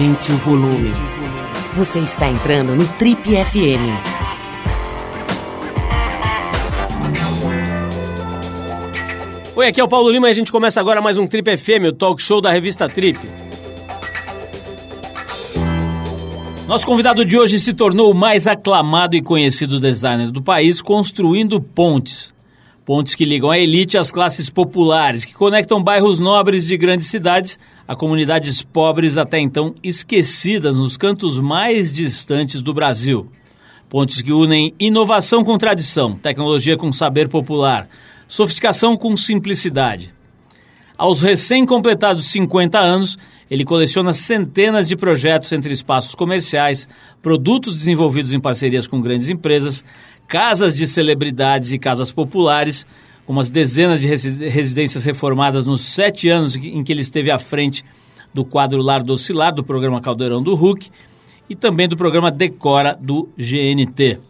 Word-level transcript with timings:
Aumente 0.00 0.32
o 0.32 0.36
volume. 0.38 0.90
Você 1.76 1.98
está 1.98 2.26
entrando 2.26 2.74
no 2.74 2.88
Trip 2.88 3.20
FM. 3.22 3.84
Oi, 9.54 9.66
aqui 9.66 9.78
é 9.78 9.84
o 9.84 9.88
Paulo 9.88 10.10
Lima 10.10 10.28
e 10.28 10.30
a 10.30 10.32
gente 10.32 10.50
começa 10.50 10.80
agora 10.80 11.02
mais 11.02 11.18
um 11.18 11.26
Trip 11.26 11.54
FM, 11.54 11.88
o 11.90 11.92
talk 11.92 12.22
show 12.22 12.40
da 12.40 12.50
revista 12.50 12.88
Trip. 12.88 13.18
Nosso 16.66 16.86
convidado 16.86 17.22
de 17.22 17.38
hoje 17.38 17.60
se 17.60 17.74
tornou 17.74 18.10
o 18.10 18.14
mais 18.14 18.46
aclamado 18.46 19.16
e 19.16 19.22
conhecido 19.22 19.78
designer 19.78 20.30
do 20.30 20.40
país, 20.40 20.80
construindo 20.80 21.60
pontes. 21.60 22.32
Pontes 22.90 23.14
que 23.14 23.24
ligam 23.24 23.52
a 23.52 23.56
elite 23.56 23.96
às 23.96 24.10
classes 24.10 24.50
populares, 24.50 25.24
que 25.24 25.32
conectam 25.32 25.80
bairros 25.80 26.18
nobres 26.18 26.66
de 26.66 26.76
grandes 26.76 27.06
cidades 27.06 27.56
a 27.86 27.94
comunidades 27.94 28.62
pobres 28.62 29.16
até 29.16 29.38
então 29.38 29.76
esquecidas 29.80 30.76
nos 30.76 30.96
cantos 30.96 31.38
mais 31.38 31.92
distantes 31.92 32.60
do 32.60 32.74
Brasil. 32.74 33.30
Pontes 33.88 34.20
que 34.20 34.32
unem 34.32 34.74
inovação 34.76 35.44
com 35.44 35.56
tradição, 35.56 36.16
tecnologia 36.16 36.76
com 36.76 36.92
saber 36.92 37.28
popular, 37.28 37.88
sofisticação 38.26 38.96
com 38.96 39.16
simplicidade. 39.16 40.12
Aos 40.98 41.22
recém-completados 41.22 42.24
50 42.24 42.76
anos, 42.76 43.16
ele 43.48 43.64
coleciona 43.64 44.12
centenas 44.12 44.88
de 44.88 44.96
projetos 44.96 45.52
entre 45.52 45.72
espaços 45.72 46.14
comerciais, 46.14 46.88
produtos 47.22 47.74
desenvolvidos 47.74 48.32
em 48.32 48.40
parcerias 48.40 48.86
com 48.86 49.00
grandes 49.00 49.28
empresas, 49.28 49.84
casas 50.30 50.76
de 50.76 50.86
celebridades 50.86 51.72
e 51.72 51.78
casas 51.78 52.12
populares, 52.12 52.86
com 53.26 53.32
umas 53.32 53.50
dezenas 53.50 54.00
de 54.00 54.06
residências 54.06 55.04
reformadas 55.04 55.66
nos 55.66 55.80
sete 55.80 56.28
anos 56.28 56.54
em 56.54 56.84
que 56.84 56.92
ele 56.92 57.02
esteve 57.02 57.32
à 57.32 57.38
frente 57.38 57.84
do 58.32 58.44
quadro 58.44 58.80
Lar 58.80 59.02
do 59.02 59.12
Oscilar, 59.12 59.52
do 59.52 59.64
programa 59.64 60.00
Caldeirão 60.00 60.40
do 60.40 60.54
Hulk, 60.54 60.88
e 61.48 61.56
também 61.56 61.88
do 61.88 61.96
programa 61.96 62.30
Decora 62.30 62.96
do 62.98 63.28
GNT. 63.36 64.20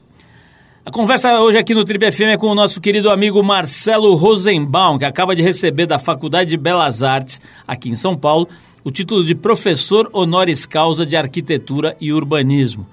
A 0.86 0.90
conversa 0.90 1.38
hoje 1.38 1.58
aqui 1.58 1.74
no 1.74 1.84
Tribe 1.84 2.10
FM 2.10 2.32
é 2.32 2.36
com 2.38 2.46
o 2.46 2.54
nosso 2.54 2.80
querido 2.80 3.10
amigo 3.10 3.42
Marcelo 3.42 4.14
Rosenbaum, 4.14 4.98
que 4.98 5.04
acaba 5.04 5.36
de 5.36 5.42
receber 5.42 5.84
da 5.84 5.98
Faculdade 5.98 6.48
de 6.48 6.56
Belas 6.56 7.02
Artes, 7.02 7.42
aqui 7.68 7.90
em 7.90 7.94
São 7.94 8.16
Paulo, 8.16 8.48
o 8.82 8.90
título 8.90 9.22
de 9.22 9.34
professor 9.34 10.08
honoris 10.14 10.64
causa 10.64 11.04
de 11.04 11.14
arquitetura 11.14 11.94
e 12.00 12.10
urbanismo. 12.10 12.86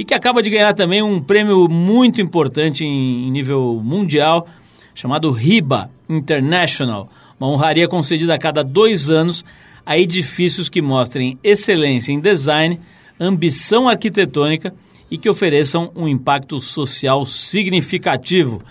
E 0.00 0.04
que 0.04 0.14
acaba 0.14 0.42
de 0.42 0.48
ganhar 0.48 0.72
também 0.72 1.02
um 1.02 1.20
prêmio 1.20 1.68
muito 1.68 2.22
importante 2.22 2.82
em 2.82 3.30
nível 3.30 3.78
mundial, 3.84 4.48
chamado 4.94 5.30
RIBA 5.30 5.90
International, 6.08 7.06
uma 7.38 7.50
honraria 7.50 7.86
concedida 7.86 8.32
a 8.32 8.38
cada 8.38 8.64
dois 8.64 9.10
anos 9.10 9.44
a 9.84 9.98
edifícios 9.98 10.70
que 10.70 10.80
mostrem 10.80 11.38
excelência 11.44 12.12
em 12.12 12.18
design, 12.18 12.80
ambição 13.20 13.90
arquitetônica 13.90 14.72
e 15.10 15.18
que 15.18 15.28
ofereçam 15.28 15.92
um 15.94 16.08
impacto 16.08 16.58
social 16.60 17.26
significativo. 17.26 18.62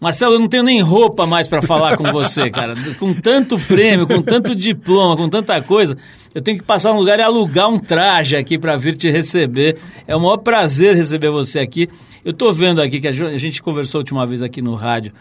Marcelo, 0.00 0.34
eu 0.34 0.38
não 0.38 0.46
tenho 0.46 0.62
nem 0.62 0.80
roupa 0.82 1.26
mais 1.26 1.48
para 1.48 1.62
falar 1.62 1.96
com 1.96 2.12
você, 2.12 2.48
cara. 2.48 2.76
Com 3.00 3.12
tanto 3.12 3.58
prêmio, 3.58 4.06
com 4.06 4.22
tanto 4.22 4.54
diploma, 4.54 5.16
com 5.16 5.28
tanta 5.28 5.60
coisa, 5.60 5.98
eu 6.36 6.42
tenho 6.42 6.58
que 6.58 6.64
passar 6.64 6.92
um 6.92 6.98
lugar 6.98 7.18
e 7.18 7.22
alugar 7.22 7.66
um 7.66 7.78
traje 7.78 8.36
aqui 8.36 8.58
para 8.58 8.76
vir 8.76 8.94
te 8.94 9.08
receber. 9.08 9.78
É 10.06 10.14
um 10.14 10.20
maior 10.20 10.36
prazer 10.36 10.94
receber 10.94 11.30
você 11.30 11.60
aqui. 11.60 11.88
Eu 12.22 12.32
estou 12.32 12.52
vendo 12.52 12.82
aqui 12.82 13.00
que 13.00 13.08
a 13.08 13.38
gente 13.38 13.62
conversou 13.62 14.00
a 14.00 14.02
última 14.02 14.26
vez 14.26 14.42
aqui 14.42 14.60
no 14.60 14.74
rádio 14.74 15.14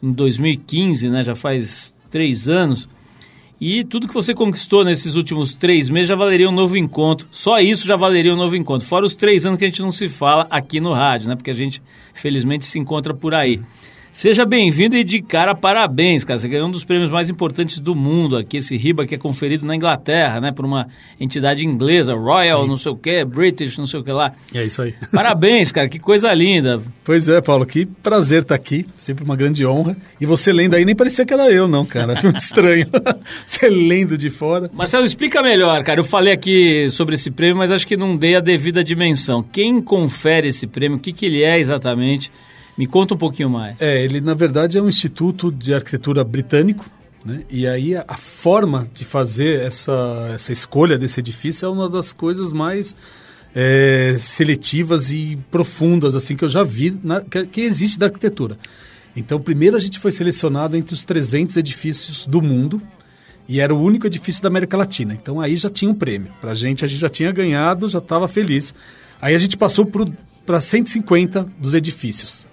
em 0.00 0.12
2015, 0.12 1.08
né? 1.08 1.24
Já 1.24 1.34
faz 1.34 1.92
três 2.08 2.48
anos. 2.48 2.88
E 3.60 3.82
tudo 3.82 4.06
que 4.06 4.14
você 4.14 4.32
conquistou 4.32 4.84
nesses 4.84 5.16
últimos 5.16 5.52
três 5.52 5.90
meses 5.90 6.08
já 6.08 6.14
valeria 6.14 6.48
um 6.48 6.52
novo 6.52 6.76
encontro. 6.76 7.26
Só 7.32 7.58
isso 7.58 7.84
já 7.84 7.96
valeria 7.96 8.32
um 8.32 8.36
novo 8.36 8.54
encontro. 8.54 8.86
Fora 8.86 9.04
os 9.04 9.16
três 9.16 9.44
anos 9.44 9.58
que 9.58 9.64
a 9.64 9.68
gente 9.68 9.82
não 9.82 9.90
se 9.90 10.08
fala 10.08 10.46
aqui 10.48 10.78
no 10.78 10.92
rádio, 10.92 11.28
né? 11.28 11.34
Porque 11.34 11.50
a 11.50 11.54
gente, 11.54 11.82
felizmente, 12.14 12.66
se 12.66 12.78
encontra 12.78 13.12
por 13.12 13.34
aí. 13.34 13.60
Seja 14.12 14.44
bem-vindo 14.44 14.94
e 14.94 15.02
de 15.02 15.22
cara 15.22 15.54
parabéns, 15.54 16.22
cara. 16.22 16.38
Você 16.38 16.46
ganhou 16.46 16.68
um 16.68 16.70
dos 16.70 16.84
prêmios 16.84 17.10
mais 17.10 17.30
importantes 17.30 17.78
do 17.78 17.94
mundo 17.94 18.36
aqui, 18.36 18.58
esse 18.58 18.76
RIBA 18.76 19.06
que 19.06 19.14
é 19.14 19.18
conferido 19.18 19.64
na 19.64 19.74
Inglaterra, 19.74 20.38
né? 20.38 20.52
Por 20.52 20.66
uma 20.66 20.86
entidade 21.18 21.64
inglesa, 21.64 22.12
Royal, 22.14 22.62
Sim. 22.62 22.68
não 22.68 22.76
sei 22.76 22.92
o 22.92 22.96
que, 22.96 23.24
British, 23.24 23.78
não 23.78 23.86
sei 23.86 24.00
o 24.00 24.04
que 24.04 24.12
lá. 24.12 24.34
É 24.54 24.64
isso 24.64 24.82
aí. 24.82 24.94
Parabéns, 25.10 25.72
cara, 25.72 25.88
que 25.88 25.98
coisa 25.98 26.30
linda. 26.34 26.82
Pois 27.02 27.26
é, 27.30 27.40
Paulo, 27.40 27.64
que 27.64 27.86
prazer 27.86 28.42
estar 28.42 28.54
aqui, 28.54 28.86
sempre 28.98 29.24
uma 29.24 29.34
grande 29.34 29.64
honra. 29.64 29.96
E 30.20 30.26
você 30.26 30.52
lendo 30.52 30.74
aí, 30.74 30.84
nem 30.84 30.94
parecia 30.94 31.24
que 31.24 31.32
era 31.32 31.50
eu, 31.50 31.66
não, 31.66 31.86
cara. 31.86 32.14
Muito 32.22 32.38
estranho. 32.38 32.86
você 33.46 33.70
lendo 33.70 34.18
de 34.18 34.28
fora. 34.28 34.70
Marcelo, 34.74 35.06
explica 35.06 35.42
melhor, 35.42 35.82
cara. 35.84 36.00
Eu 36.00 36.04
falei 36.04 36.34
aqui 36.34 36.86
sobre 36.90 37.14
esse 37.14 37.30
prêmio, 37.30 37.56
mas 37.56 37.70
acho 37.70 37.88
que 37.88 37.96
não 37.96 38.14
dei 38.14 38.36
a 38.36 38.40
devida 38.40 38.84
dimensão. 38.84 39.42
Quem 39.42 39.80
confere 39.80 40.48
esse 40.48 40.66
prêmio, 40.66 40.98
o 40.98 41.00
que, 41.00 41.14
que 41.14 41.24
ele 41.24 41.42
é 41.42 41.58
exatamente? 41.58 42.30
Me 42.76 42.86
conta 42.86 43.14
um 43.14 43.18
pouquinho 43.18 43.50
mais. 43.50 43.80
É, 43.80 44.02
ele 44.02 44.20
na 44.20 44.34
verdade 44.34 44.78
é 44.78 44.82
um 44.82 44.88
instituto 44.88 45.50
de 45.50 45.74
arquitetura 45.74 46.24
britânico, 46.24 46.84
né? 47.24 47.42
E 47.50 47.66
aí 47.66 47.94
a, 47.96 48.04
a, 48.08 48.16
forma 48.16 48.88
de 48.92 49.04
fazer 49.04 49.60
essa, 49.60 50.30
essa 50.34 50.52
escolha 50.52 50.98
desse 50.98 51.20
edifício 51.20 51.66
é 51.66 51.68
uma 51.68 51.88
das 51.88 52.12
coisas 52.12 52.52
mais 52.52 52.96
é, 53.54 54.16
seletivas 54.18 55.12
e 55.12 55.38
profundas 55.50 56.16
assim 56.16 56.34
que 56.34 56.44
eu 56.44 56.48
já 56.48 56.64
vi 56.64 56.98
na, 57.02 57.20
que, 57.20 57.46
que 57.46 57.60
existe 57.60 57.98
da 57.98 58.06
arquitetura. 58.06 58.58
Então, 59.14 59.38
primeiro 59.38 59.76
a 59.76 59.80
gente 59.80 59.98
foi 59.98 60.10
selecionado 60.10 60.76
entre 60.76 60.94
os 60.94 61.04
300 61.04 61.58
edifícios 61.58 62.26
do 62.26 62.40
mundo 62.40 62.80
e 63.48 63.60
era 63.60 63.74
o 63.74 63.80
único 63.80 64.06
edifício 64.06 64.42
da 64.42 64.48
América 64.48 64.76
Latina. 64.76 65.14
Então 65.14 65.40
aí 65.40 65.56
já 65.56 65.68
tinha 65.68 65.90
um 65.90 65.94
prêmio. 65.94 66.32
Para 66.40 66.52
a 66.52 66.54
gente, 66.54 66.84
a 66.84 66.88
gente 66.88 67.00
já 67.00 67.08
tinha 67.08 67.30
ganhado, 67.30 67.88
já 67.88 67.98
estava 67.98 68.26
feliz. 68.26 68.74
Aí 69.20 69.34
a 69.34 69.38
gente 69.38 69.56
passou 69.56 69.86
para 70.46 70.60
150 70.60 71.46
dos 71.58 71.74
edifícios. 71.74 72.48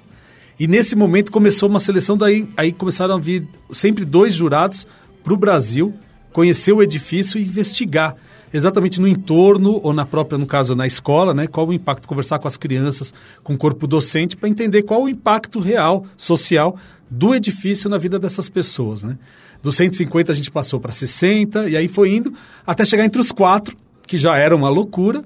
E 0.59 0.67
nesse 0.67 0.95
momento 0.95 1.31
começou 1.31 1.69
uma 1.69 1.79
seleção, 1.79 2.17
daí 2.17 2.49
aí 2.57 2.73
começaram 2.73 3.15
a 3.15 3.19
vir 3.19 3.47
sempre 3.71 4.03
dois 4.03 4.33
jurados 4.33 4.85
para 5.23 5.33
o 5.33 5.37
Brasil 5.37 5.93
conhecer 6.33 6.73
o 6.73 6.83
edifício 6.83 7.39
e 7.39 7.43
investigar 7.43 8.15
exatamente 8.53 8.99
no 8.99 9.07
entorno 9.07 9.79
ou 9.83 9.93
na 9.93 10.05
própria, 10.05 10.37
no 10.37 10.45
caso, 10.45 10.75
na 10.75 10.85
escola, 10.85 11.33
né? 11.33 11.47
Qual 11.47 11.67
o 11.67 11.73
impacto, 11.73 12.07
conversar 12.07 12.39
com 12.39 12.47
as 12.47 12.57
crianças, 12.57 13.13
com 13.43 13.53
o 13.53 13.57
corpo 13.57 13.87
docente, 13.87 14.35
para 14.35 14.49
entender 14.49 14.83
qual 14.83 15.03
o 15.03 15.09
impacto 15.09 15.59
real, 15.59 16.05
social, 16.17 16.77
do 17.09 17.33
edifício 17.33 17.89
na 17.89 17.97
vida 17.97 18.19
dessas 18.19 18.49
pessoas, 18.49 19.03
né? 19.03 19.17
Dos 19.61 19.75
150 19.75 20.31
a 20.31 20.35
gente 20.35 20.51
passou 20.51 20.79
para 20.79 20.91
60 20.91 21.69
e 21.69 21.77
aí 21.77 21.87
foi 21.87 22.15
indo 22.15 22.33
até 22.65 22.85
chegar 22.85 23.05
entre 23.05 23.21
os 23.21 23.31
quatro, 23.31 23.75
que 24.05 24.17
já 24.17 24.37
era 24.37 24.55
uma 24.55 24.69
loucura, 24.69 25.23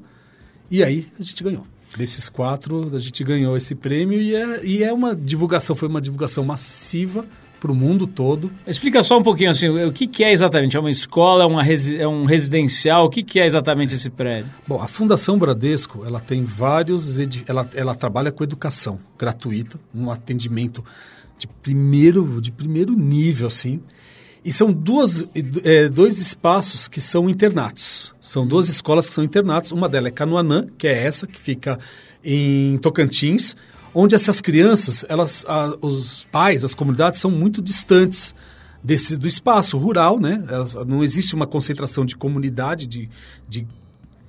e 0.69 0.83
aí 0.83 1.07
a 1.19 1.23
gente 1.23 1.43
ganhou. 1.43 1.72
Desses 1.97 2.29
quatro, 2.29 2.95
a 2.95 2.99
gente 2.99 3.23
ganhou 3.23 3.55
esse 3.55 3.75
prêmio 3.75 4.19
e 4.19 4.35
é, 4.35 4.65
e 4.65 4.83
é 4.83 4.91
uma 4.91 5.15
divulgação, 5.15 5.75
foi 5.75 5.87
uma 5.87 6.01
divulgação 6.01 6.43
massiva 6.43 7.25
para 7.63 7.71
o 7.71 7.75
mundo 7.75 8.05
todo. 8.05 8.51
Explica 8.67 9.01
só 9.01 9.17
um 9.17 9.23
pouquinho 9.23 9.49
assim, 9.49 9.69
o 9.69 9.93
que, 9.93 10.05
que 10.05 10.21
é 10.21 10.33
exatamente? 10.33 10.75
É 10.75 10.79
uma 10.81 10.89
escola, 10.89 11.43
é, 11.43 11.47
uma 11.47 11.63
resi 11.63 11.97
é 11.97 12.05
um 12.05 12.25
residencial? 12.25 13.05
O 13.05 13.09
que, 13.09 13.23
que 13.23 13.39
é 13.39 13.45
exatamente 13.45 13.95
esse 13.95 14.09
prédio? 14.09 14.51
Bom, 14.67 14.81
a 14.81 14.87
Fundação 14.87 15.37
Bradesco, 15.37 16.03
ela 16.05 16.19
tem 16.19 16.43
vários, 16.43 17.17
ela, 17.47 17.69
ela 17.73 17.95
trabalha 17.95 18.33
com 18.33 18.43
educação 18.43 18.99
gratuita, 19.17 19.79
um 19.95 20.11
atendimento 20.11 20.83
de 21.37 21.47
primeiro, 21.47 22.41
de 22.41 22.51
primeiro 22.51 22.93
nível, 22.97 23.47
assim. 23.47 23.81
E 24.45 24.51
são 24.51 24.73
duas, 24.73 25.25
é, 25.63 25.87
dois 25.87 26.19
espaços 26.19 26.89
que 26.89 26.99
são 26.99 27.29
internatos. 27.29 28.13
São 28.19 28.45
duas 28.45 28.67
escolas 28.67 29.07
que 29.07 29.15
são 29.15 29.23
internatos. 29.23 29.71
Uma 29.71 29.87
delas 29.87 30.11
é 30.11 30.11
Canoanã, 30.11 30.67
que 30.77 30.85
é 30.85 31.05
essa, 31.05 31.25
que 31.25 31.39
fica 31.39 31.79
em 32.23 32.77
Tocantins, 32.79 33.55
onde 33.93 34.15
essas 34.15 34.41
crianças, 34.41 35.05
elas, 35.07 35.45
a, 35.47 35.77
os 35.81 36.27
pais, 36.29 36.65
as 36.65 36.73
comunidades 36.73 37.21
são 37.21 37.31
muito 37.31 37.61
distantes 37.61 38.35
desse, 38.83 39.15
do 39.15 39.27
espaço 39.29 39.77
rural, 39.77 40.19
né? 40.19 40.43
Elas, 40.49 40.73
não 40.73 41.01
existe 41.01 41.33
uma 41.33 41.47
concentração 41.47 42.05
de 42.05 42.17
comunidade, 42.17 42.85
de, 42.85 43.09
de, 43.47 43.65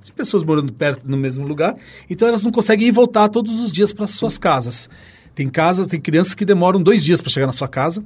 de 0.00 0.12
pessoas 0.12 0.44
morando 0.44 0.72
perto 0.72 1.02
no 1.04 1.16
mesmo 1.16 1.44
lugar. 1.44 1.76
Então 2.08 2.28
elas 2.28 2.44
não 2.44 2.52
conseguem 2.52 2.86
ir 2.86 2.92
voltar 2.92 3.28
todos 3.28 3.58
os 3.58 3.72
dias 3.72 3.92
para 3.92 4.06
suas 4.06 4.38
casas. 4.38 4.88
Tem 5.34 5.48
casa, 5.48 5.88
tem 5.88 6.00
crianças 6.00 6.36
que 6.36 6.44
demoram 6.44 6.80
dois 6.80 7.02
dias 7.02 7.20
para 7.20 7.30
chegar 7.30 7.46
na 7.48 7.52
sua 7.52 7.66
casa 7.66 8.04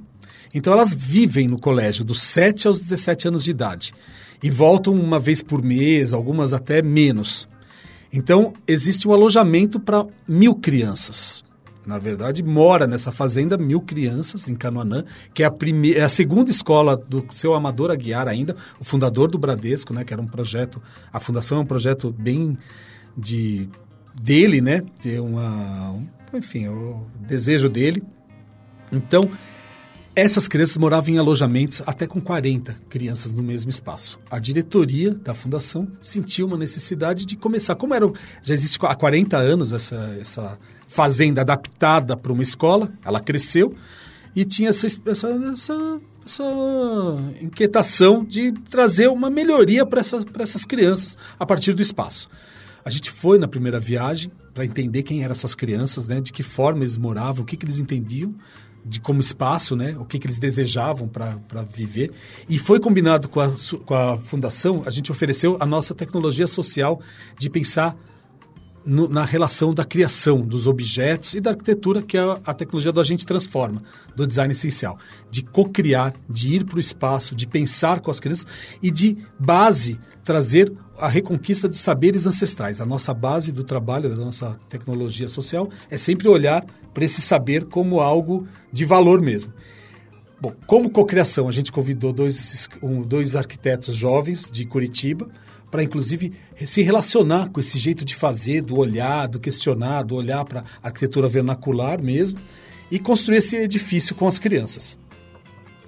então 0.54 0.72
elas 0.72 0.94
vivem 0.94 1.48
no 1.48 1.58
colégio 1.58 2.04
dos 2.04 2.22
7 2.22 2.66
aos 2.66 2.80
17 2.80 3.28
anos 3.28 3.44
de 3.44 3.50
idade 3.50 3.94
e 4.42 4.50
voltam 4.50 4.94
uma 4.94 5.18
vez 5.18 5.42
por 5.42 5.62
mês, 5.62 6.12
algumas 6.12 6.52
até 6.52 6.82
menos. 6.82 7.48
Então 8.12 8.52
existe 8.66 9.06
um 9.06 9.12
alojamento 9.12 9.78
para 9.78 10.06
mil 10.26 10.54
crianças. 10.54 11.44
Na 11.88 11.98
verdade, 11.98 12.42
mora 12.42 12.86
nessa 12.86 13.10
fazenda 13.10 13.56
mil 13.56 13.80
crianças 13.80 14.46
em 14.46 14.54
Canoanã, 14.54 15.04
que 15.32 15.42
é 15.42 15.46
a, 15.46 15.50
primeira, 15.50 16.00
é 16.00 16.02
a 16.02 16.08
segunda 16.08 16.50
escola 16.50 16.94
do 16.94 17.24
seu 17.30 17.54
Amador 17.54 17.90
Aguiar 17.90 18.28
ainda, 18.28 18.54
o 18.78 18.84
fundador 18.84 19.30
do 19.30 19.38
Bradesco, 19.38 19.94
né, 19.94 20.04
que 20.04 20.12
era 20.12 20.20
um 20.20 20.26
projeto, 20.26 20.82
a 21.10 21.18
fundação 21.18 21.56
é 21.56 21.60
um 21.62 21.66
projeto 21.66 22.12
bem 22.12 22.58
de 23.16 23.70
dele, 24.14 24.60
né, 24.60 24.82
de 25.00 25.18
uma, 25.18 25.96
enfim, 26.34 26.66
é 26.66 26.70
o 26.70 27.06
desejo 27.26 27.70
dele. 27.70 28.02
Então, 28.92 29.22
Essas 30.20 30.48
crianças 30.48 30.76
moravam 30.76 31.14
em 31.14 31.18
alojamentos 31.18 31.80
até 31.86 32.04
com 32.04 32.20
40 32.20 32.74
crianças 32.88 33.32
no 33.32 33.40
mesmo 33.40 33.70
espaço. 33.70 34.18
A 34.28 34.40
diretoria 34.40 35.14
da 35.14 35.32
fundação 35.32 35.86
sentiu 36.00 36.44
uma 36.48 36.58
necessidade 36.58 37.24
de 37.24 37.36
começar. 37.36 37.76
Como 37.76 37.94
era, 37.94 38.04
já 38.42 38.52
existe 38.52 38.76
há 38.82 38.96
40 38.96 39.36
anos 39.36 39.72
essa, 39.72 40.16
essa 40.20 40.58
fazenda 40.88 41.42
adaptada 41.42 42.16
para 42.16 42.32
uma 42.32 42.42
escola, 42.42 42.92
ela 43.04 43.20
cresceu 43.20 43.76
e 44.34 44.44
tinha 44.44 44.70
essa, 44.70 44.88
essa, 44.88 45.28
essa, 45.54 46.00
essa 46.26 46.44
inquietação 47.40 48.24
de 48.24 48.50
trazer 48.68 49.06
uma 49.06 49.30
melhoria 49.30 49.86
para 49.86 50.00
essa, 50.00 50.24
essas 50.40 50.64
crianças 50.64 51.16
a 51.38 51.46
partir 51.46 51.74
do 51.74 51.80
espaço. 51.80 52.28
A 52.84 52.90
gente 52.90 53.08
foi 53.08 53.38
na 53.38 53.46
primeira 53.46 53.78
viagem 53.78 54.32
para 54.52 54.64
entender 54.64 55.04
quem 55.04 55.22
eram 55.22 55.30
essas 55.30 55.54
crianças, 55.54 56.08
né, 56.08 56.20
de 56.20 56.32
que 56.32 56.42
forma 56.42 56.80
eles 56.80 56.96
moravam, 56.96 57.44
o 57.44 57.46
que, 57.46 57.56
que 57.56 57.64
eles 57.64 57.78
entendiam 57.78 58.34
de 58.84 59.00
como 59.00 59.20
espaço, 59.20 59.76
né? 59.76 59.96
O 59.98 60.04
que, 60.04 60.18
que 60.18 60.26
eles 60.26 60.38
desejavam 60.38 61.08
para 61.08 61.62
viver. 61.74 62.10
E 62.48 62.58
foi 62.58 62.80
combinado 62.80 63.28
com 63.28 63.40
a, 63.40 63.52
com 63.84 63.94
a 63.94 64.18
fundação, 64.18 64.82
a 64.86 64.90
gente 64.90 65.10
ofereceu 65.10 65.56
a 65.60 65.66
nossa 65.66 65.94
tecnologia 65.94 66.46
social 66.46 67.00
de 67.36 67.50
pensar 67.50 67.96
no, 68.88 69.06
na 69.06 69.24
relação 69.24 69.74
da 69.74 69.84
criação 69.84 70.40
dos 70.40 70.66
objetos 70.66 71.34
e 71.34 71.40
da 71.40 71.50
arquitetura, 71.50 72.00
que 72.00 72.16
é 72.16 72.20
a, 72.20 72.40
a 72.46 72.54
tecnologia 72.54 72.90
do 72.90 73.00
agente 73.00 73.26
transforma, 73.26 73.82
do 74.16 74.26
design 74.26 74.52
essencial. 74.52 74.98
De 75.30 75.42
co-criar, 75.42 76.14
de 76.28 76.54
ir 76.54 76.64
para 76.64 76.76
o 76.76 76.80
espaço, 76.80 77.34
de 77.34 77.46
pensar 77.46 78.00
com 78.00 78.10
as 78.10 78.18
crianças 78.18 78.46
e 78.82 78.90
de 78.90 79.18
base 79.38 80.00
trazer 80.24 80.72
a 80.98 81.08
reconquista 81.08 81.68
de 81.68 81.76
saberes 81.76 82.26
ancestrais. 82.26 82.80
A 82.80 82.86
nossa 82.86 83.14
base 83.14 83.52
do 83.52 83.64
trabalho, 83.64 84.08
da 84.08 84.16
nossa 84.16 84.58
tecnologia 84.68 85.28
social, 85.28 85.68
é 85.90 85.96
sempre 85.96 86.28
olhar 86.28 86.64
para 86.92 87.04
esse 87.04 87.20
saber 87.20 87.64
como 87.64 88.00
algo 88.00 88.46
de 88.72 88.84
valor 88.84 89.20
mesmo. 89.20 89.52
Bom, 90.40 90.52
como 90.66 90.90
cocriação, 90.90 91.48
a 91.48 91.52
gente 91.52 91.72
convidou 91.72 92.12
dois, 92.12 92.68
um, 92.82 93.02
dois 93.02 93.34
arquitetos 93.34 93.96
jovens 93.96 94.50
de 94.50 94.64
Curitiba 94.64 95.28
para, 95.70 95.82
inclusive, 95.82 96.32
se 96.64 96.82
relacionar 96.82 97.50
com 97.50 97.60
esse 97.60 97.76
jeito 97.78 98.04
de 98.04 98.14
fazer, 98.14 98.62
do 98.62 98.76
olhar, 98.76 99.26
do 99.26 99.38
questionar, 99.38 100.02
do 100.02 100.14
olhar 100.14 100.44
para 100.44 100.60
a 100.82 100.88
arquitetura 100.88 101.28
vernacular 101.28 102.00
mesmo, 102.02 102.38
e 102.90 102.98
construir 102.98 103.38
esse 103.38 103.56
edifício 103.56 104.14
com 104.14 104.26
as 104.26 104.38
crianças. 104.38 104.98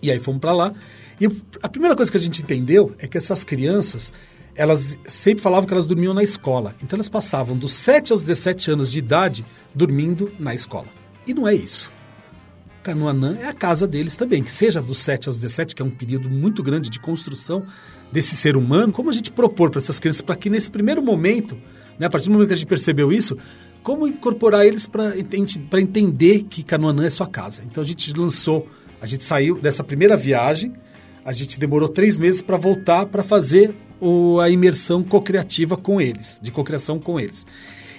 E 0.02 0.10
aí 0.10 0.18
fomos 0.18 0.40
para 0.40 0.52
lá. 0.52 0.74
E 1.20 1.28
a 1.62 1.68
primeira 1.68 1.94
coisa 1.94 2.10
que 2.10 2.18
a 2.18 2.20
gente 2.20 2.42
entendeu 2.42 2.94
é 2.98 3.06
que 3.06 3.16
essas 3.16 3.44
crianças, 3.44 4.12
elas 4.60 4.98
sempre 5.06 5.42
falavam 5.42 5.66
que 5.66 5.72
elas 5.72 5.86
dormiam 5.86 6.12
na 6.12 6.22
escola. 6.22 6.76
Então 6.82 6.98
elas 6.98 7.08
passavam 7.08 7.56
dos 7.56 7.72
7 7.72 8.12
aos 8.12 8.20
17 8.20 8.72
anos 8.72 8.92
de 8.92 8.98
idade 8.98 9.42
dormindo 9.74 10.30
na 10.38 10.54
escola. 10.54 10.84
E 11.26 11.32
não 11.32 11.48
é 11.48 11.54
isso. 11.54 11.90
Canoanã 12.82 13.38
é 13.40 13.46
a 13.46 13.54
casa 13.54 13.86
deles 13.86 14.16
também, 14.16 14.42
que 14.42 14.52
seja 14.52 14.82
dos 14.82 14.98
7 14.98 15.30
aos 15.30 15.40
17, 15.40 15.74
que 15.74 15.80
é 15.80 15.84
um 15.84 15.90
período 15.90 16.28
muito 16.28 16.62
grande 16.62 16.90
de 16.90 17.00
construção 17.00 17.64
desse 18.12 18.36
ser 18.36 18.54
humano, 18.54 18.92
como 18.92 19.08
a 19.08 19.14
gente 19.14 19.32
propor 19.32 19.70
para 19.70 19.78
essas 19.78 19.98
crianças, 19.98 20.20
para 20.20 20.36
que 20.36 20.50
nesse 20.50 20.70
primeiro 20.70 21.02
momento, 21.02 21.56
né, 21.98 22.04
a 22.04 22.10
partir 22.10 22.26
do 22.26 22.32
momento 22.32 22.48
que 22.48 22.54
a 22.54 22.56
gente 22.58 22.68
percebeu 22.68 23.10
isso, 23.10 23.38
como 23.82 24.06
incorporar 24.06 24.66
eles 24.66 24.84
para 24.84 25.80
entender 25.80 26.42
que 26.50 26.62
Canoanã 26.62 27.06
é 27.06 27.10
sua 27.10 27.26
casa. 27.26 27.62
Então 27.64 27.82
a 27.82 27.86
gente 27.86 28.12
lançou, 28.12 28.68
a 29.00 29.06
gente 29.06 29.24
saiu 29.24 29.58
dessa 29.58 29.82
primeira 29.82 30.18
viagem, 30.18 30.74
a 31.24 31.32
gente 31.32 31.58
demorou 31.58 31.88
três 31.88 32.18
meses 32.18 32.42
para 32.42 32.58
voltar 32.58 33.06
para 33.06 33.22
fazer 33.22 33.74
o, 34.00 34.40
a 34.40 34.48
imersão 34.48 35.02
co-criativa 35.02 35.76
com 35.76 36.00
eles, 36.00 36.40
de 36.42 36.50
cocriação 36.50 36.98
com 36.98 37.18
eles. 37.18 37.46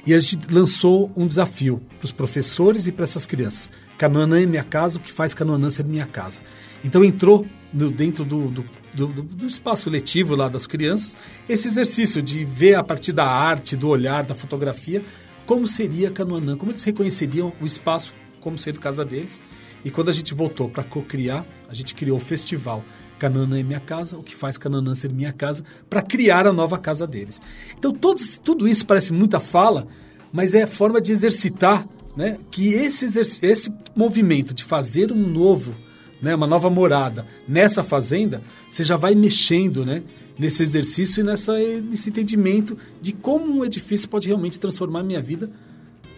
E 0.05 0.13
a 0.13 0.19
gente 0.19 0.39
lançou 0.51 1.11
um 1.15 1.27
desafio 1.27 1.81
para 1.99 2.05
os 2.05 2.11
professores 2.11 2.87
e 2.87 2.91
para 2.91 3.03
essas 3.03 3.27
crianças. 3.27 3.71
Canoanã 3.97 4.41
é 4.41 4.45
minha 4.47 4.63
casa, 4.63 4.97
o 4.97 5.01
que 5.01 5.11
faz 5.11 5.33
Canoanã 5.33 5.69
ser 5.69 5.85
minha 5.85 6.07
casa. 6.07 6.41
Então 6.83 7.03
entrou 7.03 7.45
no, 7.71 7.91
dentro 7.91 8.25
do, 8.25 8.47
do, 8.47 8.65
do, 8.93 9.07
do, 9.07 9.45
espaço 9.45 9.89
letivo 9.91 10.35
lá 10.35 10.49
das 10.49 10.65
crianças 10.65 11.15
esse 11.47 11.67
exercício 11.67 12.19
de 12.19 12.43
ver 12.43 12.73
a 12.73 12.83
partir 12.83 13.11
da 13.11 13.27
arte, 13.27 13.75
do 13.75 13.87
olhar, 13.87 14.23
da 14.23 14.33
fotografia, 14.33 15.03
como 15.45 15.67
seria 15.67 16.09
Canoanã, 16.09 16.57
como 16.57 16.71
eles 16.71 16.83
reconheceriam 16.83 17.53
o 17.61 17.65
espaço 17.65 18.11
como 18.41 18.57
sendo 18.57 18.79
casa 18.79 19.05
deles. 19.05 19.41
E 19.85 19.91
quando 19.91 20.09
a 20.09 20.13
gente 20.13 20.33
voltou 20.33 20.67
para 20.67 20.83
co-criar, 20.83 21.45
a 21.69 21.73
gente 21.73 21.93
criou 21.93 22.17
o 22.17 22.19
festival 22.19 22.83
Canaã 23.21 23.59
é 23.59 23.61
minha 23.61 23.79
casa, 23.79 24.17
o 24.17 24.23
que 24.23 24.35
faz 24.35 24.57
Canaã 24.57 24.95
ser 24.95 25.13
minha 25.13 25.31
casa, 25.31 25.63
para 25.87 26.01
criar 26.01 26.47
a 26.47 26.51
nova 26.51 26.79
casa 26.79 27.05
deles. 27.05 27.39
Então, 27.77 27.93
todos, 27.93 28.39
tudo 28.39 28.67
isso 28.67 28.83
parece 28.83 29.13
muita 29.13 29.39
fala, 29.39 29.85
mas 30.33 30.55
é 30.55 30.65
forma 30.65 30.99
de 30.99 31.11
exercitar 31.11 31.87
né, 32.17 32.39
que 32.49 32.73
esse, 32.73 33.05
esse 33.45 33.71
movimento 33.95 34.55
de 34.55 34.63
fazer 34.63 35.11
um 35.11 35.27
novo, 35.27 35.75
né, 36.19 36.33
uma 36.33 36.47
nova 36.47 36.67
morada 36.67 37.27
nessa 37.47 37.83
fazenda, 37.83 38.41
você 38.67 38.83
já 38.83 38.95
vai 38.95 39.13
mexendo 39.13 39.85
né, 39.85 40.01
nesse 40.37 40.63
exercício 40.63 41.21
e 41.21 41.23
nessa, 41.23 41.53
nesse 41.59 42.09
entendimento 42.09 42.75
de 42.99 43.13
como 43.13 43.59
um 43.59 43.63
edifício 43.63 44.09
pode 44.09 44.27
realmente 44.27 44.59
transformar 44.59 45.01
a 45.01 45.03
minha 45.03 45.21
vida, 45.21 45.51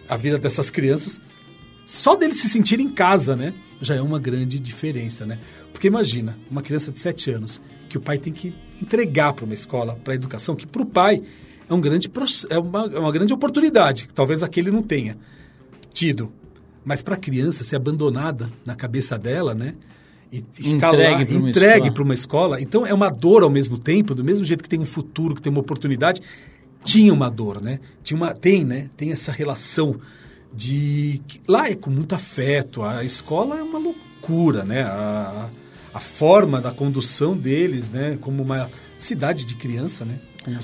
a 0.08 0.16
vida 0.16 0.38
dessas 0.38 0.70
crianças, 0.70 1.20
só 1.84 2.16
deles 2.16 2.40
se 2.40 2.48
sentirem 2.48 2.86
em 2.86 2.90
casa, 2.90 3.36
né? 3.36 3.52
Já 3.80 3.96
é 3.96 4.00
uma 4.02 4.18
grande 4.18 4.58
diferença, 4.58 5.26
né? 5.26 5.38
Porque 5.72 5.86
imagina, 5.86 6.38
uma 6.50 6.62
criança 6.62 6.92
de 6.92 6.98
7 6.98 7.30
anos 7.30 7.60
que 7.88 7.98
o 7.98 8.00
pai 8.00 8.18
tem 8.18 8.32
que 8.32 8.52
entregar 8.80 9.32
para 9.32 9.44
uma 9.44 9.54
escola, 9.54 9.94
para 9.96 10.14
a 10.14 10.16
educação, 10.16 10.56
que 10.56 10.66
para 10.66 10.82
o 10.82 10.86
pai 10.86 11.22
é, 11.68 11.74
um 11.74 11.80
grande, 11.80 12.10
é, 12.50 12.58
uma, 12.58 12.90
é 12.92 12.98
uma 12.98 13.12
grande 13.12 13.32
oportunidade, 13.32 14.06
que 14.06 14.14
talvez 14.14 14.42
aquele 14.42 14.70
não 14.70 14.82
tenha 14.82 15.16
tido. 15.92 16.32
Mas 16.84 17.00
para 17.00 17.14
a 17.14 17.18
criança 17.18 17.64
ser 17.64 17.76
abandonada 17.76 18.50
na 18.64 18.74
cabeça 18.74 19.18
dela, 19.18 19.54
né? 19.54 19.74
E 20.30 20.44
ficar 20.52 20.88
entregue 20.92 21.38
lá, 21.38 21.48
entregue 21.48 21.90
para 21.90 22.02
uma 22.02 22.12
escola. 22.12 22.60
Então 22.60 22.86
é 22.86 22.92
uma 22.92 23.08
dor 23.08 23.42
ao 23.42 23.50
mesmo 23.50 23.78
tempo, 23.78 24.14
do 24.14 24.24
mesmo 24.24 24.44
jeito 24.44 24.62
que 24.62 24.68
tem 24.68 24.80
um 24.80 24.84
futuro, 24.84 25.34
que 25.34 25.40
tem 25.40 25.50
uma 25.50 25.60
oportunidade, 25.60 26.20
tinha 26.82 27.12
uma 27.12 27.30
dor, 27.30 27.62
né? 27.62 27.78
Tinha 28.02 28.16
uma, 28.16 28.34
tem, 28.34 28.64
né? 28.64 28.90
Tem 28.96 29.12
essa 29.12 29.32
relação 29.32 29.98
de 30.54 31.20
lá 31.48 31.68
é 31.68 31.74
com 31.74 31.90
muito 31.90 32.14
afeto. 32.14 32.82
A 32.82 33.04
escola 33.04 33.58
é 33.58 33.62
uma 33.62 33.78
loucura, 33.78 34.64
né? 34.64 34.82
A, 34.82 35.48
a 35.92 36.00
forma 36.00 36.60
da 36.60 36.70
condução 36.70 37.36
deles, 37.36 37.90
né? 37.90 38.18
Como 38.20 38.42
uma 38.42 38.70
cidade 38.96 39.44
de 39.44 39.54
criança, 39.54 40.04
né? 40.04 40.18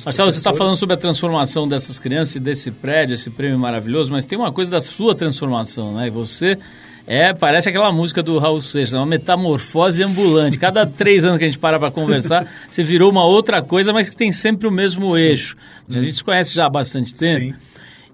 Marcelo, 0.05 0.31
você 0.31 0.39
está 0.39 0.53
falando 0.53 0.77
sobre 0.77 0.95
a 0.95 0.99
transformação 0.99 1.67
dessas 1.67 1.99
crianças 1.99 2.37
e 2.37 2.41
desse 2.41 2.71
prédio, 2.71 3.15
esse 3.15 3.31
prêmio 3.31 3.59
maravilhoso, 3.59 4.13
mas 4.13 4.27
tem 4.27 4.39
uma 4.39 4.53
coisa 4.53 4.71
da 4.71 4.81
sua 4.81 5.15
transformação, 5.15 5.95
né? 5.95 6.09
E 6.09 6.11
você 6.11 6.59
é, 7.07 7.33
parece 7.33 7.69
aquela 7.69 7.91
música 7.91 8.23
do 8.23 8.39
Raul 8.39 8.61
Seixas, 8.61 8.93
uma 8.93 9.07
metamorfose 9.07 10.03
ambulante. 10.03 10.59
Cada 10.59 10.85
três 10.87 11.25
anos 11.25 11.39
que 11.39 11.45
a 11.45 11.47
gente 11.47 11.59
para 11.59 11.79
para 11.79 11.91
conversar, 11.91 12.47
você 12.69 12.85
virou 12.85 13.11
uma 13.11 13.25
outra 13.25 13.63
coisa, 13.63 13.93
mas 13.93 14.11
que 14.11 14.17
tem 14.17 14.33
sempre 14.33 14.69
o 14.69 14.71
mesmo 14.71 15.11
Sim. 15.13 15.23
eixo. 15.23 15.57
A 15.89 16.03
gente 16.03 16.19
se 16.19 16.25
conhece 16.25 16.55
já 16.55 16.67
há 16.67 16.71
bastante 16.71 17.15
tempo. 17.15 17.47
Sim. 17.47 17.55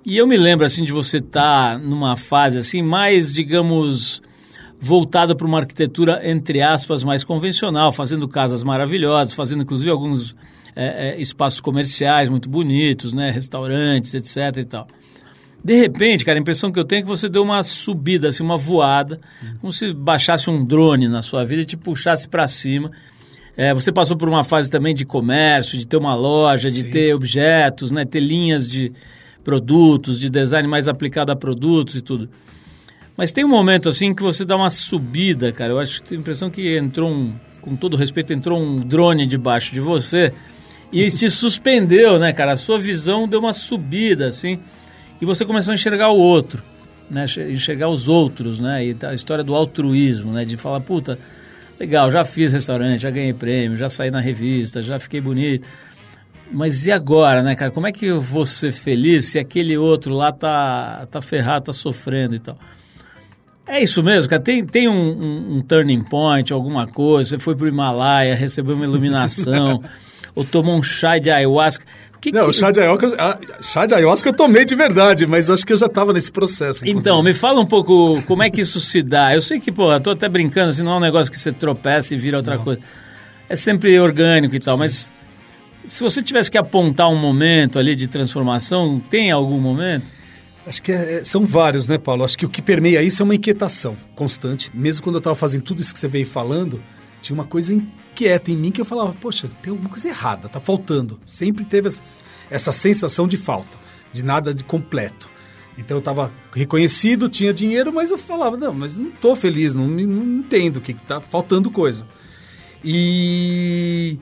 E 0.06 0.16
eu 0.18 0.25
me 0.25 0.36
lembro, 0.36 0.64
assim, 0.64 0.84
de 0.84 0.92
você 0.92 1.16
estar 1.16 1.72
tá 1.72 1.78
numa 1.78 2.14
fase, 2.14 2.58
assim, 2.58 2.80
mais, 2.80 3.34
digamos, 3.34 4.22
voltada 4.78 5.34
para 5.34 5.44
uma 5.44 5.58
arquitetura, 5.58 6.20
entre 6.22 6.62
aspas, 6.62 7.02
mais 7.02 7.25
convencional, 7.25 7.92
fazendo 7.92 8.28
casas 8.28 8.62
maravilhosas, 8.62 9.34
fazendo, 9.34 9.64
inclusive, 9.64 9.90
alguns 9.90 10.36
é, 10.76 11.08
é, 11.08 11.20
espaços 11.20 11.60
comerciais 11.60 12.28
muito 12.28 12.48
bonitos, 12.48 13.12
né? 13.12 13.32
Restaurantes, 13.32 14.14
etc 14.14 14.58
e 14.58 14.64
tal. 14.64 14.86
De 15.64 15.75
repente, 15.75 16.25
cara, 16.25 16.38
a 16.38 16.40
impressão 16.40 16.70
que 16.70 16.78
eu 16.78 16.84
tenho 16.84 17.00
é 17.00 17.02
que 17.02 17.08
você 17.08 17.28
deu 17.28 17.42
uma 17.42 17.60
subida, 17.64 18.28
assim, 18.28 18.44
uma 18.44 18.56
voada, 18.56 19.20
como 19.60 19.72
se 19.72 19.92
baixasse 19.92 20.48
um 20.48 20.64
drone 20.64 21.08
na 21.08 21.20
sua 21.20 21.42
vida 21.42 21.62
e 21.62 21.64
te 21.64 21.76
puxasse 21.76 22.28
para 22.28 22.46
cima. 22.46 22.92
É, 23.56 23.75
você 23.75 23.90
passou 23.90 24.16
por 24.16 24.28
uma 24.28 24.44
fase 24.44 24.70
também 24.70 24.94
de 24.94 25.04
comércio, 25.04 25.76
de 25.76 25.84
ter 25.84 25.96
uma 25.96 26.14
loja, 26.14 26.70
de 26.70 26.82
Sim. 26.82 26.90
ter 26.90 27.12
objetos, 27.12 27.90
né? 27.90 28.04
Ter 28.04 28.20
linhas 28.20 28.68
de 28.68 28.92
produtos, 29.47 30.19
de 30.19 30.29
design 30.29 30.67
mais 30.67 30.88
aplicado 30.88 31.31
a 31.31 31.37
produtos 31.37 31.95
e 31.95 32.00
tudo. 32.00 32.29
Mas 33.17 33.31
tem 33.31 33.45
um 33.45 33.49
momento 33.49 33.88
assim 33.88 34.12
que 34.12 34.21
você 34.21 34.45
dá 34.45 34.57
uma 34.57 34.69
subida, 34.69 35.53
cara. 35.53 35.73
Eu 35.73 35.79
acho 35.79 36.03
que 36.03 36.09
tenho 36.09 36.19
a 36.19 36.23
impressão 36.23 36.50
que 36.50 36.76
entrou 36.76 37.09
um, 37.09 37.33
com 37.61 37.76
todo 37.76 37.97
respeito, 37.97 38.33
entrou 38.33 38.61
um 38.61 38.81
drone 38.81 39.25
debaixo 39.25 39.73
de 39.73 39.79
você 39.79 40.33
e 40.93 41.09
te 41.12 41.31
suspendeu, 41.31 42.19
né, 42.19 42.33
cara? 42.33 42.55
A 42.55 42.57
sua 42.57 42.76
visão 42.76 43.29
deu 43.29 43.38
uma 43.38 43.53
subida, 43.53 44.26
assim, 44.26 44.59
e 45.23 45.25
você 45.25 45.45
começou 45.45 45.71
a 45.71 45.75
enxergar 45.76 46.11
o 46.11 46.19
outro, 46.19 46.61
né? 47.09 47.25
Enxergar 47.49 47.88
os 47.88 48.09
outros, 48.09 48.59
né? 48.59 48.85
E 48.85 48.97
a 49.07 49.15
história 49.15 49.45
do 49.45 49.55
altruísmo, 49.55 50.33
né? 50.33 50.45
De 50.45 50.57
falar, 50.57 50.81
puta, 50.81 51.21
legal, 51.79 52.11
já 52.11 52.25
fiz 52.25 52.53
restaurante, 52.53 53.00
já 53.00 53.11
ganhei 53.11 53.33
prêmio, 53.33 53.79
já 53.79 53.88
saí 53.88 54.11
na 54.11 54.21
revista, 54.21 54.83
já 54.83 54.99
fiquei 54.99 55.21
bonito. 55.21 55.69
Mas 56.50 56.87
e 56.87 56.93
agora, 56.93 57.43
né, 57.43 57.55
cara? 57.55 57.71
Como 57.71 57.87
é 57.87 57.93
que 57.93 58.07
eu 58.07 58.21
vou 58.21 58.47
ser 58.47 58.73
feliz 58.73 59.26
se 59.26 59.38
aquele 59.38 59.76
outro 59.76 60.15
lá 60.15 60.33
tá, 60.33 61.07
tá 61.11 61.21
ferrado, 61.21 61.67
tá 61.67 61.73
sofrendo 61.73 62.35
e 62.35 62.38
tal? 62.38 62.57
É 63.67 63.83
isso 63.83 64.03
mesmo, 64.03 64.31
cara. 64.31 64.41
Tem, 64.41 64.65
tem 64.65 64.88
um, 64.88 64.95
um, 64.95 65.57
um 65.57 65.61
turning 65.61 66.05
point, 66.05 66.53
alguma 66.53 66.87
coisa. 66.87 67.31
Você 67.31 67.38
foi 67.38 67.57
pro 67.57 67.67
Himalaia, 67.67 68.35
recebeu 68.35 68.76
uma 68.76 68.85
iluminação, 68.85 69.83
ou 70.37 70.45
tomou 70.45 70.79
um 70.79 70.83
chá 70.83 71.19
de 71.19 71.31
ayahuasca. 71.31 71.85
Que, 72.21 72.31
não, 72.31 72.43
que... 72.43 72.50
o 72.50 72.53
chá 72.53 72.71
de 72.71 72.81
ayahuasca, 72.81 73.17
ah, 73.19 73.38
chá 73.61 73.85
de 73.85 73.95
ayahuasca 73.95 74.29
eu 74.29 74.33
tomei 74.33 74.65
de 74.65 74.76
verdade, 74.76 75.26
mas 75.26 75.50
acho 75.50 75.67
que 75.67 75.73
eu 75.73 75.76
já 75.76 75.87
estava 75.87 76.12
nesse 76.12 76.31
processo. 76.31 76.85
Inclusive. 76.85 77.00
Então, 77.00 77.23
me 77.23 77.35
fala 77.35 77.61
um 77.61 77.67
pouco 77.67 78.23
como 78.23 78.43
é 78.43 78.50
que 78.50 78.61
isso 78.61 78.79
se 78.79 79.03
dá. 79.03 79.35
Eu 79.35 79.41
sei 79.41 79.59
que, 79.59 79.73
pô, 79.73 79.99
tô 79.99 80.12
até 80.12 80.29
brincando, 80.29 80.69
assim, 80.69 80.85
não 80.85 80.93
é 80.93 80.97
um 80.97 81.00
negócio 81.00 81.31
que 81.31 81.38
você 81.38 81.50
tropeça 81.50 82.15
e 82.15 82.17
vira 82.17 82.37
outra 82.37 82.57
não. 82.57 82.65
coisa. 82.65 82.81
É 83.49 83.57
sempre 83.57 83.99
orgânico 83.99 84.55
e 84.55 84.61
tal, 84.61 84.76
Sim. 84.76 84.81
mas 84.81 85.12
se 85.87 86.02
você 86.02 86.23
tivesse 86.23 86.50
que 86.50 86.59
apontar 86.59 87.09
um 87.09 87.16
momento 87.16 87.78
ali 87.78 87.95
de 87.95 88.09
transformação, 88.09 89.00
tem 89.09 89.31
algum 89.31 89.61
momento? 89.61 90.12
Acho 90.66 90.83
que 90.83 90.90
é, 90.90 91.19
é 91.19 91.25
são 91.25 91.47
vários, 91.47 91.87
né, 91.87 91.97
Paulo? 91.97 92.25
Acho 92.25 92.37
que 92.37 92.45
o 92.45 92.49
que 92.49 92.61
permeia 92.61 93.02
isso 93.02 93.23
é 93.23 93.25
uma 93.25 93.35
inquietação 93.35 93.97
constante. 94.14 94.71
Mesmo 94.75 95.05
quando 95.05 95.16
eu 95.16 95.21
estava 95.21 95.37
fazendo 95.37 95.62
tudo 95.62 95.81
isso 95.81 95.93
que 95.93 95.99
você 95.99 96.09
veio 96.09 96.26
falando, 96.26 96.83
tinha 97.23 97.35
uma 97.35 97.45
coisa 97.45 97.73
inquieta 97.73 98.50
em 98.50 98.57
mim 98.57 98.73
que 98.73 98.81
eu 98.81 98.85
falava, 98.85 99.14
poxa, 99.21 99.49
tem 99.62 99.71
alguma 99.71 99.88
coisa 99.88 100.09
errada, 100.09 100.49
tá 100.49 100.61
faltando. 100.61 101.21
Sempre 101.25 101.64
teve 101.64 101.88
essa, 101.88 102.16
essa 102.50 102.73
sensação 102.73 103.28
de 103.28 103.37
falta, 103.37 103.78
de 104.12 104.25
nada 104.25 104.52
de 104.52 104.64
completo. 104.64 105.31
Então 105.78 105.97
eu 105.97 106.00
estava 106.00 106.33
reconhecido, 106.52 107.28
tinha 107.28 107.52
dinheiro, 107.52 107.93
mas 107.93 108.11
eu 108.11 108.19
falava, 108.19 108.57
não, 108.57 108.73
mas 108.73 108.97
não 108.97 109.09
estou 109.09 109.37
feliz, 109.37 109.75
não, 109.75 109.87
não 109.87 110.38
entendo 110.38 110.78
o 110.78 110.81
que 110.81 110.93
está 110.93 111.21
faltando 111.21 111.71
coisa. 111.71 112.07
E 112.83 114.19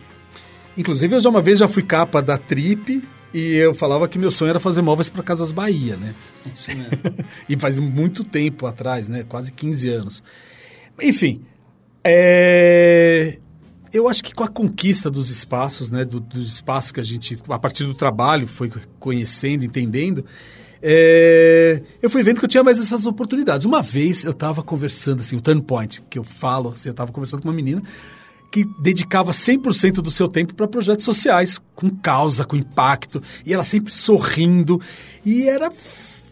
inclusive 0.77 1.17
eu 1.17 1.21
já 1.21 1.29
uma 1.29 1.43
vez 1.43 1.59
já 1.59 1.69
fui 1.69 1.83
capa 1.83 2.21
da 2.21 2.39
Trip 2.39 3.03
e 3.35 3.57
eu 3.57 3.75
falava 3.75 4.07
que 4.07 4.17
meu 4.17 4.31
sonho 4.31 4.51
era 4.51 4.61
fazer 4.61 4.81
móveis 4.81 5.11
para 5.11 5.21
Casas 5.21 5.51
Bahia, 5.51 5.97
né? 5.97 6.15
Isso 6.53 6.71
mesmo. 6.71 6.93
e 7.49 7.59
faz 7.59 7.81
muito 7.81 8.23
tempo 8.23 8.65
atrás, 8.65 9.09
né? 9.09 9.25
Quase 9.29 9.51
15 9.51 9.89
anos. 9.89 10.23
Enfim, 11.03 11.43
é... 12.05 13.37
eu 13.93 14.09
acho 14.09 14.23
que 14.23 14.33
com 14.33 14.45
a 14.45 14.49
conquista 14.49 15.11
dos 15.11 15.31
espaços, 15.33 15.91
né? 15.91 16.05
Do, 16.05 16.21
dos 16.21 16.55
espaços 16.55 16.93
que 16.93 17.01
a 17.01 17.03
gente, 17.03 17.37
a 17.49 17.59
partir 17.59 17.85
do 17.85 17.95
trabalho, 17.95 18.47
foi 18.47 18.71
conhecendo, 19.01 19.65
entendendo, 19.65 20.25
é... 20.81 21.83
eu 22.01 22.09
fui 22.09 22.23
vendo 22.23 22.39
que 22.39 22.45
eu 22.45 22.49
tinha 22.49 22.63
mais 22.63 22.79
essas 22.79 23.05
oportunidades. 23.05 23.67
Uma 23.67 23.83
vez 23.83 24.23
eu 24.23 24.31
estava 24.31 24.63
conversando, 24.63 25.23
assim, 25.23 25.35
o 25.35 25.41
turn 25.41 25.61
point, 25.61 26.01
que 26.09 26.21
eu 26.21 26.25
falo, 26.25 26.69
assim, 26.69 26.89
eu 26.89 26.93
estava 26.93 27.11
conversando 27.11 27.43
com 27.43 27.49
uma 27.49 27.55
menina 27.55 27.83
que 28.55 28.65
dedicava 28.79 29.33
100% 29.33 29.95
do 29.95 30.13
seu 30.13 30.29
tempo 30.29 30.55
para 30.55 30.69
projetos 30.69 31.05
sociais, 31.05 31.61
com 31.75 31.91
causa, 31.91 32.45
com 32.45 32.55
impacto, 32.55 33.21
e 33.45 33.53
ela 33.53 33.65
sempre 33.65 33.93
sorrindo, 33.93 34.81
e 35.27 35.49
era 35.49 35.73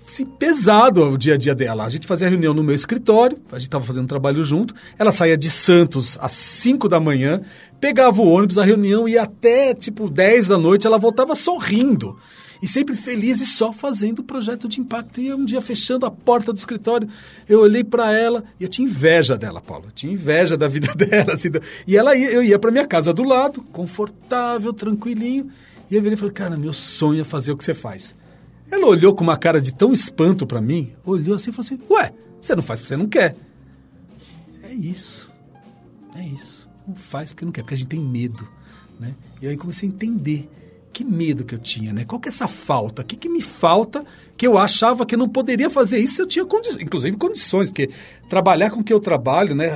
assim, 0.06 0.24
pesado 0.24 1.02
o 1.02 1.18
dia 1.18 1.34
a 1.34 1.36
dia 1.36 1.52
dela. 1.52 1.84
A 1.84 1.88
gente 1.88 2.06
fazia 2.06 2.28
reunião 2.28 2.54
no 2.54 2.62
meu 2.62 2.76
escritório, 2.76 3.36
a 3.50 3.56
gente 3.56 3.66
estava 3.66 3.84
fazendo 3.84 4.06
trabalho 4.06 4.44
junto, 4.44 4.72
ela 4.96 5.10
saía 5.10 5.36
de 5.36 5.50
Santos 5.50 6.16
às 6.20 6.30
5 6.30 6.88
da 6.88 7.00
manhã, 7.00 7.40
pegava 7.80 8.22
o 8.22 8.28
ônibus, 8.28 8.56
a 8.56 8.62
reunião 8.62 9.08
ia 9.08 9.24
até 9.24 9.74
tipo 9.74 10.08
10 10.08 10.46
da 10.46 10.56
noite, 10.56 10.86
ela 10.86 10.98
voltava 10.98 11.34
sorrindo 11.34 12.16
e 12.62 12.68
sempre 12.68 12.94
feliz 12.94 13.40
e 13.40 13.46
só 13.46 13.72
fazendo 13.72 14.20
o 14.20 14.22
projeto 14.22 14.68
de 14.68 14.80
impacto. 14.80 15.20
E 15.20 15.34
um 15.34 15.44
dia 15.44 15.60
fechando 15.60 16.06
a 16.06 16.10
porta 16.12 16.52
do 16.52 16.58
escritório, 16.58 17.08
eu 17.48 17.60
olhei 17.60 17.82
para 17.82 18.12
ela 18.12 18.44
e 18.60 18.62
eu 18.62 18.68
tinha 18.68 18.86
inveja 18.86 19.36
dela, 19.36 19.60
Paulo. 19.60 19.86
Eu 19.86 19.90
tinha 19.90 20.12
inveja 20.12 20.56
da 20.56 20.68
vida 20.68 20.94
dela. 20.96 21.34
Assim, 21.34 21.48
e 21.84 21.96
ela 21.96 22.14
ia, 22.14 22.30
eu 22.30 22.40
ia 22.40 22.60
para 22.60 22.70
minha 22.70 22.86
casa 22.86 23.12
do 23.12 23.24
lado, 23.24 23.60
confortável, 23.72 24.72
tranquilinho. 24.72 25.50
E 25.90 25.96
eu 25.96 26.00
virei 26.00 26.14
e 26.14 26.16
falei, 26.16 26.32
cara, 26.32 26.56
meu 26.56 26.72
sonho 26.72 27.22
é 27.22 27.24
fazer 27.24 27.50
o 27.50 27.56
que 27.56 27.64
você 27.64 27.74
faz. 27.74 28.14
Ela 28.70 28.86
olhou 28.86 29.12
com 29.12 29.24
uma 29.24 29.36
cara 29.36 29.60
de 29.60 29.74
tão 29.74 29.92
espanto 29.92 30.46
para 30.46 30.60
mim, 30.60 30.92
olhou 31.04 31.34
assim 31.34 31.50
e 31.50 31.52
falou 31.52 31.66
assim: 31.66 31.80
Ué, 31.90 32.14
você 32.40 32.54
não 32.54 32.62
faz 32.62 32.80
porque 32.80 32.88
você 32.88 32.96
não 32.96 33.08
quer. 33.08 33.36
É 34.62 34.72
isso. 34.72 35.28
É 36.14 36.24
isso. 36.24 36.70
Não 36.86 36.94
faz 36.94 37.32
porque 37.32 37.44
não 37.44 37.52
quer, 37.52 37.62
porque 37.62 37.74
a 37.74 37.76
gente 37.76 37.88
tem 37.88 38.00
medo. 38.00 38.48
Né? 38.98 39.14
E 39.42 39.48
aí 39.48 39.56
comecei 39.56 39.88
a 39.88 39.92
entender 39.92 40.48
que 40.92 41.04
medo 41.04 41.44
que 41.44 41.54
eu 41.54 41.58
tinha, 41.58 41.92
né? 41.92 42.04
Qual 42.04 42.20
que 42.20 42.28
é 42.28 42.30
essa 42.30 42.46
falta? 42.46 43.02
O 43.02 43.04
que, 43.04 43.16
que 43.16 43.28
me 43.28 43.40
falta 43.40 44.04
que 44.36 44.46
eu 44.46 44.58
achava 44.58 45.06
que 45.06 45.14
eu 45.14 45.18
não 45.18 45.28
poderia 45.28 45.70
fazer 45.70 45.98
isso 45.98 46.16
se 46.16 46.22
eu 46.22 46.26
tinha 46.26 46.44
condi 46.44 46.68
inclusive 46.80 47.16
condições, 47.16 47.70
porque 47.70 47.90
trabalhar 48.28 48.70
com 48.70 48.80
o 48.80 48.84
que 48.84 48.92
eu 48.92 49.00
trabalho, 49.00 49.54
né? 49.54 49.70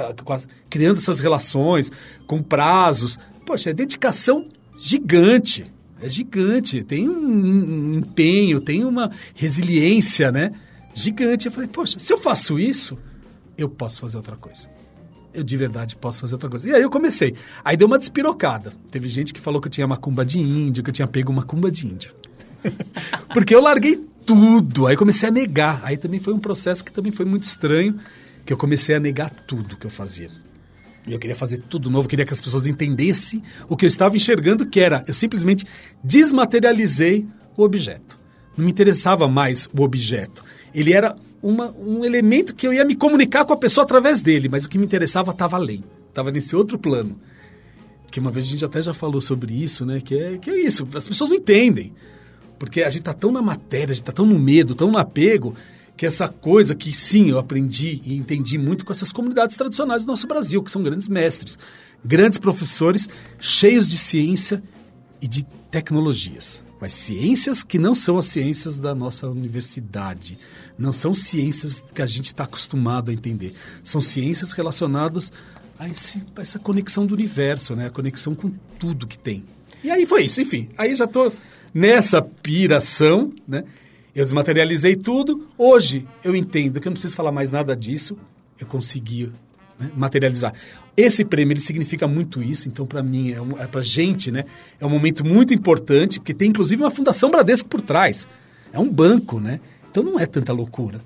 Criando 0.68 0.98
essas 0.98 1.18
relações, 1.18 1.90
com 2.26 2.42
prazos, 2.42 3.18
poxa, 3.44 3.70
é 3.70 3.74
dedicação 3.74 4.46
gigante. 4.78 5.66
É 6.00 6.10
gigante, 6.10 6.84
tem 6.84 7.08
um, 7.08 7.98
empenho, 7.98 8.60
tem 8.60 8.84
uma 8.84 9.10
resiliência, 9.34 10.30
né? 10.30 10.52
Gigante. 10.94 11.46
Eu 11.46 11.52
falei, 11.52 11.68
poxa, 11.68 11.98
se 11.98 12.12
eu 12.12 12.18
faço 12.18 12.58
isso, 12.58 12.98
eu 13.56 13.68
posso 13.68 14.02
fazer 14.02 14.18
outra 14.18 14.36
coisa 14.36 14.68
eu 15.36 15.44
de 15.44 15.56
verdade 15.56 15.94
posso 15.94 16.22
fazer 16.22 16.34
outra 16.34 16.48
coisa. 16.48 16.66
E 16.66 16.74
aí 16.74 16.80
eu 16.80 16.88
comecei. 16.88 17.34
Aí 17.62 17.76
deu 17.76 17.86
uma 17.86 17.98
despirocada. 17.98 18.72
Teve 18.90 19.06
gente 19.06 19.34
que 19.34 19.40
falou 19.40 19.60
que 19.60 19.68
eu 19.68 19.70
tinha 19.70 19.86
macumba 19.86 20.24
de 20.24 20.38
índio, 20.38 20.82
que 20.82 20.88
eu 20.88 20.94
tinha 20.94 21.06
pego 21.06 21.30
macumba 21.30 21.70
de 21.70 21.86
índio. 21.86 22.14
Porque 23.34 23.54
eu 23.54 23.60
larguei 23.60 24.02
tudo. 24.24 24.86
Aí 24.86 24.96
comecei 24.96 25.28
a 25.28 25.32
negar. 25.32 25.82
Aí 25.84 25.98
também 25.98 26.18
foi 26.18 26.32
um 26.32 26.38
processo 26.38 26.82
que 26.82 26.90
também 26.90 27.12
foi 27.12 27.26
muito 27.26 27.42
estranho, 27.42 28.00
que 28.46 28.52
eu 28.52 28.56
comecei 28.56 28.94
a 28.94 29.00
negar 29.00 29.28
tudo 29.28 29.76
que 29.76 29.86
eu 29.86 29.90
fazia. 29.90 30.30
E 31.06 31.12
eu 31.12 31.18
queria 31.18 31.36
fazer 31.36 31.58
tudo 31.58 31.90
novo, 31.90 32.08
queria 32.08 32.24
que 32.24 32.32
as 32.32 32.40
pessoas 32.40 32.66
entendessem 32.66 33.42
o 33.68 33.76
que 33.76 33.84
eu 33.84 33.88
estava 33.88 34.16
enxergando, 34.16 34.66
que 34.66 34.80
era, 34.80 35.04
eu 35.06 35.14
simplesmente 35.14 35.66
desmaterializei 36.02 37.28
o 37.56 37.62
objeto. 37.62 38.18
Não 38.56 38.64
me 38.64 38.70
interessava 38.70 39.28
mais 39.28 39.68
o 39.72 39.82
objeto. 39.82 40.42
Ele 40.74 40.94
era 40.94 41.14
uma, 41.46 41.70
um 41.78 42.04
elemento 42.04 42.56
que 42.56 42.66
eu 42.66 42.74
ia 42.74 42.84
me 42.84 42.96
comunicar 42.96 43.44
com 43.44 43.52
a 43.52 43.56
pessoa 43.56 43.84
através 43.84 44.20
dele, 44.20 44.48
mas 44.48 44.64
o 44.64 44.68
que 44.68 44.76
me 44.76 44.84
interessava 44.84 45.30
estava 45.30 45.54
além, 45.54 45.84
estava 46.08 46.32
nesse 46.32 46.56
outro 46.56 46.76
plano. 46.76 47.20
Que 48.10 48.18
uma 48.18 48.32
vez 48.32 48.46
a 48.46 48.50
gente 48.50 48.64
até 48.64 48.82
já 48.82 48.92
falou 48.92 49.20
sobre 49.20 49.54
isso, 49.54 49.86
né? 49.86 50.00
Que 50.00 50.18
é, 50.18 50.38
que 50.38 50.50
é 50.50 50.58
isso, 50.58 50.86
as 50.92 51.06
pessoas 51.06 51.30
não 51.30 51.36
entendem. 51.36 51.92
Porque 52.58 52.82
a 52.82 52.88
gente 52.88 53.00
está 53.00 53.12
tão 53.12 53.30
na 53.30 53.40
matéria, 53.40 53.92
a 53.92 53.94
gente 53.94 54.02
está 54.02 54.12
tão 54.12 54.26
no 54.26 54.38
medo, 54.38 54.74
tão 54.74 54.90
no 54.90 54.98
apego, 54.98 55.54
que 55.96 56.04
essa 56.04 56.26
coisa 56.26 56.74
que 56.74 56.92
sim, 56.92 57.30
eu 57.30 57.38
aprendi 57.38 58.02
e 58.04 58.16
entendi 58.16 58.58
muito 58.58 58.84
com 58.84 58.92
essas 58.92 59.12
comunidades 59.12 59.56
tradicionais 59.56 60.04
do 60.04 60.08
nosso 60.08 60.26
Brasil, 60.26 60.62
que 60.64 60.70
são 60.70 60.82
grandes 60.82 61.08
mestres, 61.08 61.58
grandes 62.04 62.38
professores, 62.38 63.08
cheios 63.38 63.88
de 63.88 63.98
ciência 63.98 64.60
e 65.22 65.28
de 65.28 65.44
tecnologias. 65.70 66.65
Mas 66.80 66.92
ciências 66.92 67.62
que 67.62 67.78
não 67.78 67.94
são 67.94 68.18
as 68.18 68.26
ciências 68.26 68.78
da 68.78 68.94
nossa 68.94 69.28
universidade, 69.28 70.38
não 70.78 70.92
são 70.92 71.14
ciências 71.14 71.82
que 71.94 72.02
a 72.02 72.06
gente 72.06 72.26
está 72.26 72.44
acostumado 72.44 73.10
a 73.10 73.14
entender. 73.14 73.54
São 73.82 74.00
ciências 74.00 74.52
relacionadas 74.52 75.32
a, 75.78 75.88
esse, 75.88 76.22
a 76.36 76.42
essa 76.42 76.58
conexão 76.58 77.06
do 77.06 77.14
universo, 77.14 77.74
né? 77.74 77.86
a 77.86 77.90
conexão 77.90 78.34
com 78.34 78.50
tudo 78.78 79.06
que 79.06 79.18
tem. 79.18 79.44
E 79.82 79.90
aí 79.90 80.04
foi 80.04 80.24
isso, 80.24 80.40
enfim. 80.40 80.68
Aí 80.76 80.94
já 80.94 81.04
estou 81.04 81.32
nessa 81.72 82.20
piração, 82.20 83.32
né? 83.46 83.64
Eu 84.14 84.24
desmaterializei 84.24 84.96
tudo. 84.96 85.46
Hoje 85.58 86.06
eu 86.24 86.34
entendo 86.34 86.80
que 86.80 86.88
eu 86.88 86.90
não 86.90 86.94
preciso 86.94 87.14
falar 87.14 87.30
mais 87.30 87.50
nada 87.50 87.76
disso. 87.76 88.16
Eu 88.58 88.66
consegui 88.66 89.30
né, 89.78 89.90
materializar. 89.94 90.54
Esse 90.96 91.24
prêmio 91.24 91.52
ele 91.52 91.60
significa 91.60 92.08
muito 92.08 92.42
isso, 92.42 92.68
então 92.68 92.86
para 92.86 93.02
mim, 93.02 93.32
é, 93.32 93.40
um, 93.40 93.58
é 93.58 93.66
para 93.66 93.82
gente, 93.82 94.30
né, 94.30 94.44
é 94.80 94.86
um 94.86 94.88
momento 94.88 95.24
muito 95.24 95.52
importante, 95.52 96.18
porque 96.18 96.32
tem 96.32 96.48
inclusive 96.48 96.82
uma 96.82 96.90
Fundação 96.90 97.30
Bradesco 97.30 97.68
por 97.68 97.80
trás. 97.82 98.26
É 98.72 98.78
um 98.78 98.90
banco, 98.90 99.38
né? 99.40 99.60
Então 99.90 100.02
não 100.02 100.18
é 100.18 100.26
tanta 100.26 100.52
loucura. 100.52 101.00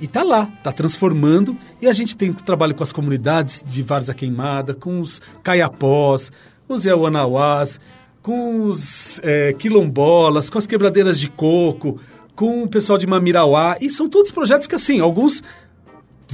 E 0.00 0.06
tá 0.06 0.22
lá, 0.22 0.46
tá 0.62 0.72
transformando. 0.72 1.56
E 1.80 1.86
a 1.86 1.92
gente 1.92 2.16
tem 2.16 2.32
trabalho 2.32 2.74
com 2.74 2.82
as 2.82 2.92
comunidades 2.92 3.62
de 3.64 3.82
Varza 3.82 4.12
Queimada, 4.12 4.74
com 4.74 5.00
os 5.00 5.20
caiapós, 5.42 6.32
os 6.68 6.84
Yawanawás, 6.84 7.78
com 8.20 8.64
os 8.64 9.20
é, 9.22 9.52
quilombolas, 9.52 10.50
com 10.50 10.58
as 10.58 10.66
quebradeiras 10.66 11.20
de 11.20 11.28
coco, 11.28 12.00
com 12.34 12.64
o 12.64 12.68
pessoal 12.68 12.98
de 12.98 13.06
Mamirauá. 13.06 13.76
E 13.80 13.90
são 13.90 14.08
todos 14.08 14.32
projetos 14.32 14.66
que, 14.66 14.74
assim, 14.74 14.98
alguns 15.00 15.42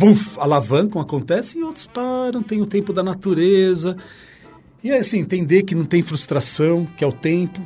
vuf, 0.01 0.39
alavancam, 0.41 0.99
acontecem, 0.99 1.61
e 1.61 1.65
outros 1.65 1.87
param, 1.87 2.43
tem 2.43 2.63
o 2.63 2.67
tempo 2.67 2.91
da 2.91 3.03
natureza. 3.03 3.97
E 4.83 4.91
é 4.91 4.99
assim, 4.99 5.19
entender 5.19 5.63
que 5.65 5.75
não 5.75 5.85
tem 5.85 6.01
frustração, 6.01 6.87
que 6.97 7.05
é 7.05 7.07
o 7.07 7.13
tempo. 7.13 7.61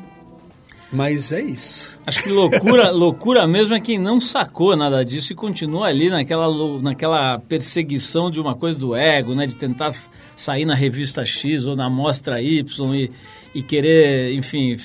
Mas 0.92 1.30
é 1.30 1.40
isso. 1.40 1.98
Acho 2.04 2.22
que 2.24 2.28
loucura, 2.28 2.90
loucura 2.92 3.46
mesmo 3.46 3.74
é 3.74 3.80
quem 3.80 3.98
não 3.98 4.20
sacou 4.20 4.76
nada 4.76 5.04
disso 5.04 5.32
e 5.32 5.36
continua 5.36 5.86
ali 5.86 6.10
naquela, 6.10 6.48
naquela 6.80 7.38
perseguição 7.38 8.30
de 8.30 8.40
uma 8.40 8.56
coisa 8.56 8.78
do 8.78 8.96
ego, 8.96 9.34
né? 9.34 9.46
De 9.46 9.54
tentar 9.54 9.94
sair 10.34 10.64
na 10.64 10.74
revista 10.74 11.24
X 11.24 11.66
ou 11.66 11.76
na 11.76 11.88
mostra 11.88 12.42
Y 12.42 12.94
e, 12.94 13.10
e 13.54 13.62
querer, 13.62 14.34
enfim, 14.34 14.76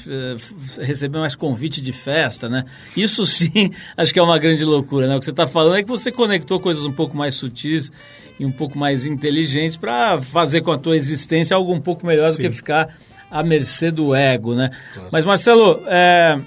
receber 0.79 1.17
mais 1.17 1.33
convite 1.33 1.81
de 1.81 1.91
festa, 1.91 2.47
né? 2.47 2.65
Isso 2.95 3.25
sim, 3.25 3.71
acho 3.97 4.13
que 4.13 4.19
é 4.19 4.23
uma 4.23 4.37
grande 4.37 4.63
loucura, 4.63 5.07
né? 5.07 5.15
O 5.15 5.19
que 5.19 5.25
você 5.25 5.31
está 5.31 5.47
falando 5.47 5.77
é 5.77 5.83
que 5.83 5.89
você 5.89 6.11
conectou 6.11 6.59
coisas 6.59 6.85
um 6.85 6.91
pouco 6.91 7.17
mais 7.17 7.33
sutis 7.33 7.91
e 8.39 8.45
um 8.45 8.51
pouco 8.51 8.77
mais 8.77 9.07
inteligentes 9.07 9.75
para 9.75 10.21
fazer 10.21 10.61
com 10.61 10.71
a 10.71 10.77
tua 10.77 10.95
existência 10.95 11.57
algo 11.57 11.73
um 11.73 11.81
pouco 11.81 12.05
melhor 12.05 12.29
sim. 12.29 12.37
do 12.37 12.41
que 12.41 12.51
ficar 12.51 12.95
à 13.31 13.41
mercê 13.41 13.89
do 13.89 14.13
ego, 14.13 14.53
né? 14.53 14.69
Claro. 14.93 15.09
Mas, 15.11 15.25
Marcelo, 15.25 15.81
é, 15.87 16.39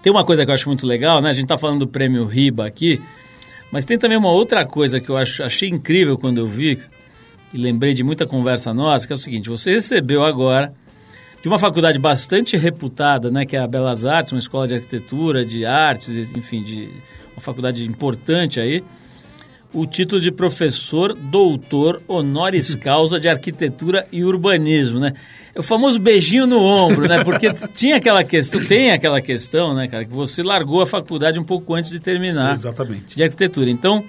tem 0.00 0.10
uma 0.10 0.24
coisa 0.24 0.44
que 0.46 0.50
eu 0.50 0.54
acho 0.54 0.68
muito 0.68 0.86
legal, 0.86 1.20
né? 1.20 1.28
A 1.28 1.32
gente 1.32 1.44
está 1.44 1.58
falando 1.58 1.80
do 1.80 1.88
prêmio 1.88 2.24
RIBA 2.24 2.66
aqui, 2.66 3.02
mas 3.70 3.84
tem 3.84 3.98
também 3.98 4.16
uma 4.16 4.30
outra 4.30 4.64
coisa 4.64 4.98
que 4.98 5.10
eu 5.10 5.16
acho, 5.18 5.42
achei 5.42 5.68
incrível 5.68 6.16
quando 6.16 6.38
eu 6.38 6.46
vi, 6.46 6.78
e 7.52 7.58
lembrei 7.58 7.92
de 7.92 8.02
muita 8.02 8.26
conversa 8.26 8.72
nossa, 8.72 9.06
que 9.06 9.12
é 9.12 9.16
o 9.16 9.18
seguinte, 9.18 9.50
você 9.50 9.72
recebeu 9.72 10.24
agora 10.24 10.72
de 11.44 11.48
uma 11.48 11.58
faculdade 11.58 11.98
bastante 11.98 12.56
reputada, 12.56 13.30
né, 13.30 13.44
que 13.44 13.54
é 13.54 13.60
a 13.60 13.66
Belas 13.66 14.06
Artes, 14.06 14.32
uma 14.32 14.38
escola 14.38 14.66
de 14.66 14.76
arquitetura, 14.76 15.44
de 15.44 15.66
artes, 15.66 16.16
enfim, 16.34 16.62
de 16.62 16.88
uma 17.34 17.40
faculdade 17.42 17.84
importante 17.84 18.58
aí, 18.58 18.82
o 19.70 19.84
título 19.84 20.22
de 20.22 20.32
professor 20.32 21.12
doutor 21.12 22.00
honoris 22.08 22.74
causa 22.80 23.20
de 23.20 23.28
arquitetura 23.28 24.06
e 24.10 24.24
urbanismo, 24.24 24.98
né? 24.98 25.12
É 25.54 25.60
o 25.60 25.62
famoso 25.62 26.00
beijinho 26.00 26.46
no 26.46 26.62
ombro, 26.62 27.06
né? 27.06 27.22
Porque 27.22 27.52
tinha 27.74 27.96
aquela 27.96 28.24
questão, 28.24 28.64
tem 28.64 28.92
aquela 28.92 29.20
questão, 29.20 29.74
né, 29.74 29.86
cara, 29.86 30.06
que 30.06 30.14
você 30.14 30.42
largou 30.42 30.80
a 30.80 30.86
faculdade 30.86 31.38
um 31.38 31.44
pouco 31.44 31.74
antes 31.74 31.90
de 31.90 32.00
terminar. 32.00 32.54
Exatamente. 32.54 33.16
De 33.16 33.22
arquitetura. 33.22 33.68
Então, 33.68 34.02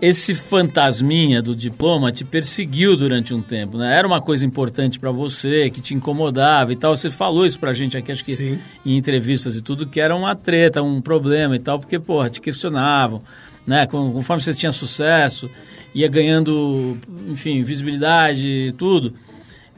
esse 0.00 0.34
fantasminha 0.34 1.40
do 1.40 1.54
diploma 1.54 2.12
te 2.12 2.24
perseguiu 2.24 2.96
durante 2.96 3.32
um 3.32 3.40
tempo, 3.40 3.78
né? 3.78 3.96
Era 3.96 4.06
uma 4.06 4.20
coisa 4.20 4.44
importante 4.44 4.98
para 4.98 5.10
você, 5.10 5.70
que 5.70 5.80
te 5.80 5.94
incomodava 5.94 6.72
e 6.72 6.76
tal. 6.76 6.96
Você 6.96 7.10
falou 7.10 7.46
isso 7.46 7.58
pra 7.58 7.72
gente 7.72 7.96
aqui, 7.96 8.12
acho 8.12 8.24
que 8.24 8.34
Sim. 8.34 8.58
em 8.84 8.96
entrevistas 8.96 9.56
e 9.56 9.62
tudo, 9.62 9.86
que 9.86 10.00
era 10.00 10.14
uma 10.14 10.34
treta, 10.34 10.82
um 10.82 11.00
problema 11.00 11.56
e 11.56 11.58
tal, 11.58 11.78
porque, 11.78 11.98
porra, 11.98 12.28
te 12.28 12.40
questionavam, 12.40 13.22
né? 13.66 13.86
Conforme 13.86 14.42
você 14.42 14.52
tinha 14.52 14.72
sucesso, 14.72 15.48
ia 15.94 16.08
ganhando, 16.08 16.98
enfim, 17.28 17.62
visibilidade 17.62 18.48
e 18.48 18.72
tudo. 18.72 19.14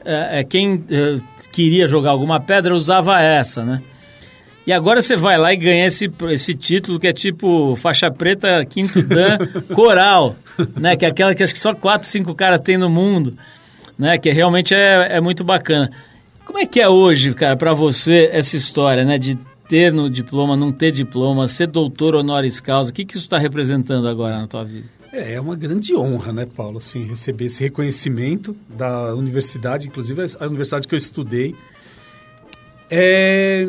É, 0.03 0.39
é, 0.39 0.43
quem 0.43 0.83
é, 0.89 1.19
queria 1.51 1.87
jogar 1.87 2.11
alguma 2.11 2.39
pedra 2.39 2.73
usava 2.73 3.21
essa, 3.21 3.63
né? 3.63 3.81
E 4.67 4.73
agora 4.73 5.01
você 5.01 5.15
vai 5.15 5.37
lá 5.37 5.53
e 5.53 5.55
ganha 5.55 5.85
esse, 5.85 6.11
esse 6.29 6.53
título 6.53 6.99
que 6.99 7.07
é 7.07 7.13
tipo 7.13 7.73
faixa 7.77 8.11
preta 8.11 8.65
quinto 8.65 9.01
dan 9.01 9.37
coral, 9.73 10.35
né? 10.75 10.97
Que 10.97 11.05
é 11.05 11.07
aquela 11.07 11.33
que 11.33 11.41
acho 11.41 11.53
que 11.53 11.59
só 11.59 11.73
quatro, 11.73 12.05
cinco 12.05 12.35
caras 12.35 12.59
tem 12.59 12.77
no 12.77 12.89
mundo, 12.89 13.33
né? 13.97 14.17
Que 14.17 14.29
realmente 14.29 14.75
é, 14.75 15.15
é 15.15 15.21
muito 15.21 15.41
bacana. 15.41 15.89
Como 16.45 16.59
é 16.59 16.65
que 16.65 16.81
é 16.81 16.89
hoje, 16.89 17.33
cara, 17.33 17.55
para 17.55 17.73
você 17.73 18.29
essa 18.29 18.57
história, 18.57 19.05
né? 19.05 19.17
De 19.17 19.39
ter 19.69 19.93
no 19.93 20.09
diploma, 20.09 20.57
não 20.57 20.73
ter 20.73 20.91
diploma, 20.91 21.47
ser 21.47 21.67
doutor 21.67 22.13
honoris 22.13 22.59
causa, 22.59 22.91
o 22.91 22.93
que, 22.93 23.05
que 23.05 23.13
isso 23.13 23.23
está 23.23 23.37
representando 23.37 24.05
agora 24.05 24.37
na 24.37 24.47
tua 24.47 24.65
vida? 24.65 24.89
É, 25.13 25.35
é 25.35 25.41
uma 25.41 25.55
grande 25.55 25.95
honra, 25.95 26.33
né, 26.33 26.45
Paulo, 26.45 26.77
assim, 26.77 27.05
receber 27.05 27.45
esse 27.45 27.63
reconhecimento 27.63 28.55
da 28.67 29.15
universidade, 29.15 29.87
inclusive 29.87 30.21
a 30.39 30.45
universidade 30.45 30.87
que 30.87 30.93
eu 30.93 30.97
estudei. 30.97 31.55
É, 32.89 33.67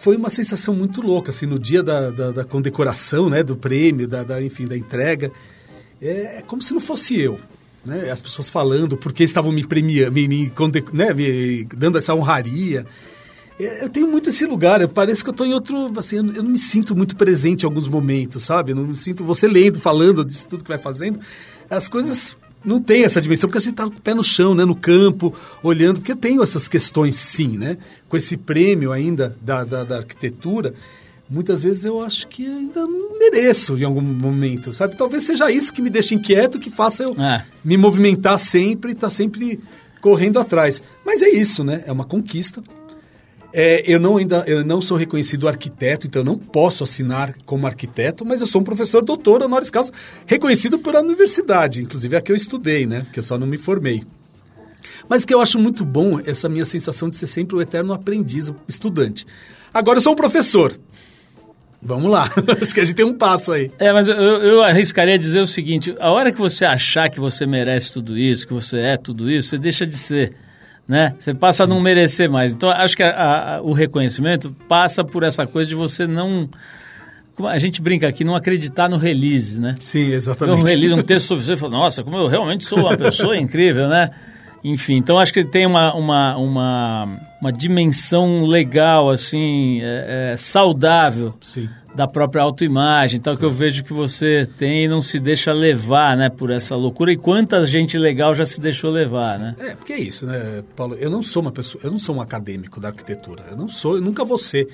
foi 0.00 0.16
uma 0.16 0.30
sensação 0.30 0.74
muito 0.74 1.00
louca, 1.00 1.30
assim, 1.30 1.46
no 1.46 1.58
dia 1.58 1.82
da, 1.82 2.10
da, 2.10 2.30
da 2.30 2.44
condecoração, 2.44 3.28
né, 3.28 3.42
do 3.42 3.56
prêmio, 3.56 4.06
da, 4.06 4.22
da, 4.22 4.40
enfim, 4.42 4.66
da 4.66 4.76
entrega. 4.76 5.30
É, 6.00 6.38
é 6.38 6.42
como 6.46 6.62
se 6.62 6.72
não 6.72 6.80
fosse 6.80 7.20
eu, 7.20 7.38
né, 7.84 8.10
as 8.10 8.22
pessoas 8.22 8.48
falando 8.48 8.96
porque 8.96 9.24
estavam 9.24 9.50
me 9.50 9.66
premiando, 9.66 10.12
me, 10.12 10.28
me, 10.28 10.52
né, 10.92 11.12
me 11.12 11.64
dando 11.74 11.98
essa 11.98 12.14
honraria. 12.14 12.86
É, 13.58 13.84
Eu 13.84 13.88
tenho 13.88 14.06
muito 14.06 14.28
esse 14.28 14.46
lugar, 14.46 14.80
eu- 14.80 14.88
parece 14.88 15.22
que 15.24 15.30
eu 15.30 15.32
estou 15.32 15.44
em 15.46 15.52
outro, 15.52 15.92
assim, 15.98 16.16
eu 16.18 16.26
eu 16.26 16.42
não 16.44 16.50
me 16.50 16.58
sinto 16.58 16.94
muito 16.94 17.16
presente 17.16 17.64
em 17.64 17.66
alguns 17.66 17.88
momentos, 17.88 18.44
sabe? 18.44 18.70
Eu 18.70 18.76
não 18.76 18.84
me 18.84 18.94
sinto, 18.94 19.24
você 19.24 19.48
lendo, 19.48 19.80
falando 19.80 20.24
disso 20.24 20.46
tudo 20.46 20.62
que 20.62 20.68
vai 20.68 20.78
fazendo, 20.78 21.18
as 21.68 21.88
coisas 21.88 22.36
não 22.64 22.80
têm 22.80 23.04
essa 23.04 23.20
dimensão, 23.20 23.48
porque 23.48 23.58
a 23.58 23.60
gente 23.60 23.72
está 23.72 23.84
com 23.84 23.96
o 23.96 24.00
pé 24.00 24.14
no 24.14 24.24
chão, 24.24 24.54
né, 24.54 24.64
no 24.64 24.74
campo, 24.74 25.34
olhando, 25.62 25.96
porque 26.00 26.12
eu 26.12 26.16
tenho 26.16 26.42
essas 26.42 26.66
questões 26.68 27.16
sim, 27.16 27.56
né? 27.56 27.78
Com 28.08 28.16
esse 28.16 28.36
prêmio 28.36 28.92
ainda 28.92 29.36
da, 29.40 29.64
da, 29.64 29.84
da 29.84 29.96
arquitetura, 29.98 30.74
muitas 31.30 31.62
vezes 31.62 31.84
eu 31.84 32.02
acho 32.02 32.26
que 32.28 32.46
ainda 32.46 32.86
não 32.86 33.18
mereço 33.18 33.76
em 33.78 33.84
algum 33.84 34.00
momento, 34.00 34.72
sabe? 34.72 34.96
Talvez 34.96 35.24
seja 35.24 35.50
isso 35.50 35.72
que 35.72 35.80
me 35.82 35.90
deixa 35.90 36.14
inquieto, 36.14 36.58
que 36.58 36.70
faça 36.70 37.02
eu 37.04 37.14
É. 37.20 37.44
me 37.64 37.76
movimentar 37.76 38.38
sempre, 38.38 38.92
estar 38.92 39.10
sempre 39.10 39.60
correndo 40.00 40.38
atrás. 40.38 40.82
Mas 41.04 41.22
é 41.22 41.28
isso, 41.28 41.62
né? 41.64 41.82
É 41.86 41.92
uma 41.92 42.04
conquista. 42.04 42.62
É, 43.60 43.82
eu 43.92 43.98
não 43.98 44.18
ainda 44.18 44.44
eu 44.46 44.64
não 44.64 44.80
sou 44.80 44.96
reconhecido 44.96 45.48
arquiteto, 45.48 46.06
então 46.06 46.20
eu 46.20 46.24
não 46.24 46.36
posso 46.36 46.84
assinar 46.84 47.34
como 47.44 47.66
arquiteto, 47.66 48.24
mas 48.24 48.40
eu 48.40 48.46
sou 48.46 48.60
um 48.60 48.64
professor 48.64 49.02
doutor 49.02 49.42
honoris 49.42 49.68
causa, 49.68 49.90
reconhecido 50.26 50.78
pela 50.78 51.00
universidade, 51.00 51.82
inclusive 51.82 52.14
a 52.14 52.20
que 52.20 52.30
eu 52.30 52.36
estudei, 52.36 52.86
né? 52.86 53.04
Que 53.12 53.18
eu 53.18 53.22
só 53.22 53.36
não 53.36 53.48
me 53.48 53.56
formei. 53.56 54.04
Mas 55.08 55.24
que 55.24 55.34
eu 55.34 55.40
acho 55.40 55.58
muito 55.58 55.84
bom 55.84 56.20
essa 56.24 56.48
minha 56.48 56.64
sensação 56.64 57.10
de 57.10 57.16
ser 57.16 57.26
sempre 57.26 57.56
o 57.56 57.60
eterno 57.60 57.92
aprendiz, 57.92 58.52
estudante. 58.68 59.26
Agora 59.74 59.98
eu 59.98 60.02
sou 60.02 60.12
um 60.12 60.16
professor. 60.16 60.78
Vamos 61.82 62.12
lá, 62.12 62.30
acho 62.62 62.72
que 62.72 62.80
a 62.80 62.84
gente 62.84 62.94
tem 62.94 63.04
um 63.04 63.14
passo 63.14 63.50
aí. 63.50 63.72
É, 63.80 63.92
mas 63.92 64.06
eu, 64.06 64.14
eu 64.14 64.62
arriscaria 64.62 65.18
dizer 65.18 65.40
o 65.40 65.48
seguinte: 65.48 65.96
a 65.98 66.12
hora 66.12 66.30
que 66.30 66.38
você 66.38 66.64
achar 66.64 67.10
que 67.10 67.18
você 67.18 67.44
merece 67.44 67.92
tudo 67.92 68.16
isso, 68.16 68.46
que 68.46 68.54
você 68.54 68.78
é 68.78 68.96
tudo 68.96 69.28
isso, 69.28 69.48
você 69.48 69.58
deixa 69.58 69.84
de 69.84 69.96
ser. 69.96 70.32
Né? 70.88 71.14
Você 71.18 71.34
passa 71.34 71.64
a 71.64 71.66
não 71.66 71.80
merecer 71.80 72.30
mais. 72.30 72.54
Então, 72.54 72.70
acho 72.70 72.96
que 72.96 73.02
a- 73.02 73.56
a- 73.56 73.62
o 73.62 73.74
reconhecimento 73.74 74.56
passa 74.66 75.04
por 75.04 75.22
essa 75.22 75.46
coisa 75.46 75.68
de 75.68 75.74
você 75.76 76.06
não. 76.06 76.48
A 77.46 77.58
gente 77.58 77.80
brinca 77.82 78.08
aqui, 78.08 78.24
não 78.24 78.34
acreditar 78.34 78.88
no 78.88 78.96
release, 78.96 79.60
né? 79.60 79.76
Sim, 79.80 80.10
exatamente. 80.12 80.64
release, 80.64 80.94
um 80.94 81.02
texto 81.02 81.26
sobre 81.26 81.44
você, 81.44 81.52
e 81.52 81.56
fala, 81.56 81.72
nossa, 81.72 82.02
como 82.02 82.16
eu 82.16 82.26
realmente 82.26 82.64
sou 82.64 82.80
uma 82.80 82.96
pessoa 82.96 83.36
incrível, 83.38 83.86
né? 83.86 84.10
Enfim, 84.64 84.96
então 84.96 85.18
acho 85.20 85.32
que 85.32 85.44
tem 85.44 85.64
uma, 85.66 85.94
uma, 85.94 86.36
uma, 86.36 87.08
uma 87.40 87.52
dimensão 87.52 88.44
legal, 88.44 89.08
assim, 89.08 89.80
é, 89.82 90.32
é, 90.32 90.36
saudável 90.36 91.34
Sim. 91.40 91.68
Da 91.98 92.06
própria 92.06 92.42
autoimagem, 92.42 93.20
tal 93.20 93.36
que 93.36 93.44
eu 93.44 93.50
vejo 93.50 93.82
que 93.82 93.92
você 93.92 94.48
tem 94.56 94.84
e 94.84 94.88
não 94.88 95.00
se 95.00 95.18
deixa 95.18 95.52
levar, 95.52 96.16
né, 96.16 96.28
por 96.28 96.48
essa 96.48 96.76
loucura. 96.76 97.10
E 97.10 97.16
quanta 97.16 97.66
gente 97.66 97.98
legal 97.98 98.36
já 98.36 98.46
se 98.46 98.60
deixou 98.60 98.88
levar, 98.88 99.36
né? 99.36 99.56
É, 99.58 99.74
porque 99.74 99.94
é 99.94 99.98
isso, 99.98 100.24
né, 100.24 100.62
Paulo? 100.76 100.94
Eu 100.94 101.10
não 101.10 101.24
sou 101.24 101.42
uma 101.42 101.50
pessoa, 101.50 101.82
eu 101.82 101.90
não 101.90 101.98
sou 101.98 102.14
um 102.14 102.20
acadêmico 102.20 102.78
da 102.78 102.86
arquitetura. 102.86 103.46
Eu 103.50 103.56
não 103.56 103.66
sou, 103.66 103.96
eu 103.96 104.00
nunca 104.00 104.24
vou 104.24 104.38
ser. 104.38 104.68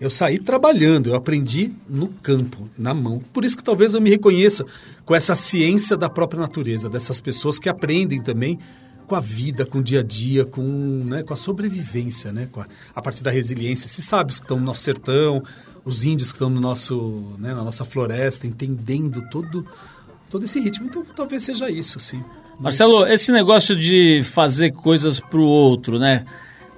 Eu 0.00 0.08
saí 0.08 0.38
trabalhando, 0.38 1.10
eu 1.10 1.14
aprendi 1.14 1.70
no 1.86 2.08
campo, 2.08 2.66
na 2.78 2.94
mão. 2.94 3.22
Por 3.30 3.44
isso 3.44 3.58
que 3.58 3.62
talvez 3.62 3.92
eu 3.92 4.00
me 4.00 4.08
reconheça 4.08 4.64
com 5.04 5.14
essa 5.14 5.34
ciência 5.34 5.98
da 5.98 6.08
própria 6.08 6.40
natureza, 6.40 6.88
dessas 6.88 7.20
pessoas 7.20 7.58
que 7.58 7.68
aprendem 7.68 8.22
também 8.22 8.58
com 9.06 9.16
a 9.16 9.20
vida, 9.20 9.66
com 9.66 9.80
o 9.80 9.82
dia 9.82 10.00
a 10.00 10.02
dia, 10.04 10.44
com, 10.44 10.62
né, 10.62 11.24
com 11.24 11.34
a 11.34 11.36
sobrevivência, 11.36 12.32
né, 12.32 12.48
com 12.50 12.60
a, 12.60 12.66
a 12.94 13.02
partir 13.02 13.24
da 13.24 13.30
resiliência. 13.30 13.84
Esses 13.84 14.04
sábios 14.04 14.38
que 14.38 14.44
estão 14.44 14.56
no 14.56 14.64
nosso 14.64 14.82
sertão, 14.82 15.42
os 15.84 16.04
índios 16.04 16.30
que 16.32 16.36
estão 16.36 16.50
no 16.50 16.60
nosso, 16.60 17.34
né, 17.38 17.54
na 17.54 17.64
nossa 17.64 17.84
floresta, 17.84 18.46
entendendo 18.46 19.22
todo, 19.30 19.66
todo 20.30 20.44
esse 20.44 20.60
ritmo. 20.60 20.86
Então, 20.86 21.04
talvez 21.16 21.42
seja 21.42 21.70
isso, 21.70 21.98
sim. 22.00 22.22
Mas- 22.52 22.78
Marcelo, 22.78 23.06
esse 23.06 23.32
negócio 23.32 23.74
de 23.74 24.22
fazer 24.22 24.72
coisas 24.72 25.18
pro 25.18 25.42
outro, 25.42 25.98
né? 25.98 26.24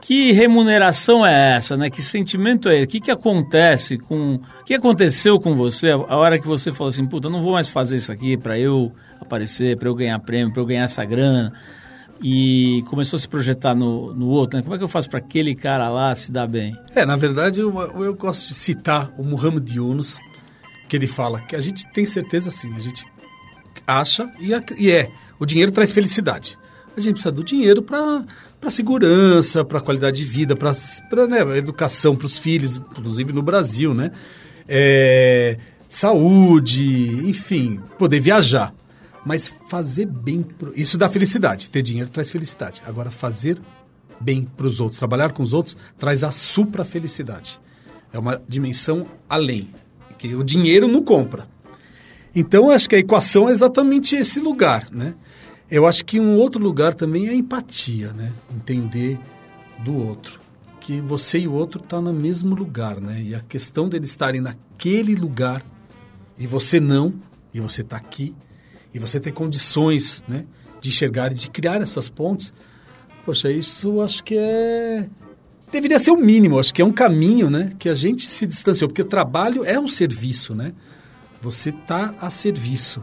Que 0.00 0.32
remuneração 0.32 1.24
é 1.24 1.56
essa, 1.56 1.76
né? 1.76 1.88
Que 1.88 2.02
sentimento 2.02 2.68
é? 2.68 2.82
O 2.82 2.86
que, 2.88 3.00
que 3.00 3.10
acontece 3.10 3.98
com. 3.98 4.34
O 4.34 4.64
que 4.64 4.74
aconteceu 4.74 5.38
com 5.38 5.54
você 5.54 5.90
a 5.90 6.16
hora 6.16 6.40
que 6.40 6.46
você 6.46 6.72
falou 6.72 6.88
assim, 6.88 7.06
puta, 7.06 7.30
não 7.30 7.40
vou 7.40 7.52
mais 7.52 7.68
fazer 7.68 7.96
isso 7.96 8.10
aqui 8.10 8.36
para 8.36 8.58
eu 8.58 8.92
aparecer, 9.20 9.76
para 9.76 9.88
eu 9.88 9.94
ganhar 9.94 10.18
prêmio, 10.18 10.52
para 10.52 10.60
eu 10.62 10.66
ganhar 10.66 10.84
essa 10.84 11.04
grana. 11.04 11.52
E 12.22 12.84
começou 12.88 13.16
a 13.16 13.20
se 13.20 13.28
projetar 13.28 13.74
no, 13.74 14.14
no 14.14 14.28
outro, 14.28 14.56
né? 14.56 14.62
Como 14.62 14.74
é 14.74 14.78
que 14.78 14.84
eu 14.84 14.88
faço 14.88 15.10
para 15.10 15.18
aquele 15.18 15.54
cara 15.54 15.88
lá 15.88 16.14
se 16.14 16.30
dar 16.30 16.46
bem? 16.46 16.76
É, 16.94 17.04
na 17.04 17.16
verdade, 17.16 17.60
eu, 17.60 17.76
eu 18.02 18.14
gosto 18.14 18.48
de 18.48 18.54
citar 18.54 19.12
o 19.18 19.24
Muhammad 19.24 19.68
Yunus, 19.68 20.18
que 20.88 20.96
ele 20.96 21.08
fala 21.08 21.40
que 21.40 21.56
a 21.56 21.60
gente 21.60 21.84
tem 21.92 22.06
certeza 22.06 22.48
assim, 22.48 22.72
a 22.74 22.78
gente 22.78 23.04
acha 23.86 24.30
e, 24.38 24.52
e 24.78 24.90
é, 24.92 25.10
o 25.38 25.44
dinheiro 25.44 25.72
traz 25.72 25.90
felicidade. 25.90 26.56
A 26.96 27.00
gente 27.00 27.14
precisa 27.14 27.32
do 27.32 27.42
dinheiro 27.42 27.82
para 27.82 28.24
para 28.62 28.70
segurança, 28.70 29.64
para 29.64 29.80
qualidade 29.80 30.18
de 30.18 30.24
vida, 30.24 30.54
para 30.54 31.26
né, 31.26 31.58
educação 31.58 32.14
para 32.14 32.26
os 32.26 32.38
filhos, 32.38 32.76
inclusive 32.76 33.32
no 33.32 33.42
Brasil, 33.42 33.92
né? 33.92 34.12
É, 34.68 35.56
saúde, 35.88 37.28
enfim, 37.28 37.80
poder 37.98 38.20
viajar. 38.20 38.72
Mas 39.24 39.48
fazer 39.68 40.06
bem, 40.06 40.42
pro, 40.42 40.72
isso 40.74 40.98
dá 40.98 41.08
felicidade. 41.08 41.70
Ter 41.70 41.82
dinheiro 41.82 42.10
traz 42.10 42.30
felicidade. 42.30 42.82
Agora, 42.84 43.10
fazer 43.10 43.60
bem 44.20 44.44
para 44.56 44.66
os 44.66 44.80
outros, 44.80 44.98
trabalhar 44.98 45.32
com 45.32 45.42
os 45.42 45.52
outros, 45.52 45.76
traz 45.98 46.24
a 46.24 46.30
supra-felicidade. 46.30 47.60
É 48.12 48.18
uma 48.18 48.40
dimensão 48.48 49.06
além, 49.28 49.68
que 50.18 50.34
o 50.34 50.44
dinheiro 50.44 50.86
não 50.86 51.02
compra. 51.02 51.46
Então, 52.34 52.70
acho 52.70 52.88
que 52.88 52.96
a 52.96 52.98
equação 52.98 53.48
é 53.48 53.52
exatamente 53.52 54.16
esse 54.16 54.40
lugar, 54.40 54.88
né? 54.90 55.14
Eu 55.70 55.86
acho 55.86 56.04
que 56.04 56.20
um 56.20 56.36
outro 56.36 56.62
lugar 56.62 56.94
também 56.94 57.28
é 57.28 57.30
a 57.30 57.34
empatia, 57.34 58.12
né? 58.12 58.32
Entender 58.54 59.18
do 59.84 59.96
outro. 59.96 60.40
Que 60.80 61.00
você 61.00 61.40
e 61.40 61.48
o 61.48 61.52
outro 61.52 61.80
estão 61.80 62.02
no 62.02 62.12
mesmo 62.12 62.54
lugar, 62.54 63.00
né? 63.00 63.22
E 63.22 63.34
a 63.34 63.40
questão 63.40 63.88
deles 63.88 64.10
estarem 64.10 64.40
naquele 64.40 65.14
lugar 65.14 65.64
e 66.38 66.46
você 66.46 66.80
não, 66.80 67.14
e 67.52 67.60
você 67.60 67.82
está 67.82 67.96
aqui, 67.96 68.34
e 68.94 68.98
você 68.98 69.18
ter 69.18 69.32
condições, 69.32 70.22
né? 70.28 70.44
De 70.80 70.88
enxergar 70.88 71.32
e 71.32 71.34
de 71.34 71.48
criar 71.48 71.80
essas 71.80 72.08
pontes. 72.08 72.52
Poxa, 73.24 73.50
isso 73.50 74.00
acho 74.00 74.24
que 74.24 74.36
é 74.36 75.06
deveria 75.72 75.98
ser 75.98 76.10
o 76.10 76.16
mínimo, 76.16 76.58
acho 76.58 76.72
que 76.72 76.82
é 76.82 76.84
um 76.84 76.92
caminho, 76.92 77.48
né, 77.48 77.72
que 77.78 77.88
a 77.88 77.94
gente 77.94 78.22
se 78.22 78.46
distanciou, 78.46 78.88
porque 78.88 79.00
o 79.00 79.06
trabalho 79.06 79.64
é 79.64 79.80
um 79.80 79.88
serviço, 79.88 80.54
né? 80.54 80.74
Você 81.40 81.70
está 81.70 82.14
a 82.20 82.28
serviço. 82.28 83.02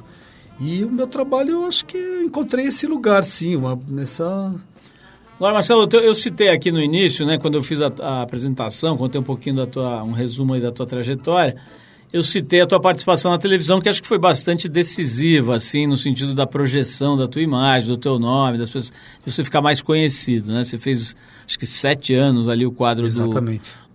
E 0.60 0.84
o 0.84 0.92
meu 0.92 1.08
trabalho, 1.08 1.52
eu 1.52 1.66
acho 1.66 1.86
que 1.86 1.98
eu 1.98 2.24
encontrei 2.24 2.66
esse 2.68 2.86
lugar, 2.86 3.24
sim, 3.24 3.56
uma, 3.56 3.78
nessa... 3.90 4.54
Agora, 5.36 5.54
Marcelo, 5.54 5.88
eu, 5.94 6.14
citei 6.14 6.50
aqui 6.50 6.72
no 6.72 6.80
início, 6.80 7.26
né, 7.26 7.38
quando 7.40 7.56
eu 7.56 7.64
fiz 7.64 7.82
a, 7.82 7.92
a, 8.02 8.22
apresentação, 8.22 8.98
contei 8.98 9.20
um 9.20 9.24
pouquinho 9.24 9.56
da 9.56 9.66
tua, 9.66 10.04
um 10.04 10.12
resumo 10.12 10.60
da 10.60 10.72
tua 10.72 10.86
trajetória, 10.86 11.56
eu 12.12 12.24
citei 12.24 12.62
a 12.62 12.66
tua 12.66 12.80
participação 12.80 13.32
na 13.32 13.38
televisão, 13.38 13.80
que 13.80 13.88
acho 13.88 14.02
que 14.02 14.08
foi 14.08 14.18
bastante 14.18 14.68
decisiva, 14.68 15.56
assim, 15.56 15.86
no 15.86 15.96
sentido 15.96 16.34
da 16.34 16.48
projeção 16.48 17.16
da 17.16 17.28
tua 17.28 17.42
imagem, 17.42 17.88
do 17.88 17.98
teu 17.98 18.18
nome, 18.18 18.58
das 18.58 18.70
pessoas, 18.70 18.92
de 19.24 19.32
você 19.32 19.44
ficar 19.44 19.62
mais 19.62 19.82
conhecido, 19.82 20.52
né? 20.52 20.64
Você 20.64 20.78
fez, 20.78 21.16
acho 21.46 21.60
que 21.60 21.68
sete 21.68 22.14
anos 22.14 22.50
ali 22.50 22.66
o 22.66 22.72
quadro 22.72 23.08
do, 23.10 23.30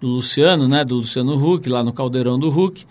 do, 0.01 0.07
Luciano, 0.07 0.69
né? 0.69 0.85
Do 0.85 0.97
Luciano 0.97 1.35
Huck, 1.35 1.69
lá 1.69 1.83
no 1.83 1.93
Caldeirão 1.93 2.39
do 2.39 2.49
Huck, 2.49 2.87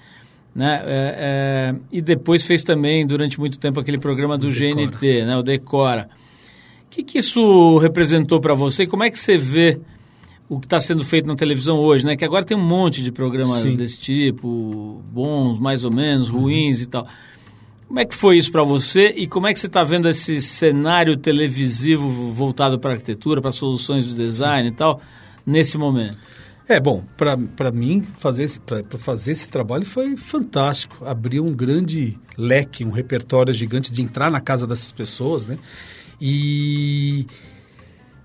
né? 0.54 0.82
É, 0.86 1.16
é, 1.18 1.76
e 1.92 2.02
depois 2.02 2.46
fez 2.46 2.64
também, 2.64 3.08
durante 3.08 3.40
muito 3.40 3.58
tempo, 3.58 3.80
aquele 3.80 3.98
programa 3.98 4.38
do 4.38 4.50
GNT, 4.50 5.26
né? 5.26 5.38
O 5.38 5.42
Decora 5.44 6.10
que, 6.94 7.04
que 7.04 7.18
isso 7.18 7.78
representou 7.80 8.40
para 8.40 8.54
você? 8.54 8.86
Como 8.86 9.04
é 9.04 9.10
que 9.10 9.18
você 9.18 9.36
vê 9.36 9.80
o 10.56 10.60
que 10.60 10.66
está 10.66 10.80
sendo 10.80 11.04
feito 11.04 11.28
na 11.28 11.36
televisão 11.36 11.78
hoje, 11.80 12.06
né? 12.06 12.16
Que 12.16 12.26
agora 12.26 12.44
tem 12.46 12.56
um 12.56 12.66
monte 12.66 13.02
de 13.04 13.12
programas 13.12 13.60
Sim. 13.60 13.76
desse 13.76 14.00
tipo, 14.00 15.02
bons, 15.12 15.60
mais 15.60 15.84
ou 15.84 15.92
menos, 15.92 16.30
uhum. 16.30 16.42
ruins 16.42 16.82
e 16.82 16.88
tal. 16.88 17.08
Como 17.88 18.00
é 18.00 18.06
que 18.06 18.16
foi 18.16 18.38
isso 18.38 18.52
para 18.52 18.64
você 18.64 19.10
e 19.10 19.28
como 19.28 19.48
é 19.48 19.54
que 19.54 19.60
você 19.60 19.68
está 19.68 19.84
vendo 19.84 20.10
esse 20.10 20.40
cenário 20.40 21.16
televisivo 21.18 22.10
voltado 22.32 22.80
para 22.80 22.92
arquitetura, 22.92 23.42
para 23.42 23.52
soluções 23.52 24.06
de 24.06 24.16
design 24.16 24.70
e 24.70 24.72
tal, 24.72 25.00
nesse 25.46 25.78
momento? 25.78 26.18
É, 26.68 26.80
bom, 26.80 27.04
para 27.18 27.72
mim, 27.72 28.06
fazer 28.18 28.44
esse, 28.44 28.60
para 28.60 28.98
fazer 28.98 29.34
esse 29.34 29.50
trabalho 29.50 29.86
foi 29.86 30.16
fantástico. 30.16 31.06
Abriu 31.06 31.44
um 31.44 31.54
grande 31.54 32.18
leque, 32.38 32.86
um 32.86 32.92
repertório 32.92 33.54
gigante 33.54 33.92
de 33.92 34.02
entrar 34.02 34.32
na 34.32 34.40
casa 34.40 34.66
dessas 34.66 34.92
pessoas, 34.92 35.46
né? 35.46 35.58
E, 36.22 37.28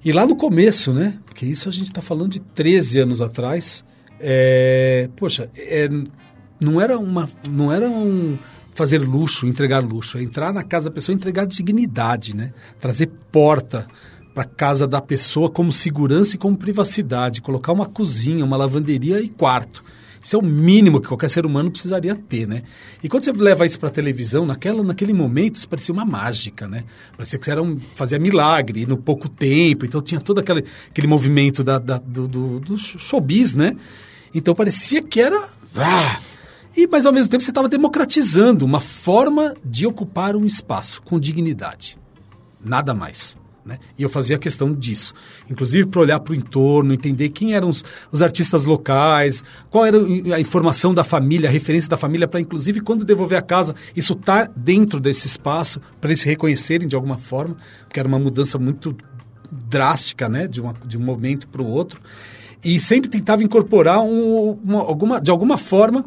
e 0.04 0.12
lá 0.12 0.26
no 0.26 0.37
começo, 0.37 0.92
né? 0.92 1.18
Porque 1.24 1.44
isso 1.46 1.68
a 1.68 1.72
gente 1.72 1.88
está 1.88 2.00
falando 2.00 2.32
de 2.32 2.40
13 2.40 3.00
anos 3.00 3.20
atrás. 3.20 3.84
É, 4.20 5.08
poxa, 5.16 5.50
é, 5.56 5.88
não 6.62 6.80
era 6.80 6.98
uma. 6.98 7.28
Não 7.48 7.72
era 7.72 7.88
um 7.88 8.38
fazer 8.74 8.98
luxo, 8.98 9.46
entregar 9.48 9.80
luxo, 9.80 10.18
é 10.18 10.22
entrar 10.22 10.52
na 10.52 10.62
casa 10.62 10.88
da 10.88 10.94
pessoa 10.94 11.14
entregar 11.14 11.46
dignidade, 11.46 12.37
né? 12.37 12.52
Trazer 12.80 13.11
porta 13.32 13.88
para 14.32 14.44
casa 14.44 14.87
da 14.87 15.00
pessoa 15.00 15.50
como 15.50 15.72
segurança 15.72 16.37
e 16.37 16.38
como 16.38 16.56
privacidade, 16.56 17.42
colocar 17.42 17.72
uma 17.72 17.87
cozinha, 17.87 18.44
uma 18.44 18.56
lavanderia 18.56 19.20
e 19.20 19.28
quarto. 19.28 19.82
Isso 20.28 20.36
é 20.36 20.38
o 20.38 20.42
mínimo 20.42 21.00
que 21.00 21.08
qualquer 21.08 21.30
ser 21.30 21.46
humano 21.46 21.70
precisaria 21.70 22.14
ter, 22.14 22.46
né? 22.46 22.62
E 23.02 23.08
quando 23.08 23.24
você 23.24 23.32
leva 23.32 23.64
isso 23.64 23.80
para 23.80 23.88
a 23.88 23.90
televisão, 23.90 24.44
naquela, 24.44 24.82
naquele 24.82 25.14
momento, 25.14 25.56
isso 25.56 25.66
parecia 25.66 25.90
uma 25.90 26.04
mágica, 26.04 26.68
né? 26.68 26.84
Parecia 27.16 27.38
que 27.38 27.46
você 27.46 27.50
era 27.50 27.62
um, 27.62 27.78
fazia 27.78 28.18
milagre 28.18 28.84
no 28.84 28.98
pouco 28.98 29.26
tempo, 29.26 29.86
então 29.86 30.02
tinha 30.02 30.20
todo 30.20 30.40
aquele, 30.40 30.66
aquele 30.90 31.06
movimento 31.06 31.64
da, 31.64 31.78
da 31.78 31.96
do, 31.96 32.28
do, 32.28 32.60
do 32.60 32.76
showbiz, 32.76 33.54
né? 33.54 33.74
Então 34.34 34.54
parecia 34.54 35.00
que 35.02 35.18
era... 35.18 35.48
Ah! 35.74 36.20
E, 36.76 36.86
mas 36.86 37.06
ao 37.06 37.12
mesmo 37.14 37.30
tempo 37.30 37.42
você 37.42 37.50
estava 37.50 37.66
democratizando 37.66 38.66
uma 38.66 38.80
forma 38.80 39.54
de 39.64 39.86
ocupar 39.86 40.36
um 40.36 40.44
espaço 40.44 41.00
com 41.00 41.18
dignidade. 41.18 41.98
Nada 42.62 42.92
mais. 42.92 43.34
Né? 43.68 43.78
E 43.98 44.02
eu 44.02 44.09
fazia 44.09 44.38
questão 44.38 44.72
disso. 44.72 45.12
Inclusive 45.50 45.87
para 45.87 46.00
olhar 46.00 46.18
para 46.20 46.33
o 46.33 46.35
entorno, 46.35 46.94
entender 46.94 47.28
quem 47.28 47.54
eram 47.54 47.68
os, 47.68 47.85
os, 48.11 48.22
artistas 48.22 48.64
locais, 48.64 49.44
qual 49.68 49.85
era 49.85 49.98
a 50.35 50.40
informação 50.40 50.94
da 50.94 51.04
família, 51.04 51.50
a 51.50 51.52
referência 51.52 51.90
da 51.90 51.98
família, 51.98 52.26
para 52.26 52.40
inclusive 52.40 52.81
quando 52.81 53.04
devolver 53.04 53.37
a 53.37 53.42
casa, 53.42 53.74
isso 53.94 54.14
tá 54.14 54.48
dentro 54.57 54.98
desse 54.98 55.26
espaço, 55.26 55.83
para 56.00 56.09
eles 56.09 56.20
se 56.20 56.28
reconhecerem 56.31 56.88
de 56.88 56.96
alguma 56.96 57.18
forma, 57.18 57.59
porque 57.83 58.00
era 58.00 58.09
uma 58.09 58.18
mudança 58.18 58.59
muito 58.59 58.96
drástica, 59.52 60.31
né? 60.31 60.46
de, 60.46 60.62
uma, 60.62 60.74
de 60.87 60.96
um 60.96 61.02
momento 61.02 61.46
para 61.46 61.61
o 61.61 61.66
outro. 61.66 62.00
E 62.64 62.81
sempre 62.81 63.11
tentava 63.11 63.44
incorporar 63.44 64.00
um, 64.00 64.59
uma, 64.64 64.81
alguma, 64.81 65.20
de 65.20 65.31
alguma 65.31 65.59
forma 65.59 66.07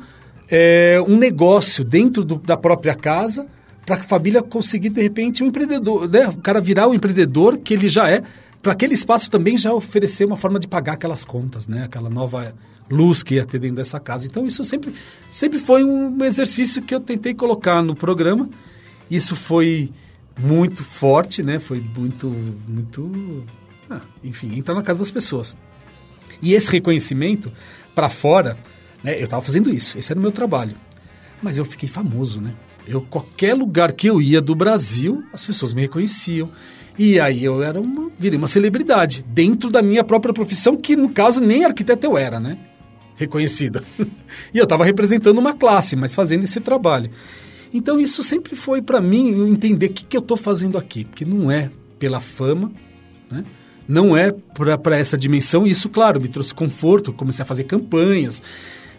é, 0.50 1.00
um 1.08 1.16
negócio 1.16 1.84
dentro 1.84 2.26
do, 2.26 2.40
da 2.40 2.58
própria 2.58 2.96
casa 2.96 3.46
para 3.86 3.96
a 3.96 4.04
família 4.04 4.42
conseguir, 4.42 4.90
de 4.90 5.02
repente, 5.02 5.44
um 5.44 5.48
empreendedor, 5.48 6.08
né? 6.10 6.28
o 6.28 6.38
cara 6.38 6.62
virar 6.62 6.88
o 6.88 6.94
empreendedor 6.94 7.58
que 7.58 7.74
ele 7.74 7.90
já 7.90 8.10
é, 8.10 8.24
para 8.62 8.74
aquele 8.74 8.94
espaço 8.94 9.30
também 9.30 9.58
já 9.58 9.74
oferecer 9.74 10.26
uma 10.26 10.38
forma 10.38 10.60
de 10.60 10.68
pagar 10.68 10.94
aquelas 10.94 11.26
contas, 11.26 11.68
né? 11.68 11.84
aquela 11.84 12.10
nova 12.10 12.54
luz 12.90 13.24
que 13.24 13.36
ia 13.36 13.46
ter 13.46 13.60
dentro 13.60 13.78
dessa 13.78 14.00
casa. 14.00 14.28
Então, 14.28 14.46
isso 14.46 14.64
sempre, 14.64 14.94
sempre 15.30 15.58
foi 15.58 15.84
um 15.84 16.24
exercício 16.24 16.82
que 16.82 16.94
eu 16.94 17.00
tentei 17.00 17.34
colocar 17.34 17.82
no 17.82 17.96
programa. 17.96 18.50
Isso 19.10 19.36
foi 19.36 19.92
muito 20.40 20.84
forte, 20.84 21.42
né? 21.42 21.60
Foi 21.60 21.80
muito, 21.80 22.28
muito... 22.68 23.46
Ah, 23.90 24.02
enfim, 24.24 24.58
entrar 24.58 24.76
na 24.76 24.84
casa 24.84 25.00
das 25.00 25.12
pessoas. 25.12 25.56
E 26.42 26.54
esse 26.54 26.72
reconhecimento 26.72 27.52
para 27.96 28.10
fora, 28.10 28.58
né? 29.04 29.20
Eu 29.20 29.26
estava 29.26 29.42
fazendo 29.42 29.70
isso, 29.70 29.98
esse 29.98 30.12
era 30.12 30.20
o 30.20 30.22
meu 30.22 30.32
trabalho. 30.32 30.76
Mas 31.42 31.58
eu 31.58 31.66
fiquei 31.66 31.90
famoso, 31.90 32.40
né? 32.40 32.54
Eu, 32.88 33.02
qualquer 33.02 33.54
lugar 33.54 33.92
que 33.92 34.08
eu 34.08 34.22
ia 34.22 34.42
do 34.42 34.56
Brasil, 34.56 35.24
as 35.32 35.46
pessoas 35.46 35.74
me 35.74 35.82
reconheciam. 35.82 36.50
E 36.98 37.20
aí 37.20 37.44
eu 37.44 37.64
era 37.64 37.80
uma, 37.80 38.12
virei 38.18 38.38
uma 38.38 38.48
celebridade 38.48 39.26
dentro 39.28 39.70
da 39.70 39.82
minha 39.82 40.04
própria 40.04 40.34
profissão, 40.34 40.76
que 40.76 40.96
no 40.96 41.10
caso 41.10 41.40
nem 41.40 41.64
arquiteto 41.64 42.06
eu 42.06 42.18
era, 42.18 42.40
né? 42.40 42.58
Reconhecida. 43.16 43.84
e 44.54 44.58
eu 44.58 44.64
estava 44.64 44.84
representando 44.84 45.38
uma 45.38 45.54
classe, 45.54 45.96
mas 45.96 46.14
fazendo 46.14 46.44
esse 46.44 46.60
trabalho. 46.60 47.10
Então 47.74 48.00
isso 48.00 48.22
sempre 48.22 48.56
foi 48.56 48.82
para 48.82 49.00
mim 49.00 49.50
entender 49.50 49.88
o 49.88 49.94
que, 49.94 50.06
que 50.06 50.18
eu 50.18 50.22
estou 50.22 50.36
fazendo 50.36 50.78
aqui, 50.78 51.06
porque 51.06 51.24
não 51.24 51.50
é 51.50 51.70
pela 51.98 52.20
fama, 52.20 52.72
né? 53.30 53.46
não 53.88 54.16
é 54.18 54.32
para 54.32 54.98
essa 54.98 55.18
dimensão. 55.18 55.66
Isso, 55.66 55.88
claro, 55.88 56.20
me 56.20 56.28
trouxe 56.28 56.54
conforto, 56.54 57.14
comecei 57.14 57.44
a 57.44 57.46
fazer 57.46 57.64
campanhas 57.64 58.42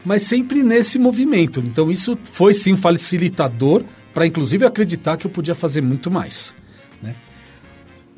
mas 0.05 0.23
sempre 0.25 0.63
nesse 0.63 0.99
movimento. 0.99 1.61
Então 1.61 1.91
isso 1.91 2.19
foi 2.23 2.55
sim 2.55 2.73
um 2.73 2.77
facilitador 2.77 3.83
para 4.13 4.27
inclusive 4.27 4.65
acreditar 4.65 5.17
que 5.17 5.27
eu 5.27 5.31
podia 5.31 5.55
fazer 5.55 5.81
muito 5.81 6.11
mais. 6.11 6.55
Né? 7.03 7.15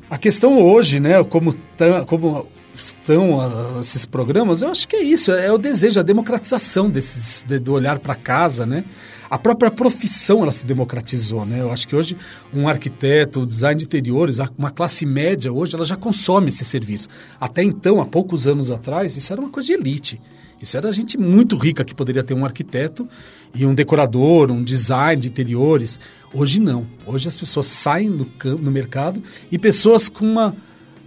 A 0.09 0.17
questão 0.17 0.61
hoje, 0.61 0.99
né, 0.99 1.23
como, 1.23 1.55
como 2.07 2.47
estão 2.75 3.79
esses 3.79 4.05
programas, 4.05 4.61
eu 4.61 4.69
acho 4.69 4.87
que 4.87 4.95
é 4.95 5.03
isso, 5.03 5.31
é 5.31 5.51
o 5.51 5.57
desejo, 5.57 5.99
a 5.99 6.03
democratização 6.03 6.89
desses, 6.89 7.43
de, 7.47 7.59
do 7.59 7.73
olhar 7.73 7.99
para 7.99 8.15
casa, 8.15 8.65
né? 8.65 8.83
A 9.29 9.39
própria 9.39 9.71
profissão 9.71 10.43
ela 10.43 10.51
se 10.51 10.65
democratizou, 10.65 11.45
né? 11.45 11.61
Eu 11.61 11.71
acho 11.71 11.87
que 11.87 11.95
hoje 11.95 12.15
um 12.53 12.67
arquiteto, 12.67 13.45
design 13.45 13.77
de 13.77 13.85
interiores, 13.85 14.37
uma 14.57 14.69
classe 14.69 15.05
média 15.05 15.51
hoje 15.51 15.75
ela 15.75 15.85
já 15.85 15.95
consome 15.95 16.49
esse 16.49 16.63
serviço. 16.63 17.07
Até 17.39 17.63
então, 17.63 17.99
há 17.99 18.05
poucos 18.05 18.47
anos 18.47 18.69
atrás, 18.69 19.17
isso 19.17 19.33
era 19.33 19.41
uma 19.41 19.49
coisa 19.49 19.67
de 19.67 19.73
elite. 19.73 20.21
Isso 20.61 20.77
era 20.77 20.91
gente 20.91 21.17
muito 21.17 21.57
rica 21.57 21.83
que 21.83 21.93
poderia 21.93 22.23
ter 22.23 22.33
um 22.33 22.45
arquiteto 22.45 23.07
e 23.53 23.65
um 23.65 23.73
decorador, 23.73 24.51
um 24.51 24.63
design 24.63 25.21
de 25.21 25.27
interiores. 25.27 25.99
Hoje 26.33 26.59
não. 26.59 26.87
Hoje 27.05 27.27
as 27.27 27.35
pessoas 27.35 27.65
saem 27.65 28.09
no, 28.09 28.29
no 28.59 28.71
mercado 28.71 29.21
e 29.51 29.59
pessoas 29.59 30.07
com 30.07 30.25
uma, 30.25 30.55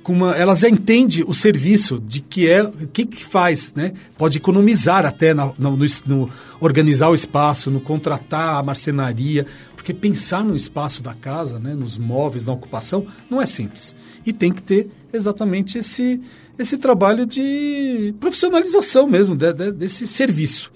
com 0.09 0.15
uma. 0.15 0.57
Já 0.57 0.71
entendem 0.71 1.23
o 1.27 1.35
serviço 1.35 2.01
de 2.01 2.21
que 2.21 2.49
é. 2.49 2.63
O 2.63 2.89
que, 2.89 3.05
que 3.05 3.23
faz, 3.23 3.75
né? 3.77 3.93
Pode 4.17 4.39
economizar 4.39 5.05
até 5.05 5.35
no, 5.35 5.55
no, 5.59 5.77
no 6.07 6.31
organizar 6.59 7.11
o 7.11 7.15
espaço, 7.15 7.71
no 7.71 7.79
contratar 7.79 8.57
a 8.57 8.63
marcenaria. 8.63 9.45
Porque 9.77 9.93
pensar 9.93 10.43
no 10.43 10.57
espaço 10.57 11.03
da 11.03 11.13
casa, 11.13 11.59
né, 11.59 11.75
nos 11.75 11.99
móveis, 11.99 12.47
na 12.47 12.53
ocupação, 12.53 13.07
não 13.29 13.41
é 13.41 13.45
simples. 13.45 13.95
E 14.25 14.33
tem 14.33 14.51
que 14.51 14.63
ter 14.63 14.89
exatamente 15.13 15.77
esse 15.77 16.19
esse 16.59 16.79
trabalho 16.79 17.25
de 17.25 18.13
profissionalização 18.19 19.07
mesmo 19.07 19.37
de, 19.37 19.53
de, 19.53 19.71
desse 19.73 20.07
serviço. 20.07 20.73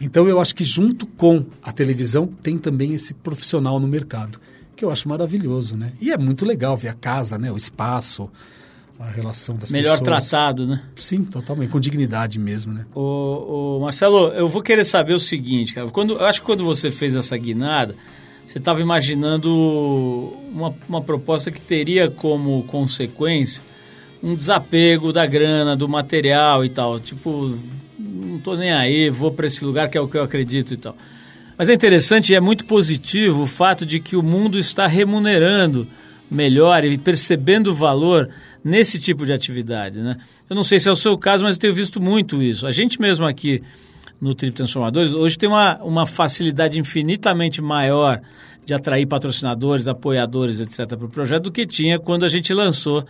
Então 0.00 0.28
eu 0.28 0.38
acho 0.38 0.54
que 0.54 0.62
junto 0.62 1.06
com 1.06 1.46
a 1.62 1.72
televisão 1.72 2.26
tem 2.42 2.58
também 2.58 2.94
esse 2.94 3.14
profissional 3.14 3.80
no 3.80 3.88
mercado, 3.88 4.38
que 4.76 4.84
eu 4.84 4.90
acho 4.90 5.08
maravilhoso, 5.08 5.76
né? 5.76 5.92
E 6.00 6.12
é 6.12 6.18
muito 6.18 6.44
legal 6.44 6.76
ver 6.76 6.88
a 6.88 6.92
casa, 6.92 7.36
né? 7.36 7.50
O 7.50 7.56
espaço, 7.56 8.30
a 8.98 9.10
relação 9.10 9.56
das 9.56 9.70
Melhor 9.70 9.98
pessoas. 9.98 10.00
Melhor 10.00 10.20
tratado, 10.20 10.66
né? 10.66 10.82
Sim, 10.96 11.24
totalmente, 11.24 11.70
com 11.70 11.78
dignidade 11.78 12.38
mesmo, 12.38 12.72
né? 12.72 12.86
O, 12.94 13.76
o 13.76 13.80
Marcelo, 13.82 14.28
eu 14.28 14.48
vou 14.48 14.62
querer 14.62 14.84
saber 14.84 15.14
o 15.14 15.20
seguinte, 15.20 15.74
cara. 15.74 15.88
Quando, 15.88 16.14
eu 16.14 16.24
acho 16.24 16.40
que 16.40 16.46
quando 16.46 16.64
você 16.64 16.90
fez 16.90 17.14
essa 17.14 17.36
guinada, 17.36 17.94
você 18.46 18.58
estava 18.58 18.80
imaginando 18.80 19.52
uma, 20.52 20.74
uma 20.88 21.02
proposta 21.02 21.50
que 21.50 21.60
teria 21.60 22.10
como 22.10 22.62
consequência 22.64 23.62
um 24.22 24.34
desapego 24.34 25.12
da 25.12 25.26
grana, 25.26 25.76
do 25.76 25.88
material 25.88 26.64
e 26.64 26.68
tal. 26.68 26.98
Tipo, 26.98 27.56
não 27.98 28.38
tô 28.38 28.56
nem 28.56 28.72
aí, 28.72 29.10
vou 29.10 29.30
para 29.30 29.46
esse 29.46 29.64
lugar 29.64 29.88
que 29.88 29.96
é 29.96 30.00
o 30.00 30.08
que 30.08 30.16
eu 30.16 30.22
acredito 30.22 30.74
e 30.74 30.76
tal. 30.76 30.96
Mas 31.56 31.68
é 31.68 31.74
interessante 31.74 32.32
e 32.32 32.34
é 32.34 32.40
muito 32.40 32.64
positivo 32.66 33.42
o 33.42 33.46
fato 33.46 33.86
de 33.86 34.00
que 34.00 34.16
o 34.16 34.22
mundo 34.22 34.58
está 34.58 34.86
remunerando 34.86 35.86
melhor 36.30 36.84
e 36.84 36.98
percebendo 36.98 37.70
o 37.70 37.74
valor 37.74 38.28
nesse 38.64 38.98
tipo 38.98 39.24
de 39.24 39.32
atividade, 39.32 40.00
né? 40.00 40.16
Eu 40.48 40.54
não 40.54 40.62
sei 40.62 40.78
se 40.78 40.88
é 40.88 40.92
o 40.92 40.96
seu 40.96 41.16
caso, 41.18 41.44
mas 41.44 41.56
eu 41.56 41.60
tenho 41.60 41.74
visto 41.74 42.00
muito 42.00 42.42
isso. 42.42 42.66
A 42.66 42.70
gente 42.70 43.00
mesmo 43.00 43.26
aqui 43.26 43.62
no 44.20 44.34
Trip 44.34 44.54
Transformadores 44.54 45.12
hoje 45.12 45.36
tem 45.36 45.48
uma, 45.48 45.76
uma 45.82 46.06
facilidade 46.06 46.78
infinitamente 46.78 47.60
maior 47.60 48.20
de 48.64 48.74
atrair 48.74 49.06
patrocinadores, 49.06 49.86
apoiadores, 49.86 50.58
etc. 50.58 50.86
para 50.96 51.06
o 51.06 51.08
projeto 51.08 51.44
do 51.44 51.52
que 51.52 51.66
tinha 51.66 51.98
quando 51.98 52.24
a 52.24 52.28
gente 52.28 52.52
lançou 52.52 53.04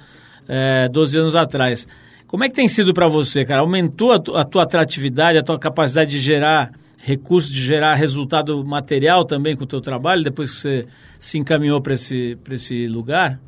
é, 0.48 0.88
12 0.88 1.18
anos 1.18 1.37
atrás. 1.37 1.87
Como 2.26 2.44
é 2.44 2.48
que 2.48 2.55
tem 2.55 2.68
sido 2.68 2.92
para 2.92 3.09
você, 3.09 3.44
cara? 3.44 3.61
Aumentou 3.61 4.12
a, 4.12 4.16
a 4.40 4.44
tua 4.44 4.64
atratividade, 4.64 5.38
a 5.38 5.42
tua 5.42 5.59
capacidade 5.59 6.11
de 6.11 6.20
gerar 6.20 6.72
recurso, 6.98 7.52
de 7.52 7.62
gerar 7.62 7.94
resultado 7.94 8.64
material 8.64 9.24
também 9.24 9.55
com 9.55 9.64
o 9.64 9.66
teu 9.66 9.81
trabalho, 9.81 10.24
depois 10.24 10.50
que 10.50 10.57
você 10.57 10.87
se 11.18 11.38
encaminhou 11.38 11.81
para 11.81 11.94
esse, 11.94 12.38
esse 12.50 12.87
lugar? 12.87 13.40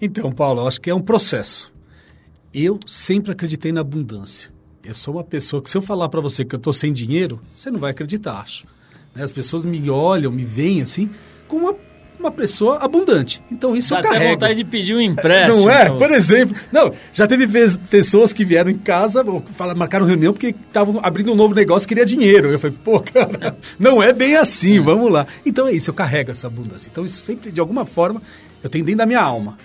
Então, 0.00 0.32
Paulo, 0.32 0.62
eu 0.62 0.68
acho 0.68 0.80
que 0.80 0.90
é 0.90 0.94
um 0.94 1.00
processo. 1.00 1.72
Eu 2.52 2.78
sempre 2.86 3.32
acreditei 3.32 3.72
na 3.72 3.80
abundância. 3.80 4.50
Eu 4.84 4.94
sou 4.94 5.14
uma 5.14 5.24
pessoa 5.24 5.62
que 5.62 5.70
se 5.70 5.76
eu 5.76 5.82
falar 5.82 6.08
para 6.08 6.20
você 6.20 6.44
que 6.44 6.54
eu 6.54 6.58
estou 6.58 6.72
sem 6.72 6.92
dinheiro, 6.92 7.40
você 7.56 7.70
não 7.70 7.80
vai 7.80 7.90
acreditar, 7.90 8.40
acho. 8.40 8.66
Né, 9.14 9.22
as 9.22 9.32
pessoas 9.32 9.64
me 9.64 9.88
olham, 9.88 10.30
me 10.30 10.44
veem 10.44 10.82
assim, 10.82 11.10
com 11.48 11.56
uma 11.56 11.74
uma 12.18 12.30
pessoa 12.30 12.78
abundante. 12.78 13.42
Então 13.50 13.74
isso 13.76 13.90
Dá 13.94 14.00
eu 14.00 14.02
carrego. 14.02 14.24
até 14.24 14.32
vontade 14.32 14.54
de 14.54 14.64
pedir 14.64 14.94
um 14.94 15.00
empréstimo. 15.00 15.64
Não 15.64 15.70
é? 15.70 15.90
Por 15.90 16.10
exemplo. 16.10 16.56
Não, 16.72 16.92
já 17.12 17.26
teve 17.26 17.46
pessoas 17.90 18.32
que 18.32 18.44
vieram 18.44 18.70
em 18.70 18.78
casa, 18.78 19.24
falaram, 19.54 19.78
marcaram 19.78 20.06
reunião 20.06 20.32
porque 20.32 20.48
estavam 20.48 21.00
abrindo 21.02 21.32
um 21.32 21.36
novo 21.36 21.54
negócio 21.54 21.86
e 21.86 21.88
queria 21.88 22.04
dinheiro. 22.06 22.50
Eu 22.50 22.58
falei, 22.58 22.76
pô, 22.82 23.00
cara, 23.00 23.56
não 23.78 24.02
é 24.02 24.12
bem 24.12 24.36
assim, 24.36 24.80
vamos 24.80 25.10
lá. 25.10 25.26
Então 25.44 25.66
é 25.66 25.72
isso, 25.72 25.90
eu 25.90 25.94
carrego 25.94 26.30
essa 26.30 26.46
abundância. 26.46 26.88
Então 26.90 27.04
isso 27.04 27.24
sempre, 27.24 27.50
de 27.50 27.60
alguma 27.60 27.84
forma, 27.84 28.22
eu 28.62 28.70
tenho 28.70 28.84
dentro 28.84 28.98
da 28.98 29.06
minha 29.06 29.20
alma. 29.20 29.58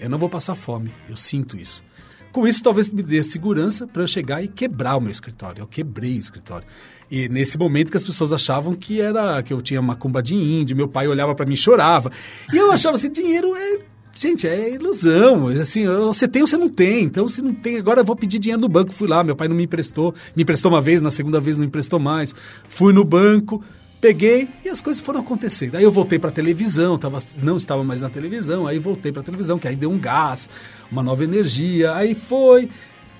Eu 0.00 0.10
não 0.10 0.18
vou 0.18 0.28
passar 0.28 0.54
fome, 0.56 0.90
eu 1.08 1.16
sinto 1.16 1.56
isso. 1.56 1.84
Com 2.32 2.46
isso, 2.46 2.62
talvez 2.62 2.90
me 2.90 3.02
dê 3.02 3.22
segurança 3.22 3.86
para 3.86 4.02
eu 4.02 4.06
chegar 4.06 4.42
e 4.42 4.48
quebrar 4.48 4.96
o 4.96 5.00
meu 5.00 5.12
escritório. 5.12 5.60
Eu 5.60 5.66
quebrei 5.66 6.16
o 6.16 6.20
escritório. 6.20 6.66
E 7.10 7.28
nesse 7.28 7.58
momento 7.58 7.90
que 7.90 7.96
as 7.96 8.04
pessoas 8.04 8.32
achavam 8.32 8.72
que 8.72 9.00
era 9.00 9.42
que 9.42 9.52
eu 9.52 9.60
tinha 9.60 9.82
macumba 9.82 10.22
de 10.22 10.34
índio, 10.34 10.74
meu 10.74 10.88
pai 10.88 11.06
olhava 11.06 11.34
para 11.34 11.44
mim 11.44 11.52
e 11.52 11.58
chorava. 11.58 12.10
E 12.50 12.56
eu 12.56 12.72
achava 12.72 12.96
assim, 12.96 13.10
dinheiro 13.10 13.54
é 13.54 13.92
Gente, 14.14 14.46
é 14.46 14.74
ilusão. 14.74 15.48
Assim, 15.48 15.86
você 15.86 16.28
tem 16.28 16.42
ou 16.42 16.48
você 16.48 16.56
não 16.56 16.68
tem. 16.68 17.04
Então, 17.04 17.26
se 17.28 17.40
não 17.40 17.54
tem, 17.54 17.78
agora 17.78 18.00
eu 18.00 18.04
vou 18.04 18.14
pedir 18.14 18.38
dinheiro 18.38 18.60
no 18.60 18.68
banco. 18.68 18.92
Fui 18.92 19.08
lá, 19.08 19.24
meu 19.24 19.34
pai 19.34 19.48
não 19.48 19.56
me 19.56 19.64
emprestou. 19.64 20.14
Me 20.36 20.42
emprestou 20.42 20.70
uma 20.70 20.82
vez, 20.82 21.00
na 21.00 21.10
segunda 21.10 21.40
vez 21.40 21.56
não 21.56 21.64
emprestou 21.64 21.98
mais. 21.98 22.34
Fui 22.68 22.92
no 22.92 23.04
banco, 23.04 23.64
peguei 24.02 24.48
e 24.64 24.68
as 24.68 24.82
coisas 24.82 25.00
foram 25.00 25.20
acontecendo. 25.20 25.76
Aí 25.76 25.84
eu 25.84 25.90
voltei 25.90 26.18
para 26.18 26.32
televisão, 26.32 26.98
tava, 26.98 27.20
não 27.40 27.56
estava 27.56 27.84
mais 27.84 28.00
na 28.00 28.10
televisão. 28.10 28.66
Aí 28.66 28.76
voltei 28.78 29.12
para 29.12 29.22
televisão, 29.22 29.60
que 29.60 29.68
aí 29.68 29.76
deu 29.76 29.90
um 29.90 29.98
gás, 29.98 30.50
uma 30.90 31.04
nova 31.04 31.22
energia. 31.22 31.94
Aí 31.94 32.12
foi. 32.12 32.68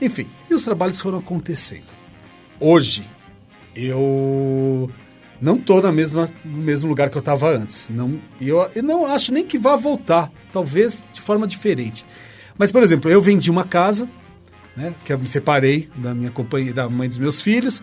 Enfim, 0.01 0.27
e 0.51 0.55
os 0.55 0.64
trabalhos 0.64 1.01
foram 1.01 1.18
acontecendo. 1.18 1.87
Hoje, 2.59 3.09
eu 3.77 4.90
não 5.40 5.55
estou 5.55 5.81
na 5.81 5.92
mesma, 5.92 6.29
no 6.45 6.59
mesmo 6.59 6.88
lugar 6.88 7.09
que 7.09 7.16
eu 7.16 7.21
estava 7.21 7.49
antes. 7.49 7.88
Não, 7.88 8.21
eu, 8.40 8.68
eu 8.75 8.83
não 8.83 9.07
acho 9.07 9.33
nem 9.33 9.47
que 9.47 9.59
vá 9.59 9.77
voltar, 9.77 10.33
talvez 10.53 11.05
de 11.12 11.21
forma 11.21 11.47
diferente. 11.47 12.05
Mas, 12.59 12.73
por 12.73 12.83
exemplo, 12.83 13.09
eu 13.09 13.21
vendi 13.21 13.53
uma 13.53 13.64
casa, 13.64 14.09
né, 14.77 14.92
que 15.05 15.12
eu 15.12 15.18
me 15.18 15.29
separei 15.29 15.88
da 15.95 16.12
minha 16.12 16.31
companhia, 16.31 16.75
da 16.75 16.88
mãe 16.88 17.09
dos 17.09 17.18
meus 17.18 17.40
filhos, 17.40 17.81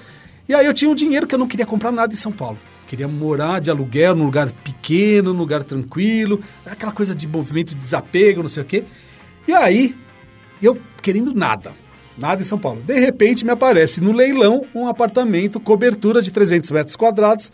e 0.49 0.53
aí 0.53 0.65
eu 0.65 0.73
tinha 0.73 0.91
um 0.91 0.95
dinheiro 0.95 1.25
que 1.25 1.33
eu 1.33 1.39
não 1.39 1.47
queria 1.47 1.65
comprar 1.65 1.91
nada 1.91 2.13
em 2.13 2.17
São 2.17 2.31
Paulo. 2.31 2.57
Queria 2.89 3.07
morar 3.07 3.61
de 3.61 3.69
aluguel 3.69 4.15
num 4.15 4.25
lugar 4.25 4.51
pequeno, 4.51 5.31
num 5.31 5.39
lugar 5.39 5.63
tranquilo, 5.63 6.41
aquela 6.65 6.91
coisa 6.91 7.13
de 7.13 7.27
movimento 7.27 7.69
de 7.69 7.75
desapego, 7.75 8.41
não 8.41 8.49
sei 8.49 8.63
o 8.63 8.65
quê. 8.65 8.83
E 9.47 9.53
aí, 9.53 9.95
eu 10.59 10.75
querendo 10.99 11.31
nada 11.33 11.73
nada 12.17 12.41
em 12.41 12.43
São 12.43 12.57
Paulo. 12.57 12.81
De 12.81 12.99
repente 12.99 13.45
me 13.45 13.51
aparece 13.51 14.01
no 14.01 14.11
leilão 14.11 14.65
um 14.75 14.87
apartamento, 14.87 15.59
cobertura 15.59 16.21
de 16.21 16.31
300 16.31 16.69
metros 16.71 16.95
quadrados, 16.95 17.51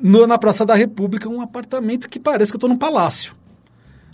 no, 0.00 0.26
na 0.26 0.36
Praça 0.36 0.66
da 0.66 0.74
República, 0.74 1.28
um 1.28 1.40
apartamento 1.40 2.08
que 2.08 2.20
parece 2.20 2.52
que 2.52 2.56
eu 2.56 2.58
estou 2.58 2.68
num 2.68 2.76
palácio. 2.76 3.32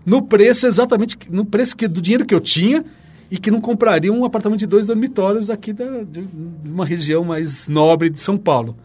No 0.05 0.23
preço 0.23 0.67
exatamente, 0.67 1.17
no 1.31 1.45
preço 1.45 1.75
que, 1.75 1.89
do 1.89 2.01
dinheiro 2.01 2.25
que 2.25 2.35
eu 2.35 2.41
tinha 2.41 2.85
e 3.31 3.39
que 3.39 3.51
não 3.51 3.61
compraria 3.61 4.13
um 4.13 4.25
apartamento 4.25 4.61
de 4.61 4.67
dois 4.67 4.87
dormitórios 4.87 5.51
aqui 5.51 5.73
da, 5.73 6.03
de 6.03 6.23
uma 6.65 6.85
região 6.85 7.25
mais 7.25 7.67
nobre 7.67 8.11
de 8.11 8.21
São 8.21 8.37
Paulo. 8.37 8.77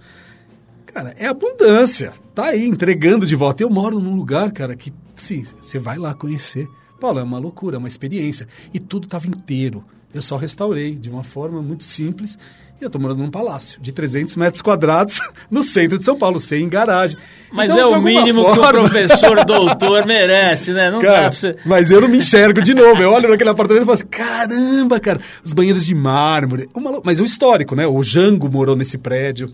Cara, 0.95 1.13
é 1.17 1.27
abundância. 1.27 2.13
Tá 2.33 2.45
aí, 2.45 2.65
entregando 2.65 3.25
de 3.25 3.35
volta. 3.35 3.61
Eu 3.61 3.69
moro 3.69 3.99
num 3.99 4.15
lugar, 4.15 4.49
cara, 4.53 4.77
que, 4.77 4.93
sim, 5.13 5.43
você 5.59 5.77
vai 5.77 5.97
lá 5.97 6.13
conhecer. 6.13 6.69
Paulo, 7.01 7.19
é 7.19 7.23
uma 7.23 7.37
loucura, 7.37 7.75
é 7.75 7.79
uma 7.79 7.87
experiência. 7.89 8.47
E 8.73 8.79
tudo 8.79 9.03
estava 9.03 9.27
inteiro. 9.27 9.83
Eu 10.13 10.21
só 10.21 10.37
restaurei 10.37 10.95
de 10.95 11.09
uma 11.09 11.21
forma 11.21 11.61
muito 11.61 11.83
simples 11.83 12.39
e 12.79 12.83
eu 12.83 12.87
estou 12.87 13.01
morando 13.01 13.17
num 13.17 13.29
palácio 13.29 13.81
de 13.81 13.91
300 13.91 14.37
metros 14.37 14.61
quadrados 14.61 15.19
no 15.51 15.61
centro 15.63 15.97
de 15.97 16.05
São 16.05 16.17
Paulo, 16.17 16.39
sem 16.39 16.69
garagem. 16.69 17.17
Mas 17.51 17.71
então, 17.71 17.89
é 17.89 17.97
o 17.97 18.01
mínimo 18.01 18.43
forma... 18.43 18.55
que 18.55 18.77
um 18.77 18.79
professor 18.79 19.43
doutor 19.43 20.05
merece, 20.05 20.71
né? 20.71 20.89
Não 20.89 21.01
cara, 21.01 21.23
dá 21.23 21.29
pra 21.29 21.31
você... 21.37 21.57
Mas 21.65 21.91
eu 21.91 21.99
não 21.99 22.07
me 22.07 22.19
enxergo 22.19 22.61
de 22.61 22.73
novo. 22.73 23.01
Eu 23.01 23.11
olho 23.11 23.27
naquele 23.27 23.49
apartamento 23.49 23.83
e 23.83 23.85
falo 23.85 23.95
assim, 23.95 24.07
caramba, 24.07 24.97
cara, 25.01 25.19
os 25.43 25.51
banheiros 25.51 25.85
de 25.85 25.93
mármore. 25.93 26.69
Uma... 26.73 27.01
Mas 27.03 27.19
o 27.19 27.25
histórico, 27.25 27.75
né? 27.75 27.85
O 27.85 28.01
Jango 28.01 28.49
morou 28.49 28.77
nesse 28.77 28.97
prédio, 28.97 29.53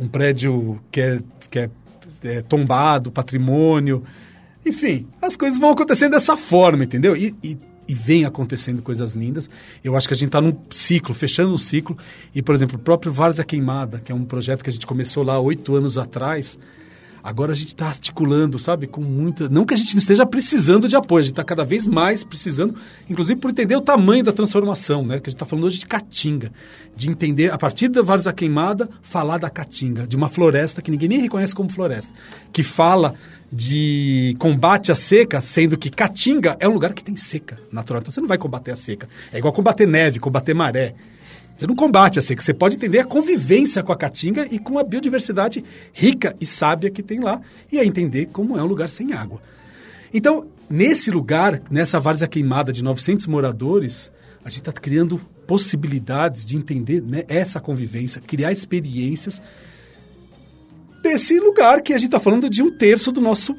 um 0.00 0.08
prédio 0.08 0.80
que 0.90 1.00
é, 1.00 1.20
que 1.50 1.58
é, 1.58 1.70
é 2.24 2.42
tombado, 2.42 3.12
patrimônio. 3.12 4.02
Enfim, 4.66 5.06
as 5.22 5.36
coisas 5.36 5.60
vão 5.60 5.70
acontecendo 5.70 6.12
dessa 6.12 6.36
forma, 6.36 6.84
entendeu? 6.84 7.16
E, 7.16 7.34
e 7.42 7.56
e 7.90 7.94
vem 7.94 8.24
acontecendo 8.24 8.82
coisas 8.82 9.14
lindas. 9.14 9.50
Eu 9.82 9.96
acho 9.96 10.06
que 10.06 10.14
a 10.14 10.16
gente 10.16 10.28
está 10.28 10.40
num 10.40 10.56
ciclo, 10.70 11.12
fechando 11.12 11.52
um 11.52 11.58
ciclo. 11.58 11.98
E, 12.32 12.40
por 12.40 12.54
exemplo, 12.54 12.76
o 12.76 12.78
próprio 12.78 13.12
Várzea 13.12 13.44
Queimada, 13.44 13.98
que 13.98 14.12
é 14.12 14.14
um 14.14 14.24
projeto 14.24 14.62
que 14.62 14.70
a 14.70 14.72
gente 14.72 14.86
começou 14.86 15.24
lá 15.24 15.40
oito 15.40 15.74
anos 15.74 15.98
atrás, 15.98 16.56
agora 17.22 17.52
a 17.52 17.54
gente 17.54 17.68
está 17.68 17.86
articulando, 17.86 18.58
sabe, 18.58 18.86
com 18.86 19.00
muita. 19.00 19.48
Não 19.48 19.64
que 19.64 19.74
a 19.74 19.76
gente 19.76 19.94
não 19.94 20.00
esteja 20.00 20.26
precisando 20.26 20.88
de 20.88 20.96
apoio, 20.96 21.20
a 21.20 21.24
gente 21.24 21.32
está 21.32 21.44
cada 21.44 21.64
vez 21.64 21.86
mais 21.86 22.24
precisando, 22.24 22.74
inclusive 23.08 23.40
por 23.40 23.50
entender 23.50 23.76
o 23.76 23.80
tamanho 23.80 24.24
da 24.24 24.32
transformação, 24.32 25.04
né? 25.04 25.18
Que 25.20 25.28
a 25.28 25.30
gente 25.30 25.36
está 25.36 25.46
falando 25.46 25.64
hoje 25.64 25.78
de 25.78 25.86
caatinga, 25.86 26.52
de 26.96 27.10
entender, 27.10 27.52
a 27.52 27.58
partir 27.58 27.88
da 27.88 28.02
Várzea 28.02 28.32
Queimada, 28.32 28.88
falar 29.02 29.38
da 29.38 29.50
caatinga, 29.50 30.06
de 30.06 30.16
uma 30.16 30.28
floresta 30.28 30.82
que 30.82 30.90
ninguém 30.90 31.08
nem 31.08 31.20
reconhece 31.20 31.54
como 31.54 31.68
floresta, 31.68 32.14
que 32.52 32.62
fala 32.62 33.14
de 33.52 34.36
combate 34.38 34.92
à 34.92 34.94
seca, 34.94 35.40
sendo 35.40 35.76
que 35.76 35.90
Caatinga 35.90 36.56
é 36.60 36.68
um 36.68 36.72
lugar 36.72 36.92
que 36.92 37.02
tem 37.02 37.16
seca 37.16 37.58
natural. 37.72 38.00
Então 38.00 38.12
você 38.12 38.20
não 38.20 38.28
vai 38.28 38.38
combater 38.38 38.70
a 38.70 38.76
seca. 38.76 39.08
É 39.32 39.38
igual 39.38 39.52
combater 39.52 39.86
neve, 39.86 40.20
combater 40.20 40.54
maré. 40.54 40.94
Você 41.60 41.66
não 41.66 41.76
combate 41.76 42.18
a 42.18 42.22
seca, 42.22 42.40
você 42.40 42.54
pode 42.54 42.76
entender 42.76 43.00
a 43.00 43.04
convivência 43.04 43.82
com 43.82 43.92
a 43.92 43.96
Caatinga 43.96 44.48
e 44.50 44.58
com 44.58 44.78
a 44.78 44.82
biodiversidade 44.82 45.62
rica 45.92 46.34
e 46.40 46.46
sábia 46.46 46.88
que 46.88 47.02
tem 47.02 47.20
lá 47.20 47.38
e 47.70 47.78
a 47.78 47.84
entender 47.84 48.30
como 48.32 48.56
é 48.56 48.62
um 48.62 48.66
lugar 48.66 48.88
sem 48.88 49.12
água. 49.12 49.42
Então, 50.10 50.48
nesse 50.70 51.10
lugar, 51.10 51.60
nessa 51.70 52.00
várzea 52.00 52.26
queimada 52.26 52.72
de 52.72 52.82
900 52.82 53.26
moradores, 53.26 54.10
a 54.42 54.48
gente 54.48 54.60
está 54.60 54.72
criando 54.72 55.20
possibilidades 55.46 56.46
de 56.46 56.56
entender 56.56 57.02
né, 57.02 57.24
essa 57.28 57.60
convivência, 57.60 58.22
criar 58.22 58.52
experiências 58.52 59.42
desse 61.02 61.38
lugar 61.38 61.82
que 61.82 61.92
a 61.92 61.98
gente 61.98 62.06
está 62.06 62.18
falando 62.18 62.48
de 62.48 62.62
um 62.62 62.70
terço 62.70 63.12
do 63.12 63.20
nosso 63.20 63.54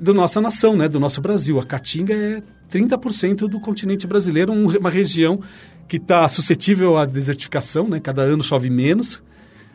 da 0.00 0.14
nossa 0.14 0.40
nação, 0.40 0.74
né, 0.74 0.88
do 0.88 0.98
nosso 0.98 1.20
Brasil. 1.20 1.60
A 1.60 1.66
Caatinga 1.66 2.14
é 2.14 2.42
30% 2.72 3.46
do 3.46 3.60
continente 3.60 4.06
brasileiro, 4.06 4.52
uma 4.52 4.88
região 4.88 5.40
que 5.88 5.96
está 5.96 6.28
suscetível 6.28 6.96
à 6.96 7.04
desertificação, 7.04 7.88
né? 7.88 8.00
Cada 8.00 8.22
ano 8.22 8.42
chove 8.42 8.70
menos. 8.70 9.22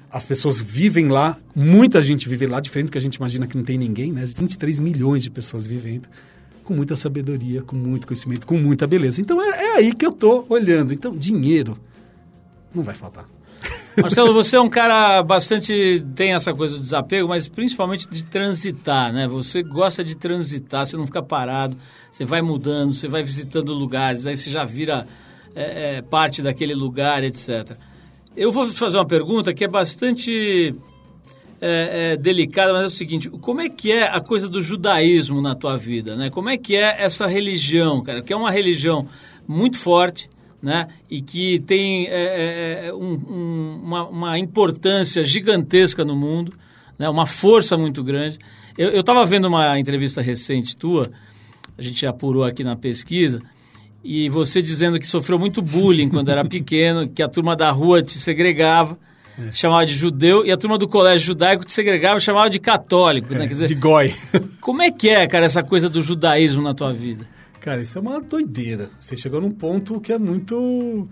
As 0.09 0.25
pessoas 0.25 0.59
vivem 0.59 1.07
lá, 1.07 1.37
muita 1.55 2.03
gente 2.03 2.27
vive 2.27 2.45
lá, 2.45 2.59
diferente 2.59 2.87
do 2.87 2.91
que 2.91 2.97
a 2.97 3.01
gente 3.01 3.15
imagina 3.15 3.47
que 3.47 3.55
não 3.55 3.63
tem 3.63 3.77
ninguém, 3.77 4.11
né? 4.11 4.25
23 4.25 4.77
milhões 4.79 5.23
de 5.23 5.29
pessoas 5.29 5.65
vivendo, 5.65 6.09
com 6.65 6.73
muita 6.73 6.97
sabedoria, 6.97 7.61
com 7.61 7.77
muito 7.77 8.05
conhecimento, 8.05 8.45
com 8.45 8.57
muita 8.57 8.85
beleza. 8.85 9.21
Então 9.21 9.41
é, 9.41 9.49
é 9.49 9.75
aí 9.77 9.93
que 9.93 10.05
eu 10.05 10.09
estou 10.09 10.45
olhando. 10.49 10.93
Então, 10.93 11.15
dinheiro 11.15 11.77
não 12.75 12.83
vai 12.83 12.93
faltar. 12.93 13.25
Marcelo, 14.01 14.33
você 14.33 14.55
é 14.57 14.61
um 14.61 14.69
cara 14.69 15.21
bastante. 15.23 16.03
tem 16.15 16.33
essa 16.33 16.53
coisa 16.53 16.75
do 16.75 16.81
desapego, 16.81 17.29
mas 17.29 17.47
principalmente 17.47 18.09
de 18.09 18.25
transitar, 18.25 19.13
né? 19.13 19.27
Você 19.27 19.63
gosta 19.63 20.03
de 20.03 20.15
transitar, 20.15 20.85
você 20.85 20.97
não 20.97 21.05
fica 21.05 21.21
parado, 21.21 21.77
você 22.11 22.25
vai 22.25 22.41
mudando, 22.41 22.91
você 22.91 23.07
vai 23.07 23.23
visitando 23.23 23.73
lugares, 23.73 24.25
aí 24.25 24.35
você 24.35 24.49
já 24.49 24.65
vira 24.65 25.05
é, 25.55 25.97
é, 25.97 26.01
parte 26.01 26.41
daquele 26.41 26.73
lugar, 26.73 27.23
etc. 27.23 27.77
Eu 28.35 28.51
vou 28.51 28.67
fazer 28.71 28.97
uma 28.97 29.05
pergunta 29.05 29.53
que 29.53 29.63
é 29.63 29.67
bastante 29.67 30.75
é, 31.59 32.13
é, 32.13 32.17
delicada, 32.17 32.73
mas 32.73 32.83
é 32.83 32.85
o 32.87 32.89
seguinte: 32.89 33.29
como 33.29 33.61
é 33.61 33.69
que 33.69 33.91
é 33.91 34.03
a 34.03 34.19
coisa 34.21 34.47
do 34.47 34.61
judaísmo 34.61 35.41
na 35.41 35.55
tua 35.55 35.77
vida, 35.77 36.15
né? 36.15 36.29
Como 36.29 36.49
é 36.49 36.57
que 36.57 36.75
é 36.75 37.03
essa 37.03 37.27
religião, 37.27 38.01
cara? 38.01 38.21
Que 38.21 38.33
é 38.33 38.35
uma 38.35 38.51
religião 38.51 39.07
muito 39.47 39.77
forte 39.77 40.29
né? 40.61 40.87
e 41.09 41.21
que 41.21 41.59
tem 41.59 42.07
é, 42.07 42.11
é, 42.11 42.87
é, 42.87 42.93
um, 42.93 43.13
um, 43.13 43.81
uma, 43.83 44.07
uma, 44.07 44.39
importância 44.39 45.23
gigantesca 45.25 46.05
no 46.05 46.15
mundo, 46.15 46.53
né? 46.99 47.09
uma 47.09 47.25
força 47.25 47.77
muito 47.77 48.03
grande. 48.03 48.37
Eu 48.77 49.01
estava 49.01 49.25
vendo 49.25 49.45
uma 49.45 49.77
entrevista 49.79 50.21
recente 50.21 50.77
tua, 50.77 51.11
a 51.77 51.81
gente 51.81 52.05
apurou 52.05 52.43
aqui 52.43 52.63
na 52.63 52.75
pesquisa, 52.75 53.41
e 54.03 54.29
você 54.29 54.61
dizendo 54.61 54.99
que 54.99 55.05
sofreu 55.05 55.37
muito 55.37 55.61
bullying 55.61 56.09
quando 56.09 56.29
era 56.29 56.43
pequeno, 56.43 57.07
que 57.13 57.21
a 57.21 57.27
turma 57.27 57.55
da 57.55 57.71
rua 57.71 58.01
te 58.01 58.17
segregava, 58.17 58.97
é. 59.37 59.51
chamava 59.51 59.85
de 59.85 59.95
judeu, 59.95 60.45
e 60.45 60.51
a 60.51 60.57
turma 60.57 60.77
do 60.77 60.87
colégio 60.87 61.27
judaico 61.27 61.65
te 61.65 61.73
segregava 61.73 62.17
e 62.17 62.21
chamava 62.21 62.49
de 62.49 62.59
católico. 62.59 63.33
Né? 63.33 63.41
Quer 63.41 63.47
dizer, 63.47 63.67
de 63.67 63.75
goi. 63.75 64.13
Como 64.59 64.81
é 64.81 64.91
que 64.91 65.09
é, 65.09 65.27
cara, 65.27 65.45
essa 65.45 65.63
coisa 65.63 65.89
do 65.89 66.01
judaísmo 66.01 66.61
na 66.61 66.73
tua 66.73 66.91
vida? 66.91 67.27
Cara, 67.59 67.81
isso 67.81 67.97
é 67.97 68.01
uma 68.01 68.19
doideira. 68.19 68.89
Você 68.99 69.15
chegou 69.15 69.39
num 69.39 69.51
ponto 69.51 70.01
que 70.01 70.11
é 70.11 70.17
muito 70.17 71.07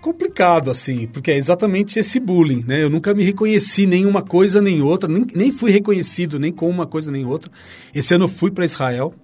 complicado, 0.00 0.70
assim, 0.70 1.06
porque 1.06 1.30
é 1.30 1.36
exatamente 1.36 1.98
esse 1.98 2.18
bullying, 2.20 2.64
né? 2.66 2.82
Eu 2.82 2.90
nunca 2.90 3.14
me 3.14 3.24
reconheci 3.24 3.86
nem 3.86 4.04
uma 4.04 4.20
coisa 4.20 4.60
nem 4.60 4.82
outra, 4.82 5.08
nem, 5.08 5.24
nem 5.34 5.52
fui 5.52 5.70
reconhecido 5.70 6.38
nem 6.38 6.52
com 6.52 6.68
uma 6.68 6.86
coisa 6.86 7.10
nem 7.10 7.24
outra. 7.24 7.50
Esse 7.94 8.14
ano 8.14 8.24
eu 8.24 8.28
fui 8.28 8.50
para 8.50 8.64
Israel 8.64 9.14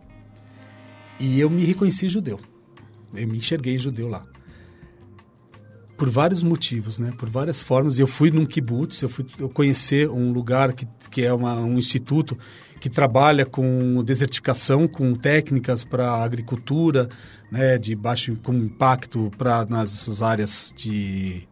e 1.18 1.38
eu 1.38 1.50
me 1.50 1.64
reconheci 1.64 2.08
judeu. 2.08 2.38
Eu 3.14 3.28
me 3.28 3.38
enxerguei 3.38 3.78
judeu 3.78 4.08
lá. 4.08 4.24
Por 5.96 6.08
vários 6.08 6.42
motivos, 6.42 6.98
né? 6.98 7.12
Por 7.16 7.28
várias 7.28 7.60
formas. 7.60 7.98
Eu 7.98 8.06
fui 8.06 8.30
num 8.30 8.46
kibbutz, 8.46 9.02
eu 9.02 9.08
fui 9.08 9.26
eu 9.38 9.48
conhecer 9.50 10.08
um 10.08 10.32
lugar 10.32 10.72
que, 10.72 10.86
que 11.10 11.22
é 11.22 11.32
uma, 11.32 11.56
um 11.56 11.76
instituto 11.76 12.38
que 12.80 12.88
trabalha 12.88 13.44
com 13.44 14.02
desertificação, 14.02 14.88
com 14.88 15.14
técnicas 15.14 15.84
para 15.84 16.10
agricultura, 16.22 17.10
né, 17.52 17.76
de 17.76 17.94
baixo 17.94 18.34
com 18.42 18.54
impacto 18.54 19.30
para 19.36 19.66
nas 19.66 20.22
áreas 20.22 20.72
de 20.74 21.46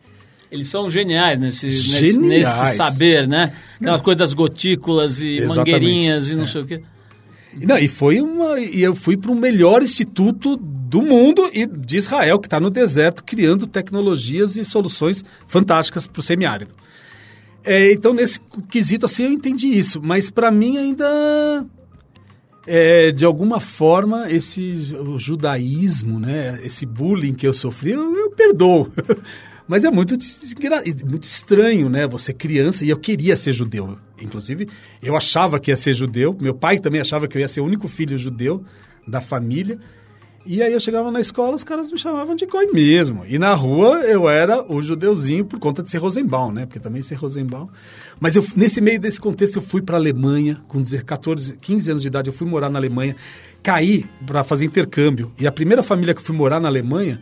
eles 0.51 0.66
são 0.68 0.88
geniais 0.88 1.38
nesse, 1.38 1.68
geniais. 1.68 2.16
nesse, 2.16 2.18
nesse 2.18 2.77
saber, 2.77 3.29
né? 3.29 3.53
Aquelas 3.79 4.01
coisas 4.01 4.18
das 4.18 4.33
gotículas 4.33 5.21
e 5.21 5.38
Exatamente. 5.38 5.73
mangueirinhas 5.73 6.31
e 6.31 6.35
não 6.35 6.44
é. 6.44 6.47
sei 6.47 6.62
o 6.62 6.66
quê. 6.66 6.83
Não, 7.55 7.79
e 7.79 7.88
foi 7.88 8.21
uma. 8.21 8.59
E 8.59 8.83
eu 8.83 8.94
fui 8.94 9.16
para 9.16 9.31
o 9.31 9.37
melhor 9.37 9.83
instituto 9.83 10.57
do 10.88 11.03
mundo 11.03 11.51
e 11.53 11.66
de 11.66 11.98
Israel, 11.98 12.38
que 12.38 12.46
está 12.46 12.59
no 12.59 12.70
deserto, 12.70 13.22
criando 13.22 13.66
tecnologias 13.66 14.57
e 14.57 14.64
soluções 14.64 15.22
fantásticas 15.46 16.07
para 16.07 16.20
o 16.20 16.22
semiárido. 16.22 16.74
É, 17.62 17.92
então, 17.92 18.14
nesse 18.14 18.40
quesito, 18.70 19.05
assim, 19.05 19.24
eu 19.24 19.33
entendi 19.33 19.66
isso. 19.66 20.01
Mas, 20.03 20.31
para 20.31 20.51
mim, 20.51 20.79
ainda... 20.79 21.66
É, 22.70 23.12
de 23.12 23.24
alguma 23.24 23.61
forma, 23.61 24.31
esse 24.31 24.94
judaísmo, 25.16 26.20
né, 26.20 26.61
esse 26.62 26.85
bullying 26.85 27.33
que 27.33 27.46
eu 27.46 27.53
sofri, 27.55 27.92
eu, 27.92 28.14
eu 28.14 28.31
perdoo. 28.31 28.92
Mas 29.66 29.85
é 29.85 29.90
muito, 29.90 30.14
muito 31.09 31.22
estranho, 31.24 31.88
né? 31.90 32.07
Você 32.07 32.33
criança, 32.33 32.85
e 32.85 32.90
eu 32.90 32.98
queria 32.98 33.37
ser 33.37 33.53
judeu. 33.53 33.98
Inclusive, 34.20 34.68
eu 35.03 35.14
achava 35.14 35.61
que 35.61 35.70
ia 35.70 35.77
ser 35.77 35.92
judeu. 35.92 36.37
Meu 36.40 36.55
pai 36.55 36.79
também 36.79 37.01
achava 37.01 37.29
que 37.29 37.37
eu 37.37 37.40
ia 37.40 37.48
ser 37.48 37.61
o 37.61 37.64
único 37.64 37.88
filho 37.88 38.16
judeu 38.18 38.64
da 39.07 39.20
família. 39.20 39.79
E 40.46 40.62
aí 40.62 40.72
eu 40.72 40.81
chegava 40.81 41.11
na 41.11 41.20
escola, 41.20 41.55
os 41.55 41.64
caras 41.64 41.92
me 41.92 41.98
chamavam 41.98 42.35
de 42.35 42.46
Goi 42.46 42.66
mesmo. 42.72 43.24
E 43.27 43.38
na 43.38 43.53
rua 43.53 44.01
eu 44.01 44.29
era 44.29 44.64
o 44.72 44.81
judeuzinho 44.81 45.44
por 45.44 45.59
conta 45.59 45.83
de 45.83 45.90
ser 45.90 45.98
Rosenbaum, 45.98 46.53
né? 46.53 46.64
Porque 46.64 46.79
também 46.81 47.03
ser 47.03 47.16
Rosenbaum. 47.16 47.68
Mas 48.18 48.35
eu, 48.35 48.44
nesse 48.57 48.81
meio 48.81 48.98
desse 48.98 49.20
contexto 49.20 49.57
eu 49.57 49.62
fui 49.62 49.83
para 49.83 49.96
a 49.96 50.01
Alemanha, 50.01 50.61
com 50.66 50.83
14, 50.83 51.57
15 51.59 51.90
anos 51.90 52.03
de 52.03 52.09
idade, 52.09 52.29
eu 52.31 52.33
fui 52.33 52.46
morar 52.46 52.70
na 52.70 52.79
Alemanha. 52.79 53.14
Caí 53.62 54.07
para 54.27 54.42
fazer 54.42 54.64
intercâmbio. 54.64 55.33
E 55.38 55.46
a 55.46 55.53
primeira 55.53 55.83
família 55.83 56.14
que 56.14 56.20
eu 56.20 56.24
fui 56.24 56.35
morar 56.35 56.61
na 56.61 56.68
Alemanha, 56.68 57.20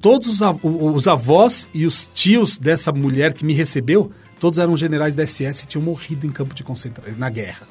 todos 0.00 0.40
os, 0.40 0.58
os 0.62 1.06
avós 1.06 1.68
e 1.72 1.86
os 1.86 2.10
tios 2.12 2.58
dessa 2.58 2.90
mulher 2.90 3.34
que 3.34 3.44
me 3.44 3.52
recebeu, 3.52 4.10
todos 4.40 4.58
eram 4.58 4.76
generais 4.76 5.14
da 5.14 5.24
SS 5.24 5.64
e 5.64 5.66
tinham 5.66 5.82
morrido 5.82 6.26
em 6.26 6.30
campo 6.30 6.54
de 6.54 6.64
concentração, 6.64 7.14
na 7.16 7.30
guerra. 7.30 7.68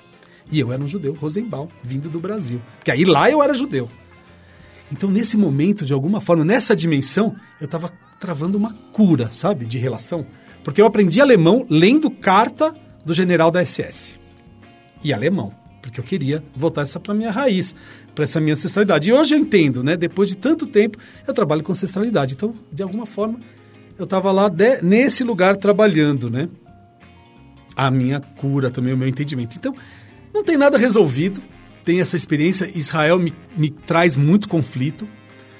E 0.49 0.59
eu 0.59 0.71
era 0.71 0.81
um 0.81 0.87
judeu, 0.87 1.13
Rosenbaum, 1.13 1.67
vindo 1.83 2.09
do 2.09 2.19
Brasil. 2.19 2.61
Porque 2.77 2.91
aí 2.91 3.03
lá 3.03 3.29
eu 3.29 3.43
era 3.43 3.53
judeu. 3.53 3.89
Então, 4.91 5.11
nesse 5.11 5.37
momento, 5.37 5.85
de 5.85 5.93
alguma 5.93 6.21
forma, 6.21 6.45
nessa 6.45 6.75
dimensão, 6.75 7.35
eu 7.59 7.65
estava 7.65 7.91
travando 8.19 8.57
uma 8.57 8.73
cura, 8.93 9.29
sabe, 9.31 9.65
de 9.65 9.77
relação. 9.77 10.25
Porque 10.63 10.81
eu 10.81 10.85
aprendi 10.85 11.21
alemão 11.21 11.65
lendo 11.69 12.09
carta 12.09 12.73
do 13.05 13.13
general 13.13 13.51
da 13.51 13.63
SS. 13.63 14.19
E 15.03 15.13
alemão, 15.13 15.53
porque 15.81 15.99
eu 15.99 16.03
queria 16.03 16.43
voltar 16.55 16.81
essa 16.81 16.99
para 16.99 17.13
minha 17.13 17.31
raiz, 17.31 17.75
para 18.15 18.23
essa 18.23 18.39
minha 18.39 18.53
ancestralidade. 18.53 19.09
E 19.09 19.13
hoje 19.13 19.35
eu 19.35 19.39
entendo, 19.39 19.83
né? 19.83 19.95
Depois 19.95 20.29
de 20.29 20.35
tanto 20.35 20.65
tempo, 20.65 20.97
eu 21.25 21.33
trabalho 21.33 21.63
com 21.63 21.71
ancestralidade. 21.71 22.33
Então, 22.33 22.55
de 22.71 22.81
alguma 22.81 23.05
forma, 23.05 23.39
eu 23.97 24.05
estava 24.05 24.31
lá 24.31 24.49
de, 24.49 24.81
nesse 24.81 25.23
lugar 25.23 25.55
trabalhando, 25.57 26.29
né? 26.29 26.49
A 27.75 27.91
minha 27.91 28.19
cura 28.19 28.71
também, 28.71 28.93
o 28.93 28.97
meu 28.97 29.07
entendimento. 29.07 29.55
Então, 29.55 29.75
não 30.33 30.43
tem 30.43 30.57
nada 30.57 30.77
resolvido 30.77 31.41
tem 31.87 32.01
essa 32.01 32.17
experiência. 32.17 32.69
Israel 32.75 33.17
me, 33.17 33.33
me 33.55 33.69
traz 33.69 34.17
muito 34.17 34.49
conflito 34.49 35.07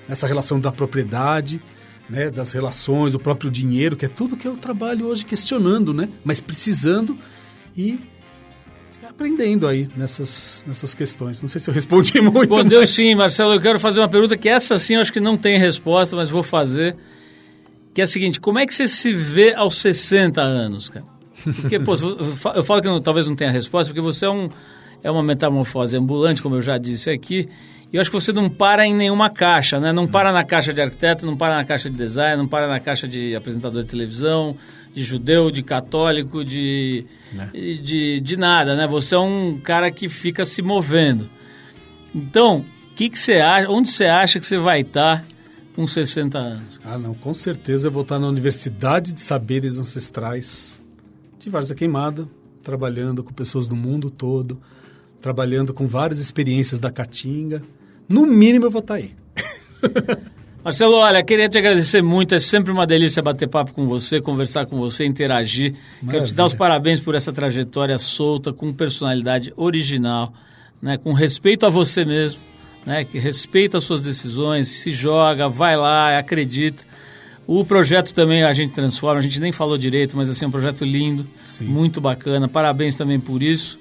nessa 0.09 0.27
relação 0.27 0.59
da 0.59 0.73
propriedade, 0.73 1.61
né, 2.09 2.29
das 2.29 2.51
relações, 2.51 3.15
o 3.15 3.19
próprio 3.19 3.49
dinheiro, 3.49 3.95
que 3.95 4.03
é 4.03 4.09
tudo 4.09 4.35
que 4.35 4.45
eu 4.45 4.57
trabalho 4.57 5.05
hoje 5.07 5.23
questionando, 5.23 5.93
né, 5.93 6.09
mas 6.25 6.41
precisando 6.41 7.17
e 7.77 7.97
aprendendo 9.07 9.69
aí 9.69 9.89
nessas, 9.95 10.65
nessas 10.67 10.93
questões. 10.93 11.41
Não 11.41 11.47
sei 11.47 11.61
se 11.61 11.69
eu 11.69 11.73
respondi 11.73 12.19
muito. 12.19 12.39
Respondeu 12.39 12.81
mas... 12.81 12.89
sim, 12.89 13.15
Marcelo. 13.15 13.53
Eu 13.53 13.61
quero 13.61 13.79
fazer 13.79 14.01
uma 14.01 14.09
pergunta 14.09 14.35
que 14.35 14.49
essa 14.49 14.77
sim 14.77 14.95
eu 14.95 15.01
acho 15.01 15.13
que 15.13 15.21
não 15.21 15.37
tem 15.37 15.57
resposta, 15.57 16.13
mas 16.13 16.29
vou 16.29 16.43
fazer. 16.43 16.97
Que 17.93 18.01
é 18.01 18.03
a 18.03 18.07
seguinte, 18.07 18.41
como 18.41 18.59
é 18.59 18.65
que 18.65 18.73
você 18.73 18.85
se 18.85 19.13
vê 19.13 19.53
aos 19.53 19.77
60 19.77 20.41
anos, 20.41 20.89
cara? 20.89 21.05
Porque, 21.61 21.79
pô, 21.79 21.93
eu 22.53 22.63
falo 22.65 22.81
que 22.81 22.87
não, 22.87 23.01
talvez 23.01 23.29
não 23.29 23.35
tenha 23.35 23.49
resposta, 23.49 23.93
porque 23.93 24.01
você 24.01 24.25
é 24.25 24.29
um 24.29 24.49
é 25.03 25.11
uma 25.11 25.23
metamorfose 25.23 25.95
ambulante, 25.97 26.41
como 26.41 26.55
eu 26.55 26.61
já 26.61 26.77
disse 26.77 27.09
aqui. 27.09 27.47
E 27.91 27.95
eu 27.95 28.01
acho 28.01 28.09
que 28.09 28.19
você 28.19 28.33
não 28.33 28.49
para 28.49 28.85
em 28.85 28.93
nenhuma 28.93 29.29
caixa, 29.29 29.79
né? 29.79 29.93
Não 29.93 30.05
para 30.05 30.31
na 30.31 30.43
caixa 30.43 30.73
de 30.73 30.81
arquiteto, 30.81 31.25
não 31.25 31.37
para 31.37 31.55
na 31.55 31.63
caixa 31.63 31.89
de 31.89 31.95
design, 31.95 32.37
não 32.37 32.47
para 32.47 32.67
na 32.67 32.79
caixa 32.79 33.07
de 33.07 33.33
apresentador 33.35 33.81
de 33.81 33.87
televisão, 33.87 34.57
de 34.93 35.03
judeu, 35.03 35.49
de 35.49 35.63
católico, 35.63 36.43
de, 36.43 37.05
né? 37.31 37.49
de, 37.53 38.19
de 38.19 38.37
nada, 38.37 38.75
né? 38.75 38.85
Você 38.87 39.15
é 39.15 39.19
um 39.19 39.59
cara 39.63 39.89
que 39.89 40.09
fica 40.09 40.43
se 40.43 40.61
movendo. 40.61 41.29
Então, 42.13 42.65
que 42.97 43.09
que 43.09 43.19
você 43.19 43.35
acha, 43.35 43.69
onde 43.69 43.91
você 43.91 44.05
acha 44.05 44.39
que 44.39 44.45
você 44.45 44.57
vai 44.57 44.81
estar 44.81 45.23
com 45.75 45.85
60 45.85 46.35
anos? 46.35 46.81
Ah, 46.83 46.97
não, 46.97 47.13
com 47.13 47.31
certeza 47.31 47.87
eu 47.87 47.91
vou 47.91 48.01
estar 48.01 48.17
na 48.17 48.27
Universidade 48.27 49.13
de 49.13 49.21
Saberes 49.21 49.77
Ancestrais 49.77 50.81
de 51.37 51.47
Várzea 51.47 51.75
Queimada, 51.75 52.27
trabalhando 52.63 53.23
com 53.23 53.31
pessoas 53.31 53.67
do 53.67 53.75
mundo 53.75 54.09
todo, 54.09 54.59
trabalhando 55.21 55.73
com 55.73 55.87
várias 55.87 56.19
experiências 56.19 56.79
da 56.79 56.91
Caatinga. 56.91 57.61
No 58.07 58.25
mínimo 58.25 58.65
eu 58.65 58.71
vou 58.71 58.81
estar 58.81 58.95
tá 58.95 58.99
aí. 58.99 59.11
Marcelo, 60.63 60.95
olha, 60.95 61.23
queria 61.23 61.47
te 61.47 61.57
agradecer 61.57 62.01
muito. 62.01 62.35
É 62.35 62.39
sempre 62.39 62.73
uma 62.73 62.85
delícia 62.85 63.23
bater 63.23 63.47
papo 63.47 63.73
com 63.73 63.87
você, 63.87 64.19
conversar 64.19 64.65
com 64.65 64.77
você, 64.77 65.05
interagir. 65.05 65.71
Maravilha. 65.73 66.11
Quero 66.11 66.25
te 66.25 66.33
dar 66.33 66.45
os 66.45 66.53
parabéns 66.53 66.99
por 66.99 67.15
essa 67.15 67.31
trajetória 67.31 67.97
solta, 67.97 68.51
com 68.51 68.73
personalidade 68.73 69.53
original, 69.55 70.33
né, 70.81 70.97
com 70.97 71.13
respeito 71.13 71.65
a 71.65 71.69
você 71.69 72.03
mesmo, 72.03 72.41
né, 72.85 73.05
que 73.05 73.17
respeita 73.17 73.77
as 73.77 73.85
suas 73.85 74.01
decisões, 74.01 74.67
se 74.67 74.91
joga, 74.91 75.47
vai 75.47 75.77
lá, 75.77 76.19
acredita. 76.19 76.83
O 77.47 77.63
projeto 77.63 78.13
também 78.13 78.43
a 78.43 78.51
gente 78.51 78.73
transforma, 78.73 79.19
a 79.19 79.23
gente 79.23 79.39
nem 79.39 79.53
falou 79.53 79.77
direito, 79.77 80.17
mas 80.17 80.29
assim, 80.29 80.43
é 80.43 80.47
um 80.49 80.51
projeto 80.51 80.83
lindo, 80.83 81.25
Sim. 81.45 81.63
muito 81.63 82.01
bacana. 82.01 82.49
Parabéns 82.49 82.97
também 82.97 83.21
por 83.21 83.41
isso. 83.41 83.79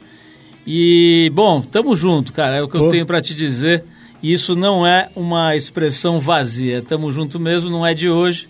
E, 0.67 1.31
bom, 1.33 1.61
tamo 1.61 1.95
junto, 1.95 2.33
cara. 2.33 2.57
É 2.57 2.63
o 2.63 2.69
que 2.69 2.77
eu 2.77 2.89
tenho 2.89 3.07
para 3.07 3.21
te 3.21 3.35
dizer. 3.35 3.85
Isso 4.23 4.57
não 4.57 4.87
é 4.87 5.09
uma 5.15 5.55
expressão 5.55 6.19
vazia. 6.19 6.83
Tamo 6.83 7.13
junto 7.13 7.39
mesmo, 7.39 7.71
não 7.71 7.87
é 7.87 7.95
de 7.95 8.09
hoje. 8.09 8.49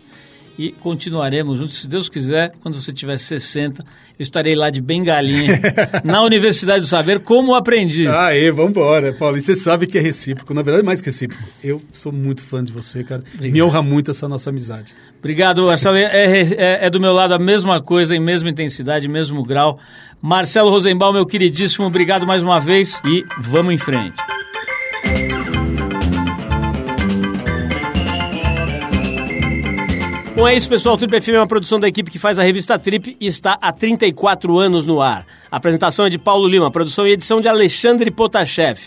E 0.59 0.73
continuaremos 0.73 1.59
juntos, 1.59 1.77
se 1.77 1.87
Deus 1.87 2.09
quiser, 2.09 2.53
quando 2.63 2.81
você 2.81 2.91
tiver 2.91 3.19
60, 3.19 3.83
eu 3.83 4.23
estarei 4.23 4.55
lá 4.55 4.71
de 4.71 4.81
bengalinha, 4.81 5.61
na 6.03 6.23
Universidade 6.23 6.81
do 6.81 6.87
Saber, 6.87 7.21
como 7.21 7.55
aprendiz. 7.55 8.09
Aê, 8.09 8.51
vambora, 8.51 9.13
Paulo. 9.13 9.37
E 9.37 9.43
você 9.43 9.55
sabe 9.55 9.87
que 9.87 9.99
é 9.99 10.01
recíproco, 10.01 10.55
na 10.55 10.63
verdade, 10.63 10.83
mais 10.83 11.03
que 11.03 11.11
recíproco. 11.11 11.43
Eu 11.63 11.83
sou 11.93 12.11
muito 12.11 12.43
fã 12.43 12.65
de 12.65 12.73
você, 12.73 13.05
cara. 13.05 13.23
Obrigado. 13.35 13.53
Me 13.53 13.63
honra 13.63 13.83
muito 13.83 14.11
essa 14.11 14.27
nossa 14.27 14.49
amizade. 14.49 14.95
Obrigado, 15.19 15.67
Marcelo. 15.67 15.97
É, 15.97 16.41
é, 16.41 16.87
é 16.87 16.89
do 16.89 16.99
meu 16.99 17.13
lado 17.13 17.35
a 17.35 17.39
mesma 17.39 17.83
coisa, 17.83 18.17
em 18.17 18.21
mesma 18.21 18.49
intensidade, 18.49 19.07
mesmo 19.09 19.45
grau. 19.45 19.79
Marcelo 20.27 20.71
Rosenbaum, 20.71 21.13
meu 21.13 21.25
queridíssimo, 21.25 21.87
obrigado 21.87 22.27
mais 22.27 22.43
uma 22.43 22.59
vez 22.59 23.01
e 23.05 23.25
vamos 23.39 23.73
em 23.73 23.79
frente. 23.79 24.17
Bom, 30.35 30.49
é 30.49 30.57
isso, 30.57 30.69
pessoal. 30.69 30.99
Trip 30.99 31.21
FM 31.21 31.29
é 31.29 31.39
uma 31.39 31.47
produção 31.47 31.79
da 31.79 31.87
equipe 31.87 32.11
que 32.11 32.19
faz 32.19 32.41
a 32.41 32.43
revista 32.43 32.77
Trip 32.77 33.17
e 33.21 33.27
está 33.29 33.57
há 33.63 33.71
34 33.71 34.59
anos 34.59 34.85
no 34.85 35.01
ar. 35.01 35.25
A 35.49 35.59
apresentação 35.59 36.07
é 36.07 36.11
de 36.11 36.19
Paulo 36.19 36.49
Lima, 36.49 36.73
produção 36.73 37.07
e 37.07 37.13
edição 37.13 37.41
de 37.41 37.47
Alexandre 37.47 38.11
Potashev. 38.11 38.81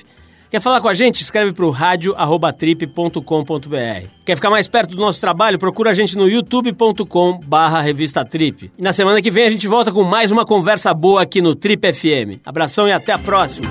Quer 0.50 0.60
falar 0.60 0.82
com 0.82 0.88
a 0.88 0.94
gente? 0.96 1.22
Escreve 1.22 1.54
para 1.54 1.66
o 1.66 1.70
rádio.trip.com.br. 1.70 4.08
Quer 4.26 4.36
ficar 4.36 4.50
mais 4.50 4.68
perto 4.68 4.96
do 4.96 5.02
nosso 5.02 5.22
trabalho? 5.22 5.60
Procura 5.60 5.92
a 5.92 5.94
gente 5.94 6.18
no 6.18 6.28
youtube.com 6.28 7.40
barra 7.46 7.82
revista 7.82 8.26
Trip. 8.26 8.72
E 8.78 8.82
na 8.82 8.92
semana 8.92 9.22
que 9.22 9.30
vem 9.30 9.46
a 9.46 9.50
gente 9.50 9.68
volta 9.68 9.92
com 9.92 10.04
mais 10.04 10.32
uma 10.32 10.46
conversa 10.46 10.92
boa 10.94 11.22
aqui 11.22 11.42
no 11.42 11.54
Trip 11.54 11.94
FM. 11.94 12.40
Abração 12.44 12.88
e 12.88 12.92
até 12.92 13.12
a 13.12 13.20
próxima! 13.20 13.70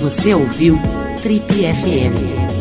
Você 0.00 0.32
ouviu 0.32 0.78
Trip 1.20 1.52
FM. 1.52 2.55